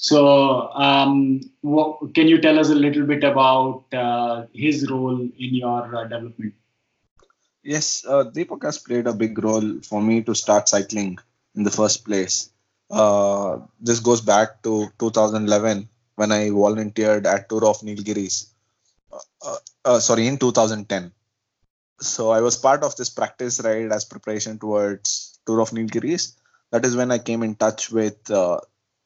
So, 0.02 0.72
um, 0.74 1.40
what, 1.60 2.12
can 2.12 2.26
you 2.26 2.40
tell 2.40 2.58
us 2.58 2.70
a 2.70 2.74
little 2.74 3.06
bit 3.06 3.22
about 3.22 3.84
uh, 3.94 4.46
his 4.52 4.90
role 4.90 5.20
in 5.20 5.54
your 5.54 5.94
uh, 5.94 6.02
development? 6.02 6.54
Yes, 7.62 8.04
uh, 8.04 8.24
Deepak 8.24 8.64
has 8.64 8.78
played 8.78 9.06
a 9.06 9.12
big 9.12 9.38
role 9.38 9.80
for 9.82 10.02
me 10.02 10.20
to 10.22 10.34
start 10.34 10.68
cycling 10.68 11.18
in 11.54 11.62
the 11.62 11.70
first 11.70 12.04
place. 12.04 12.50
Uh, 12.90 13.60
this 13.80 14.00
goes 14.00 14.20
back 14.20 14.60
to 14.64 14.88
2011 14.98 15.88
when 16.16 16.32
I 16.32 16.50
volunteered 16.50 17.24
at 17.24 17.48
Tour 17.48 17.66
of 17.66 17.78
Nilgiris. 17.82 18.48
Uh, 19.12 19.56
uh, 19.84 20.00
sorry, 20.00 20.26
in 20.26 20.36
2010. 20.36 21.12
So 22.00 22.30
I 22.30 22.40
was 22.40 22.56
part 22.56 22.82
of 22.82 22.96
this 22.96 23.08
practice 23.08 23.60
ride 23.60 23.92
as 23.92 24.04
preparation 24.04 24.58
towards 24.58 25.38
Tour 25.46 25.60
of 25.60 25.70
Nilgiris. 25.70 26.34
That 26.72 26.84
is 26.84 26.96
when 26.96 27.12
I 27.12 27.18
came 27.18 27.44
in 27.44 27.54
touch 27.54 27.92
with 27.92 28.28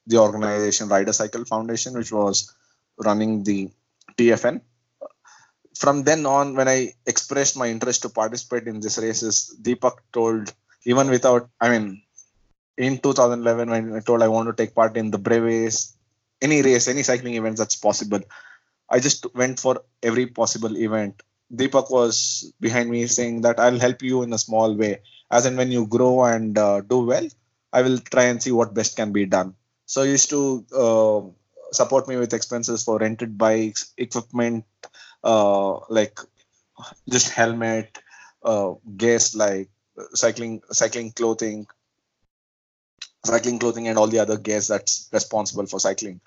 the 0.06 0.18
organization 0.18 0.88
Ride 0.88 1.08
A 1.08 1.12
Cycle 1.12 1.44
Foundation, 1.44 1.94
which 1.94 2.12
was 2.12 2.54
running 2.98 3.42
the 3.42 3.70
TFN. 4.16 4.60
From 5.74 6.04
then 6.04 6.24
on, 6.24 6.54
when 6.54 6.68
I 6.68 6.94
expressed 7.06 7.56
my 7.56 7.68
interest 7.68 8.02
to 8.02 8.08
participate 8.08 8.66
in 8.66 8.80
this 8.80 8.98
races, 8.98 9.54
Deepak 9.60 9.98
told, 10.12 10.52
even 10.84 11.10
without, 11.10 11.50
I 11.60 11.68
mean, 11.68 12.02
in 12.78 12.98
2011, 12.98 13.70
when 13.70 13.94
I 13.94 14.00
told 14.00 14.22
I 14.22 14.28
want 14.28 14.48
to 14.48 14.54
take 14.54 14.74
part 14.74 14.96
in 14.96 15.10
the 15.10 15.18
brevets, 15.18 15.96
any 16.40 16.62
race, 16.62 16.88
any 16.88 17.02
cycling 17.02 17.34
events 17.34 17.58
that's 17.58 17.76
possible, 17.76 18.20
I 18.88 19.00
just 19.00 19.26
went 19.34 19.60
for 19.60 19.82
every 20.02 20.26
possible 20.26 20.76
event. 20.76 21.22
Deepak 21.54 21.90
was 21.90 22.52
behind 22.60 22.90
me 22.90 23.06
saying 23.06 23.42
that 23.42 23.60
I'll 23.60 23.78
help 23.78 24.02
you 24.02 24.22
in 24.22 24.32
a 24.32 24.38
small 24.38 24.74
way. 24.74 25.00
As 25.30 25.46
in, 25.46 25.56
when 25.56 25.72
you 25.72 25.86
grow 25.86 26.24
and 26.24 26.56
uh, 26.56 26.80
do 26.80 27.04
well, 27.04 27.26
I 27.72 27.82
will 27.82 27.98
try 27.98 28.24
and 28.24 28.42
see 28.42 28.52
what 28.52 28.74
best 28.74 28.96
can 28.96 29.12
be 29.12 29.26
done. 29.26 29.54
So 29.86 30.02
I 30.02 30.06
used 30.06 30.30
to 30.30 30.66
uh, 30.76 31.22
support 31.72 32.08
me 32.08 32.16
with 32.16 32.34
expenses 32.34 32.84
for 32.84 32.98
rented 32.98 33.38
bikes, 33.38 33.92
equipment, 33.96 34.64
uh, 35.24 35.78
like 35.88 36.18
just 37.08 37.30
helmet, 37.30 37.98
uh, 38.44 38.74
gears 38.96 39.34
like 39.34 39.70
cycling, 40.14 40.62
cycling 40.72 41.12
clothing, 41.12 41.66
cycling 43.24 43.58
clothing, 43.58 43.88
and 43.88 43.98
all 43.98 44.06
the 44.08 44.18
other 44.18 44.36
gears 44.38 44.68
that's 44.68 45.08
responsible 45.12 45.66
for 45.66 45.80
cycling. 45.80 46.20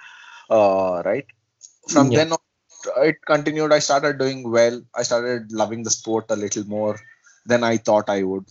Uh, 0.49 1.01
right. 1.05 1.26
From 1.89 2.12
Yeah. 2.12 2.20
then 2.20 2.34
on, 2.34 2.39
it 2.97 3.18
continued. 3.26 3.74
I 3.74 3.80
started 3.80 4.20
doing 4.20 4.49
well. 4.49 4.82
I 4.95 5.03
started 5.03 5.51
loving 5.51 5.84
the 5.84 5.91
sport 5.91 6.26
a 6.30 6.36
little 6.36 6.66
more 6.66 6.99
than 7.45 7.64
I 7.64 7.78
thought 7.78 8.10
I 8.10 8.24
would. 8.24 8.45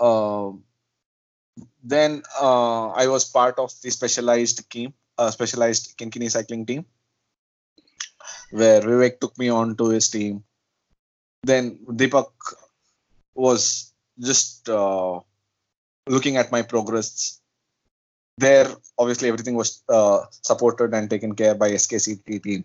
Um 0.00 0.64
then 1.82 2.22
uh, 2.40 2.88
I 2.90 3.06
was 3.06 3.24
part 3.24 3.58
of 3.58 3.72
the 3.82 3.90
specialized 3.90 4.68
team, 4.70 4.94
uh, 5.18 5.30
specialized 5.30 5.96
Kynkyny 5.98 6.30
cycling 6.30 6.66
team, 6.66 6.84
where 8.50 8.80
Vivek 8.80 9.20
took 9.20 9.36
me 9.38 9.48
on 9.48 9.76
to 9.76 9.88
his 9.88 10.08
team. 10.08 10.44
Then 11.42 11.78
Deepak 11.86 12.30
was 13.34 13.92
just 14.18 14.68
uh, 14.68 15.20
looking 16.06 16.36
at 16.36 16.52
my 16.52 16.62
progress. 16.62 17.40
There, 18.38 18.68
obviously, 18.98 19.28
everything 19.28 19.54
was 19.54 19.82
uh, 19.88 20.24
supported 20.30 20.94
and 20.94 21.08
taken 21.08 21.34
care 21.34 21.54
by 21.54 21.72
SKCT 21.72 22.42
team. 22.42 22.64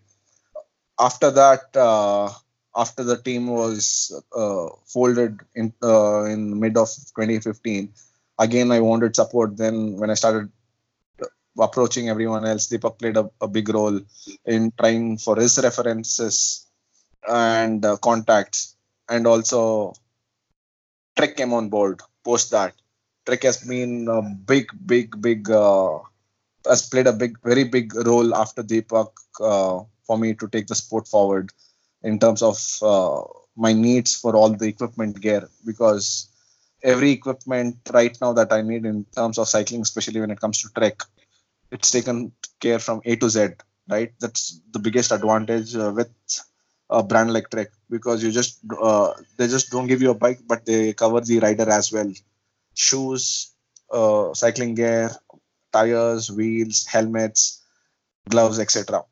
After 0.99 1.31
that, 1.31 1.75
uh, 1.75 2.29
after 2.75 3.03
the 3.03 3.17
team 3.17 3.47
was 3.47 4.13
uh, 4.35 4.67
folded 4.85 5.39
in 5.55 5.73
in 5.81 6.59
mid 6.59 6.77
of 6.77 6.87
2015, 6.87 7.89
again 8.39 8.71
I 8.71 8.79
wanted 8.79 9.15
support. 9.15 9.57
Then 9.57 9.97
when 9.97 10.09
I 10.09 10.15
started 10.15 10.49
approaching 11.57 12.09
everyone 12.09 12.45
else, 12.45 12.67
Deepak 12.67 12.99
played 12.99 13.17
a, 13.17 13.29
a 13.41 13.47
big 13.47 13.69
role 13.69 13.99
in 14.45 14.71
trying 14.77 15.17
for 15.17 15.37
his 15.37 15.57
references 15.61 16.67
and 17.27 17.83
uh, 17.85 17.97
contacts, 17.97 18.75
and 19.09 19.25
also 19.25 19.93
Trek 21.17 21.37
came 21.37 21.53
on 21.53 21.69
board 21.69 22.01
post 22.23 22.51
that. 22.51 22.73
Trek 23.25 23.43
has 23.43 23.57
been 23.57 24.07
a 24.07 24.21
big, 24.21 24.67
big, 24.85 25.19
big, 25.19 25.49
uh, 25.49 25.99
has 26.67 26.87
played 26.87 27.07
a 27.07 27.13
big, 27.13 27.39
very 27.43 27.63
big 27.63 27.95
role 27.95 28.35
after 28.35 28.61
Deepak 28.61 29.09
uh, 29.41 29.83
for 30.05 30.17
me 30.17 30.33
to 30.35 30.47
take 30.47 30.67
the 30.67 30.75
sport 30.75 31.07
forward 31.07 31.51
in 32.03 32.19
terms 32.19 32.43
of 32.43 32.57
uh, 32.83 33.23
my 33.55 33.73
needs 33.73 34.15
for 34.15 34.35
all 34.35 34.49
the 34.49 34.67
equipment 34.67 35.19
gear 35.21 35.49
because 35.65 36.29
every 36.83 37.11
equipment 37.11 37.77
right 37.91 38.17
now 38.21 38.33
that 38.33 38.51
I 38.51 38.61
need 38.61 38.85
in 38.85 39.05
terms 39.15 39.37
of 39.37 39.47
cycling, 39.47 39.81
especially 39.81 40.19
when 40.21 40.31
it 40.31 40.39
comes 40.39 40.61
to 40.61 40.69
Trek, 40.73 41.01
it's 41.71 41.91
taken 41.91 42.31
care 42.59 42.79
from 42.79 43.01
A 43.05 43.15
to 43.17 43.29
Z, 43.29 43.49
right? 43.89 44.13
That's 44.19 44.61
the 44.71 44.79
biggest 44.79 45.11
advantage 45.11 45.75
uh, 45.75 45.91
with 45.95 46.11
a 46.89 47.03
brand 47.03 47.33
like 47.33 47.49
Trek 47.49 47.69
because 47.89 48.23
you 48.23 48.31
just 48.31 48.59
uh, 48.79 49.13
they 49.37 49.47
just 49.47 49.71
don't 49.71 49.87
give 49.87 50.01
you 50.01 50.11
a 50.11 50.15
bike, 50.15 50.39
but 50.45 50.65
they 50.65 50.93
cover 50.93 51.21
the 51.21 51.39
rider 51.39 51.69
as 51.69 51.91
well. 51.91 52.11
Shoes, 52.75 53.53
uh, 53.91 54.33
cycling 54.33 54.75
gear, 54.75 55.11
tires, 55.71 56.31
wheels, 56.31 56.85
helmets, 56.85 57.63
gloves, 58.29 58.59
etc. 58.59 59.03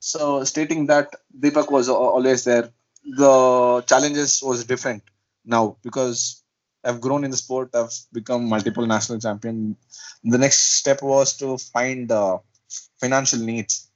So 0.00 0.44
stating 0.44 0.86
that 0.86 1.14
Deepak 1.38 1.70
was 1.70 1.88
always 1.88 2.44
there, 2.44 2.70
the 3.04 3.82
challenges 3.86 4.42
was 4.42 4.64
different 4.64 5.02
now 5.44 5.76
because 5.82 6.42
I've 6.84 7.00
grown 7.00 7.24
in 7.24 7.30
the 7.30 7.36
sport. 7.36 7.70
I've 7.74 7.92
become 8.12 8.48
multiple 8.48 8.86
national 8.86 9.18
champion. 9.18 9.76
The 10.24 10.38
next 10.38 10.78
step 10.78 11.02
was 11.02 11.36
to 11.38 11.58
find 11.58 12.10
uh, 12.10 12.38
financial 13.00 13.40
needs. 13.40 13.88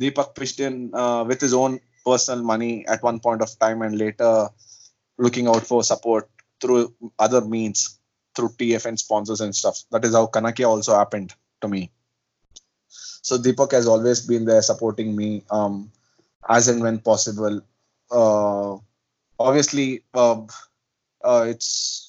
Deepak 0.00 0.34
pitched 0.34 0.60
in 0.60 0.94
uh, 0.94 1.24
with 1.24 1.40
his 1.40 1.54
own 1.54 1.80
personal 2.04 2.44
money 2.44 2.86
at 2.86 3.02
one 3.02 3.20
point 3.20 3.42
of 3.42 3.58
time, 3.58 3.82
and 3.82 3.96
later 3.98 4.48
looking 5.18 5.48
out 5.48 5.66
for 5.66 5.82
support 5.82 6.28
through 6.60 6.94
other 7.18 7.40
means, 7.40 7.98
through 8.34 8.50
TFN 8.50 8.98
sponsors 8.98 9.40
and 9.40 9.54
stuff. 9.54 9.82
That 9.90 10.04
is 10.04 10.14
how 10.14 10.26
Kanakia 10.26 10.68
also 10.68 10.94
happened 10.94 11.34
to 11.62 11.68
me. 11.68 11.90
So 12.88 13.38
Deepak 13.38 13.72
has 13.72 13.86
always 13.86 14.20
been 14.24 14.44
there 14.44 14.62
supporting 14.62 15.16
me 15.16 15.42
um, 15.50 15.90
as 16.48 16.68
and 16.68 16.80
when 16.80 17.00
possible. 17.00 17.60
Uh, 18.10 18.76
obviously, 19.40 20.04
uh, 20.14 20.42
uh, 21.24 21.46
it's 21.48 22.05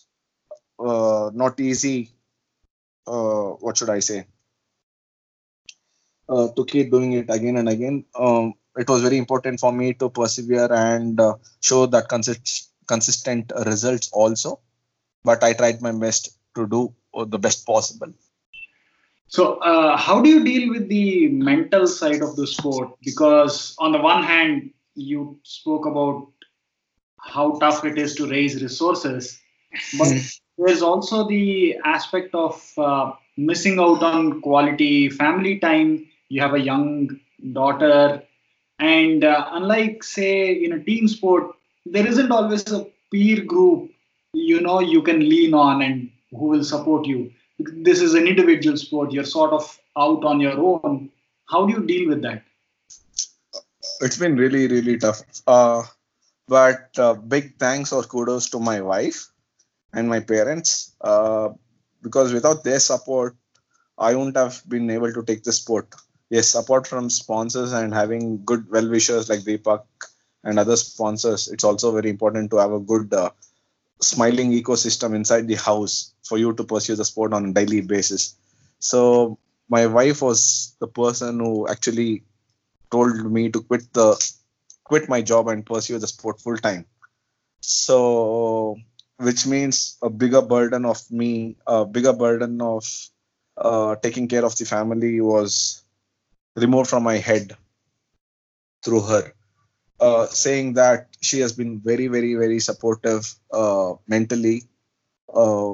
uh, 0.80 1.32
not 1.34 1.60
easy. 1.60 2.12
Uh, 3.06 3.52
what 3.62 3.78
should 3.78 3.90
I 3.90 4.00
say? 4.00 4.28
Uh, 6.30 6.50
to 6.56 6.66
keep 6.66 6.92
doing 6.92 7.14
it 7.14 7.30
again 7.30 7.58
and 7.58 7.70
again. 7.70 8.06
Um, 8.20 8.54
it 8.76 8.88
was 8.90 9.02
very 9.02 9.18
important 9.18 9.60
for 9.60 9.72
me 9.72 9.94
to 9.94 10.10
persevere 10.10 10.72
and 10.72 11.20
uh, 11.20 11.36
show 11.62 11.86
that 11.88 12.10
consist- 12.10 12.72
consistent 12.88 13.52
results 13.66 14.10
also. 14.12 14.60
But 15.24 15.44
I 15.44 15.54
tried 15.54 15.82
my 15.82 15.92
best 15.92 16.38
to 16.56 16.68
do 16.68 16.94
the 17.26 17.40
best 17.40 17.66
possible. 17.66 18.14
So, 19.28 19.56
uh, 19.56 19.98
how 19.98 20.22
do 20.22 20.30
you 20.30 20.44
deal 20.44 20.70
with 20.70 20.88
the 20.88 21.28
mental 21.28 21.86
side 21.86 22.22
of 22.22 22.36
the 22.36 22.48
sport? 22.48 22.92
Because 23.04 23.76
on 23.78 23.92
the 23.92 24.00
one 24.00 24.24
hand, 24.24 24.72
you 24.96 25.40
spoke 25.44 25.86
about 25.86 26.32
how 27.20 27.60
tough 27.60 27.84
it 27.84 27.98
is 27.98 28.16
to 28.16 28.30
raise 28.30 28.62
resources, 28.62 29.40
but 29.98 30.08
there's 30.58 30.82
also 30.82 31.28
the 31.28 31.78
aspect 31.84 32.34
of 32.34 32.72
uh, 32.78 33.12
missing 33.38 33.80
out 33.80 34.04
on 34.04 34.42
quality 34.42 35.10
family 35.10 35.60
time. 35.60 36.08
You 36.30 36.42
have 36.42 36.54
a 36.54 36.60
young 36.60 37.20
daughter, 37.54 38.24
and 38.80 39.24
uh, 39.24 39.50
unlike, 39.52 40.04
say, 40.04 40.52
in 40.52 40.74
a 40.74 40.84
team 40.84 41.08
sport, 41.08 41.56
there 41.86 42.06
isn't 42.06 42.32
always 42.32 42.70
a 42.72 42.88
peer 43.12 43.44
group 43.44 43.92
you 44.34 44.62
know 44.62 44.80
you 44.80 45.02
can 45.02 45.20
lean 45.20 45.54
on 45.54 45.82
and 45.82 46.10
who 46.32 46.46
will 46.46 46.64
support 46.64 47.06
you. 47.06 47.32
This 47.60 48.02
is 48.02 48.14
an 48.14 48.28
individual 48.28 48.78
sport. 48.78 49.12
You're 49.12 49.24
sort 49.24 49.54
of 49.54 49.80
out 49.98 50.24
on 50.24 50.40
your 50.40 50.58
own. 50.60 51.10
How 51.50 51.66
do 51.66 51.74
you 51.74 51.86
deal 51.86 52.10
with 52.10 52.22
that? 52.22 52.44
It's 54.02 54.18
been 54.18 54.36
really, 54.36 54.68
really 54.68 54.98
tough. 54.98 55.22
Uh, 55.48 55.84
but 56.48 56.90
uh, 57.00 57.16
big 57.16 57.58
thanks 57.58 57.92
or 57.92 58.04
kudos 58.04 58.50
to 58.52 58.60
my 58.60 58.80
wife 58.82 59.28
and 59.94 60.10
my 60.10 60.20
parents 60.20 60.96
uh, 61.02 61.50
because 62.02 62.34
without 62.34 62.64
their 62.64 62.80
support, 62.80 63.36
I 63.98 64.16
wouldn't 64.16 64.38
have 64.38 64.62
been 64.68 64.90
able 64.90 65.12
to 65.12 65.24
take 65.24 65.44
the 65.44 65.52
sport. 65.52 65.94
Yes, 66.30 66.50
support 66.50 66.86
from 66.86 67.10
sponsors 67.10 67.72
and 67.74 67.94
having 67.94 68.44
good 68.46 68.70
well 68.70 68.88
wishers 68.90 69.30
like 69.30 69.42
Deepak 69.42 69.84
and 70.44 70.60
other 70.60 70.76
sponsors. 70.76 71.48
It's 71.48 71.64
also 71.64 71.92
very 71.92 72.10
important 72.10 72.52
to 72.52 72.58
have 72.58 72.72
a 72.72 72.80
good 72.80 73.14
uh, 73.14 73.32
smiling 74.02 74.52
ecosystem 74.52 75.16
inside 75.16 75.48
the 75.48 75.56
house 75.56 76.14
for 76.24 76.38
you 76.38 76.54
to 76.54 76.64
pursue 76.64 76.96
the 76.96 77.06
sport 77.06 77.34
on 77.34 77.46
a 77.46 77.54
daily 77.54 77.82
basis. 77.82 78.36
So 78.80 79.40
my 79.70 79.88
wife 79.88 80.22
was 80.22 80.76
the 80.80 80.88
person 80.88 81.40
who 81.40 81.68
actually 81.68 82.24
told 82.92 83.32
me 83.32 83.50
to 83.50 83.62
quit 83.62 83.92
the 83.94 84.16
quit 84.84 85.10
my 85.10 85.22
job 85.22 85.48
and 85.48 85.66
pursue 85.66 86.00
the 86.00 86.08
sport 86.08 86.40
full 86.40 86.58
time. 86.58 86.86
So 87.62 88.78
which 89.18 89.46
means 89.48 89.98
a 90.02 90.10
bigger 90.10 90.42
burden 90.42 90.86
of 90.86 91.00
me, 91.12 91.56
a 91.66 91.86
bigger 91.86 92.14
burden 92.14 92.62
of 92.62 92.86
uh, 93.58 93.96
taking 93.96 94.28
care 94.28 94.46
of 94.46 94.56
the 94.58 94.66
family 94.66 95.20
was 95.22 95.84
removed 96.56 96.90
from 96.90 97.04
my 97.04 97.18
head 97.18 97.56
through 98.84 99.02
her. 99.02 99.34
Uh, 100.00 100.28
saying 100.28 100.74
that 100.74 101.08
she 101.22 101.40
has 101.40 101.54
been 101.54 101.80
very, 101.80 102.08
very, 102.08 102.36
very 102.36 102.60
supportive 102.60 103.34
uh, 103.52 103.94
mentally, 104.08 104.62
uh, 105.34 105.74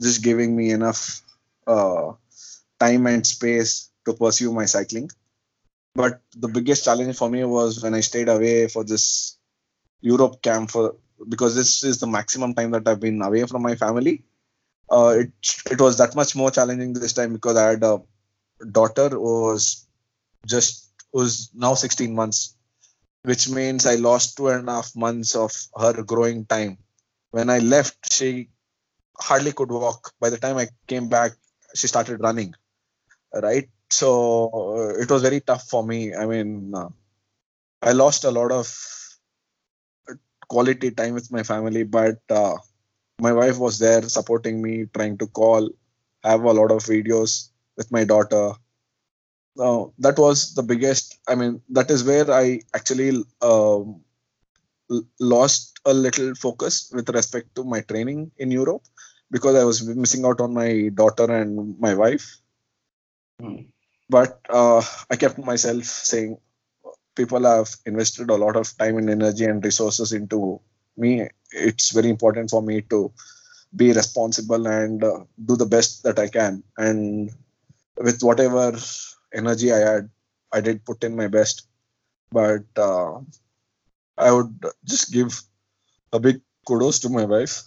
just 0.00 0.22
giving 0.24 0.56
me 0.56 0.72
enough 0.72 1.22
uh, 1.68 2.10
time 2.80 3.06
and 3.06 3.24
space 3.24 3.90
to 4.04 4.12
pursue 4.14 4.52
my 4.52 4.64
cycling. 4.64 5.08
But 5.94 6.20
the 6.36 6.48
biggest 6.48 6.84
challenge 6.84 7.16
for 7.16 7.30
me 7.30 7.44
was 7.44 7.80
when 7.80 7.94
I 7.94 8.00
stayed 8.00 8.28
away 8.28 8.66
for 8.66 8.82
this 8.82 9.36
Europe 10.00 10.42
camp 10.42 10.72
for 10.72 10.96
because 11.28 11.54
this 11.54 11.84
is 11.84 12.00
the 12.00 12.06
maximum 12.06 12.54
time 12.54 12.70
that 12.72 12.86
I've 12.86 13.00
been 13.00 13.22
away 13.22 13.44
from 13.46 13.62
my 13.62 13.74
family. 13.74 14.24
Uh, 14.90 15.16
it 15.20 15.32
it 15.70 15.80
was 15.80 15.98
that 15.98 16.14
much 16.14 16.36
more 16.36 16.50
challenging 16.50 16.92
this 16.92 17.12
time 17.12 17.32
because 17.32 17.56
I 17.56 17.70
had 17.70 17.84
a 17.84 18.00
daughter 18.70 19.08
who 19.08 19.42
was 19.44 19.86
just 20.46 20.90
was 21.12 21.50
now 21.54 21.74
16 21.74 22.14
months 22.14 22.56
which 23.22 23.48
means 23.48 23.86
I 23.86 23.94
lost 23.94 24.36
two 24.36 24.48
and 24.48 24.68
a 24.68 24.72
half 24.72 24.94
months 24.96 25.34
of 25.34 25.52
her 25.78 26.02
growing 26.02 26.44
time. 26.44 26.78
When 27.30 27.50
I 27.50 27.58
left, 27.60 28.12
she 28.12 28.50
hardly 29.18 29.52
could 29.52 29.70
walk. 29.70 30.12
By 30.20 30.30
the 30.30 30.38
time 30.38 30.56
I 30.56 30.68
came 30.86 31.08
back, 31.08 31.32
she 31.74 31.86
started 31.86 32.20
running. 32.20 32.54
Right. 33.32 33.68
So 33.90 34.50
uh, 34.52 35.00
it 35.00 35.10
was 35.10 35.22
very 35.22 35.40
tough 35.40 35.68
for 35.68 35.84
me. 35.84 36.14
I 36.14 36.26
mean, 36.26 36.74
uh, 36.74 36.88
I 37.80 37.92
lost 37.92 38.24
a 38.24 38.30
lot 38.30 38.50
of 38.52 38.66
quality 40.52 40.90
time 40.90 41.14
with 41.14 41.30
my 41.32 41.42
family, 41.42 41.84
but 41.84 42.20
uh, 42.30 42.56
my 43.26 43.32
wife 43.32 43.58
was 43.58 43.78
there 43.78 44.02
supporting 44.02 44.60
me, 44.62 44.74
trying 44.94 45.16
to 45.18 45.26
call, 45.28 45.70
have 46.24 46.42
a 46.44 46.52
lot 46.60 46.70
of 46.70 46.84
videos 46.94 47.50
with 47.76 47.90
my 47.98 48.04
daughter. 48.04 48.52
uh, 49.58 49.84
that 49.98 50.18
was 50.18 50.54
the 50.54 50.62
biggest. 50.62 51.18
I 51.28 51.34
mean, 51.34 51.60
that 51.70 51.90
is 51.90 52.04
where 52.04 52.30
I 52.30 52.60
actually 52.74 53.10
um, 53.40 54.00
lost 55.20 55.80
a 55.84 55.94
little 55.94 56.34
focus 56.34 56.90
with 56.92 57.08
respect 57.10 57.54
to 57.56 57.64
my 57.64 57.80
training 57.82 58.30
in 58.38 58.50
Europe 58.50 58.82
because 59.30 59.56
I 59.56 59.64
was 59.64 59.82
missing 60.04 60.24
out 60.24 60.40
on 60.40 60.54
my 60.54 60.90
daughter 60.94 61.28
and 61.40 61.78
my 61.80 61.94
wife. 61.94 62.38
Hmm. 63.40 63.62
But 64.08 64.40
uh, 64.50 64.82
I 65.10 65.16
kept 65.16 65.38
myself 65.38 65.84
saying, 65.84 66.38
people 67.16 67.44
have 67.44 67.74
invested 67.86 68.30
a 68.30 68.36
lot 68.36 68.56
of 68.56 68.76
time 68.78 68.96
and 68.98 69.10
energy 69.10 69.44
and 69.44 69.64
resources 69.64 70.12
into 70.12 70.60
me. 70.96 71.28
It's 71.52 71.90
very 71.90 72.08
important 72.08 72.50
for 72.50 72.62
me 72.62 72.82
to 72.82 73.12
be 73.76 73.92
responsible 73.92 74.66
and 74.66 75.02
uh, 75.04 75.24
do 75.44 75.56
the 75.56 75.66
best 75.66 76.02
that 76.04 76.18
I 76.18 76.28
can. 76.28 76.62
And 76.78 77.30
with 77.96 78.22
whatever 78.22 78.78
energy 79.34 79.72
I 79.72 79.78
had, 79.78 80.10
I 80.52 80.60
did 80.60 80.84
put 80.84 81.04
in 81.04 81.16
my 81.16 81.28
best. 81.28 81.68
But 82.32 82.64
uh, 82.76 83.20
I 84.16 84.32
would 84.32 84.64
just 84.84 85.12
give 85.12 85.42
a 86.12 86.20
big 86.20 86.40
kudos 86.66 87.00
to 87.00 87.10
my 87.10 87.24
wife. 87.26 87.64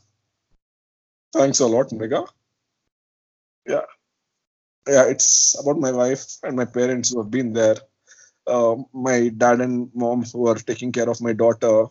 Thanks 1.33 1.59
a 1.59 1.67
lot, 1.67 1.91
Mega. 1.91 2.25
Yeah. 3.65 3.85
Yeah, 4.87 5.05
it's 5.05 5.55
about 5.59 5.79
my 5.79 5.91
wife 5.91 6.37
and 6.43 6.55
my 6.55 6.65
parents 6.65 7.09
who 7.11 7.21
have 7.21 7.31
been 7.31 7.53
there. 7.53 7.77
Uh, 8.47 8.75
my 8.93 9.29
dad 9.29 9.61
and 9.61 9.89
mom 9.95 10.23
who 10.23 10.47
are 10.47 10.55
taking 10.55 10.91
care 10.91 11.09
of 11.09 11.21
my 11.21 11.33
daughter 11.33 11.85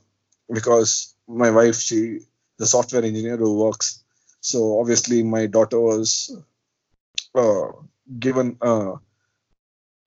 because 0.52 1.14
my 1.26 1.50
wife, 1.50 1.76
she 1.76 2.20
the 2.58 2.66
software 2.66 3.02
engineer 3.02 3.36
who 3.36 3.58
works. 3.58 4.04
So 4.40 4.80
obviously 4.80 5.22
my 5.22 5.46
daughter 5.46 5.80
was 5.80 6.36
uh, 7.34 7.66
given 8.18 8.56
uh, 8.60 8.96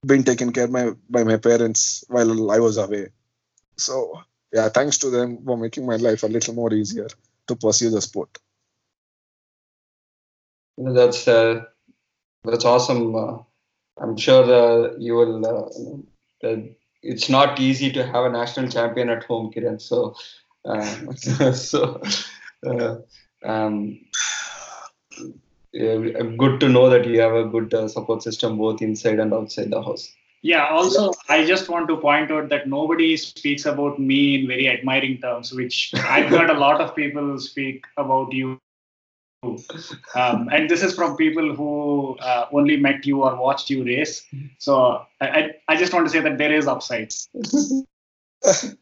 been 0.06 0.24
taken 0.24 0.52
care 0.52 0.68
by 0.68 0.90
by 1.10 1.24
my 1.24 1.36
parents 1.36 2.04
while 2.08 2.50
I 2.50 2.58
was 2.58 2.78
away. 2.78 3.08
So 3.76 4.22
yeah, 4.52 4.68
thanks 4.68 4.98
to 4.98 5.10
them 5.10 5.44
for 5.44 5.56
making 5.56 5.86
my 5.86 5.96
life 5.96 6.22
a 6.22 6.28
little 6.28 6.54
more 6.54 6.72
easier 6.72 7.08
to 7.48 7.56
pursue 7.56 7.90
the 7.90 8.00
sport. 8.00 8.38
That's 10.78 11.26
uh, 11.26 11.64
that's 12.44 12.64
awesome. 12.64 13.14
Uh, 13.14 13.38
I'm 14.00 14.16
sure 14.16 14.44
uh, 14.44 14.94
you 14.98 15.14
will. 15.14 16.06
Uh, 16.42 16.56
it's 17.02 17.28
not 17.28 17.60
easy 17.60 17.90
to 17.92 18.04
have 18.04 18.24
a 18.24 18.30
national 18.30 18.68
champion 18.68 19.08
at 19.08 19.24
home, 19.24 19.52
Kiran. 19.52 19.80
So, 19.80 20.14
uh, 20.64 21.52
so 21.52 22.02
uh, 22.66 22.96
um, 23.44 24.00
yeah, 25.72 26.22
good 26.36 26.60
to 26.60 26.68
know 26.68 26.90
that 26.90 27.06
you 27.06 27.20
have 27.20 27.34
a 27.34 27.44
good 27.44 27.72
uh, 27.74 27.88
support 27.88 28.22
system 28.22 28.58
both 28.58 28.82
inside 28.82 29.18
and 29.18 29.32
outside 29.32 29.70
the 29.70 29.82
house. 29.82 30.12
Yeah, 30.42 30.68
also, 30.68 31.12
I 31.28 31.44
just 31.44 31.68
want 31.68 31.88
to 31.88 31.96
point 31.96 32.30
out 32.30 32.48
that 32.50 32.68
nobody 32.68 33.16
speaks 33.16 33.66
about 33.66 33.98
me 33.98 34.36
in 34.36 34.46
very 34.46 34.68
admiring 34.68 35.18
terms, 35.20 35.52
which 35.52 35.92
I've 35.94 36.26
heard 36.26 36.48
a 36.48 36.54
lot 36.54 36.80
of 36.80 36.94
people 36.94 37.38
speak 37.40 37.84
about 37.96 38.32
you. 38.32 38.60
Um, 39.42 40.48
and 40.52 40.68
this 40.68 40.82
is 40.82 40.94
from 40.94 41.16
people 41.16 41.54
who 41.54 42.16
uh, 42.18 42.46
only 42.52 42.76
met 42.76 43.06
you 43.06 43.22
or 43.22 43.40
watched 43.40 43.70
you 43.70 43.84
race. 43.84 44.26
So 44.58 45.06
I, 45.20 45.54
I, 45.68 45.76
just 45.76 45.92
want 45.92 46.06
to 46.06 46.10
say 46.10 46.20
that 46.20 46.38
there 46.38 46.52
is 46.52 46.66
upsides. 46.66 47.28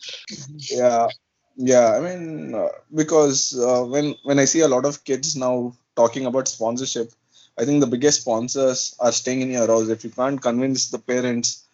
yeah, 0.70 1.08
yeah. 1.56 1.92
I 1.96 2.00
mean, 2.00 2.54
uh, 2.54 2.68
because 2.94 3.58
uh, 3.58 3.84
when 3.84 4.14
when 4.24 4.38
I 4.38 4.46
see 4.46 4.60
a 4.60 4.68
lot 4.68 4.86
of 4.86 5.04
kids 5.04 5.36
now 5.36 5.74
talking 5.94 6.24
about 6.24 6.48
sponsorship, 6.48 7.12
I 7.58 7.66
think 7.66 7.80
the 7.80 7.86
biggest 7.86 8.22
sponsors 8.22 8.96
are 8.98 9.12
staying 9.12 9.42
in 9.42 9.50
your 9.50 9.66
house. 9.66 9.88
If 9.88 10.04
you 10.04 10.10
can't 10.10 10.40
convince 10.40 10.90
the 10.90 10.98
parents 10.98 11.64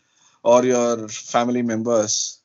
or 0.43 0.64
your 0.64 1.09
family 1.09 1.62
members 1.62 2.41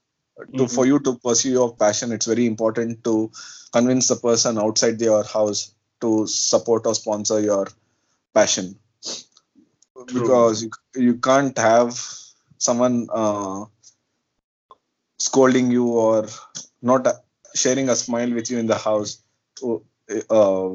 to 0.56 0.66
Mhm. 0.66 0.72
for 0.72 0.86
you 0.86 1.00
to 1.00 1.16
pursue 1.18 1.50
your 1.50 1.76
passion, 1.76 2.12
it's 2.12 2.28
very 2.28 2.46
important 2.46 3.04
to 3.06 3.32
convince 3.72 4.08
the 4.08 4.16
person 4.16 4.60
outside 4.60 5.02
your 5.02 5.24
house 5.24 5.72
to 6.02 6.28
support 6.28 6.86
or 6.86 6.96
sponsor 6.96 7.40
your 7.40 7.68
passion. 8.34 8.76
Because 10.14 10.64
you, 10.64 10.72
you 10.96 11.16
can't 11.16 11.58
have 11.58 12.00
someone 12.58 13.08
uh, 13.12 13.66
scolding 15.18 15.72
you 15.72 15.88
or 15.88 16.28
not 16.82 17.08
sharing 17.56 17.90
a 17.90 17.96
smile 17.96 18.32
with 18.32 18.50
you 18.52 18.58
in 18.60 18.68
the 18.68 18.78
house 18.78 19.20
uh, 20.30 20.70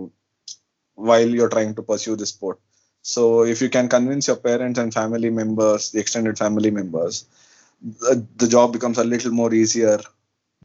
while 0.94 1.28
you're 1.28 1.48
trying 1.48 1.74
to 1.74 1.82
pursue 1.82 2.16
the 2.16 2.26
sport. 2.26 2.58
So 3.02 3.44
if 3.44 3.60
you 3.60 3.68
can 3.68 3.88
convince 3.88 4.28
your 4.28 4.36
parents 4.36 4.78
and 4.78 4.92
family 4.92 5.30
members, 5.30 5.90
the 5.90 6.00
extended 6.00 6.38
family 6.38 6.70
members, 6.70 7.24
the, 7.82 8.24
the 8.36 8.48
job 8.48 8.72
becomes 8.72 8.98
a 8.98 9.04
little 9.04 9.32
more 9.32 9.52
easier 9.52 9.98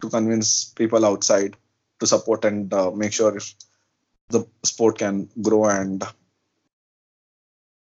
to 0.02 0.10
convince 0.10 0.66
people 0.66 1.06
outside 1.06 1.56
to 2.00 2.06
support 2.06 2.46
and 2.46 2.72
uh, 2.74 2.92
make 2.92 3.14
sure 3.14 3.36
if 3.36 3.56
the 4.30 4.46
sport 4.64 4.98
can 4.98 5.30
grow 5.42 5.66
and 5.66 6.04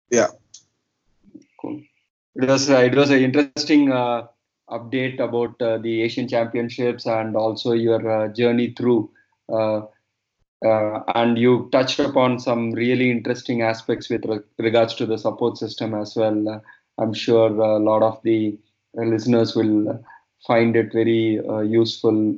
yeah 0.09 0.27
Cool. 1.63 1.81
It 2.35 2.49
was 2.49 2.69
uh, 2.69 2.79
it 2.79 2.95
was 2.95 3.09
an 3.09 3.21
interesting 3.21 3.91
uh, 3.91 4.27
update 4.69 5.19
about 5.19 5.61
uh, 5.61 5.77
the 5.77 6.01
Asian 6.01 6.27
Championships 6.27 7.05
and 7.05 7.35
also 7.35 7.71
your 7.71 8.09
uh, 8.09 8.27
journey 8.27 8.73
through. 8.77 9.09
Uh, 9.47 9.83
uh, 10.65 11.03
and 11.15 11.37
you 11.37 11.69
touched 11.71 11.99
upon 11.99 12.39
some 12.39 12.71
really 12.71 13.11
interesting 13.11 13.61
aspects 13.61 14.09
with 14.09 14.25
re- 14.25 14.39
regards 14.59 14.93
to 14.95 15.05
the 15.05 15.17
support 15.17 15.57
system 15.57 15.93
as 15.93 16.15
well. 16.15 16.61
I'm 16.97 17.13
sure 17.13 17.47
a 17.47 17.79
lot 17.79 18.01
of 18.01 18.21
the 18.23 18.57
listeners 18.93 19.55
will 19.55 20.03
find 20.47 20.75
it 20.75 20.93
very 20.93 21.41
useful 21.65 22.35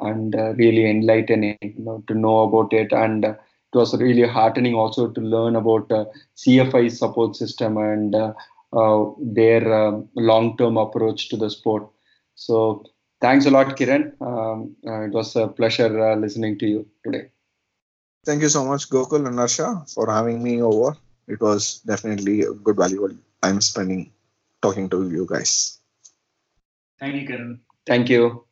and 0.00 0.34
really 0.58 0.88
enlightening 0.88 1.58
you 1.60 1.84
know, 1.84 2.02
to 2.06 2.14
know 2.14 2.44
about 2.44 2.72
it. 2.72 2.92
And 2.92 3.36
it 3.72 3.76
was 3.76 3.96
really 3.98 4.26
heartening 4.26 4.74
also 4.74 5.08
to 5.08 5.20
learn 5.20 5.56
about 5.56 5.90
uh, 5.92 6.04
CFI's 6.36 6.98
support 6.98 7.36
system 7.36 7.76
and 7.76 8.14
uh, 8.14 8.32
uh, 8.72 9.10
their 9.20 9.72
um, 9.72 10.08
long-term 10.14 10.76
approach 10.76 11.28
to 11.30 11.36
the 11.36 11.50
sport. 11.50 11.88
So 12.34 12.84
thanks 13.20 13.46
a 13.46 13.50
lot, 13.50 13.76
Kiran. 13.76 14.12
Um, 14.20 14.76
uh, 14.86 15.02
it 15.02 15.12
was 15.12 15.36
a 15.36 15.48
pleasure 15.48 15.92
uh, 16.10 16.16
listening 16.16 16.58
to 16.58 16.66
you 16.66 16.86
today. 17.04 17.30
thank 18.26 18.42
you 18.42 18.48
so 18.52 18.64
much 18.68 18.84
gokul 18.90 19.26
and 19.28 19.38
Harsha 19.38 19.68
for 19.94 20.06
having 20.12 20.42
me 20.42 20.54
over 20.70 20.96
it 21.34 21.40
was 21.40 21.80
definitely 21.92 22.42
a 22.42 22.52
good 22.66 22.76
valuable 22.76 23.14
time 23.42 23.60
spending 23.60 24.12
talking 24.62 24.88
to 24.94 24.98
you 25.10 25.26
guys 25.34 25.52
Thank 26.98 27.14
you, 27.16 27.28
Kiran. 27.28 27.60
Thank 27.86 28.08
you. 28.08 28.45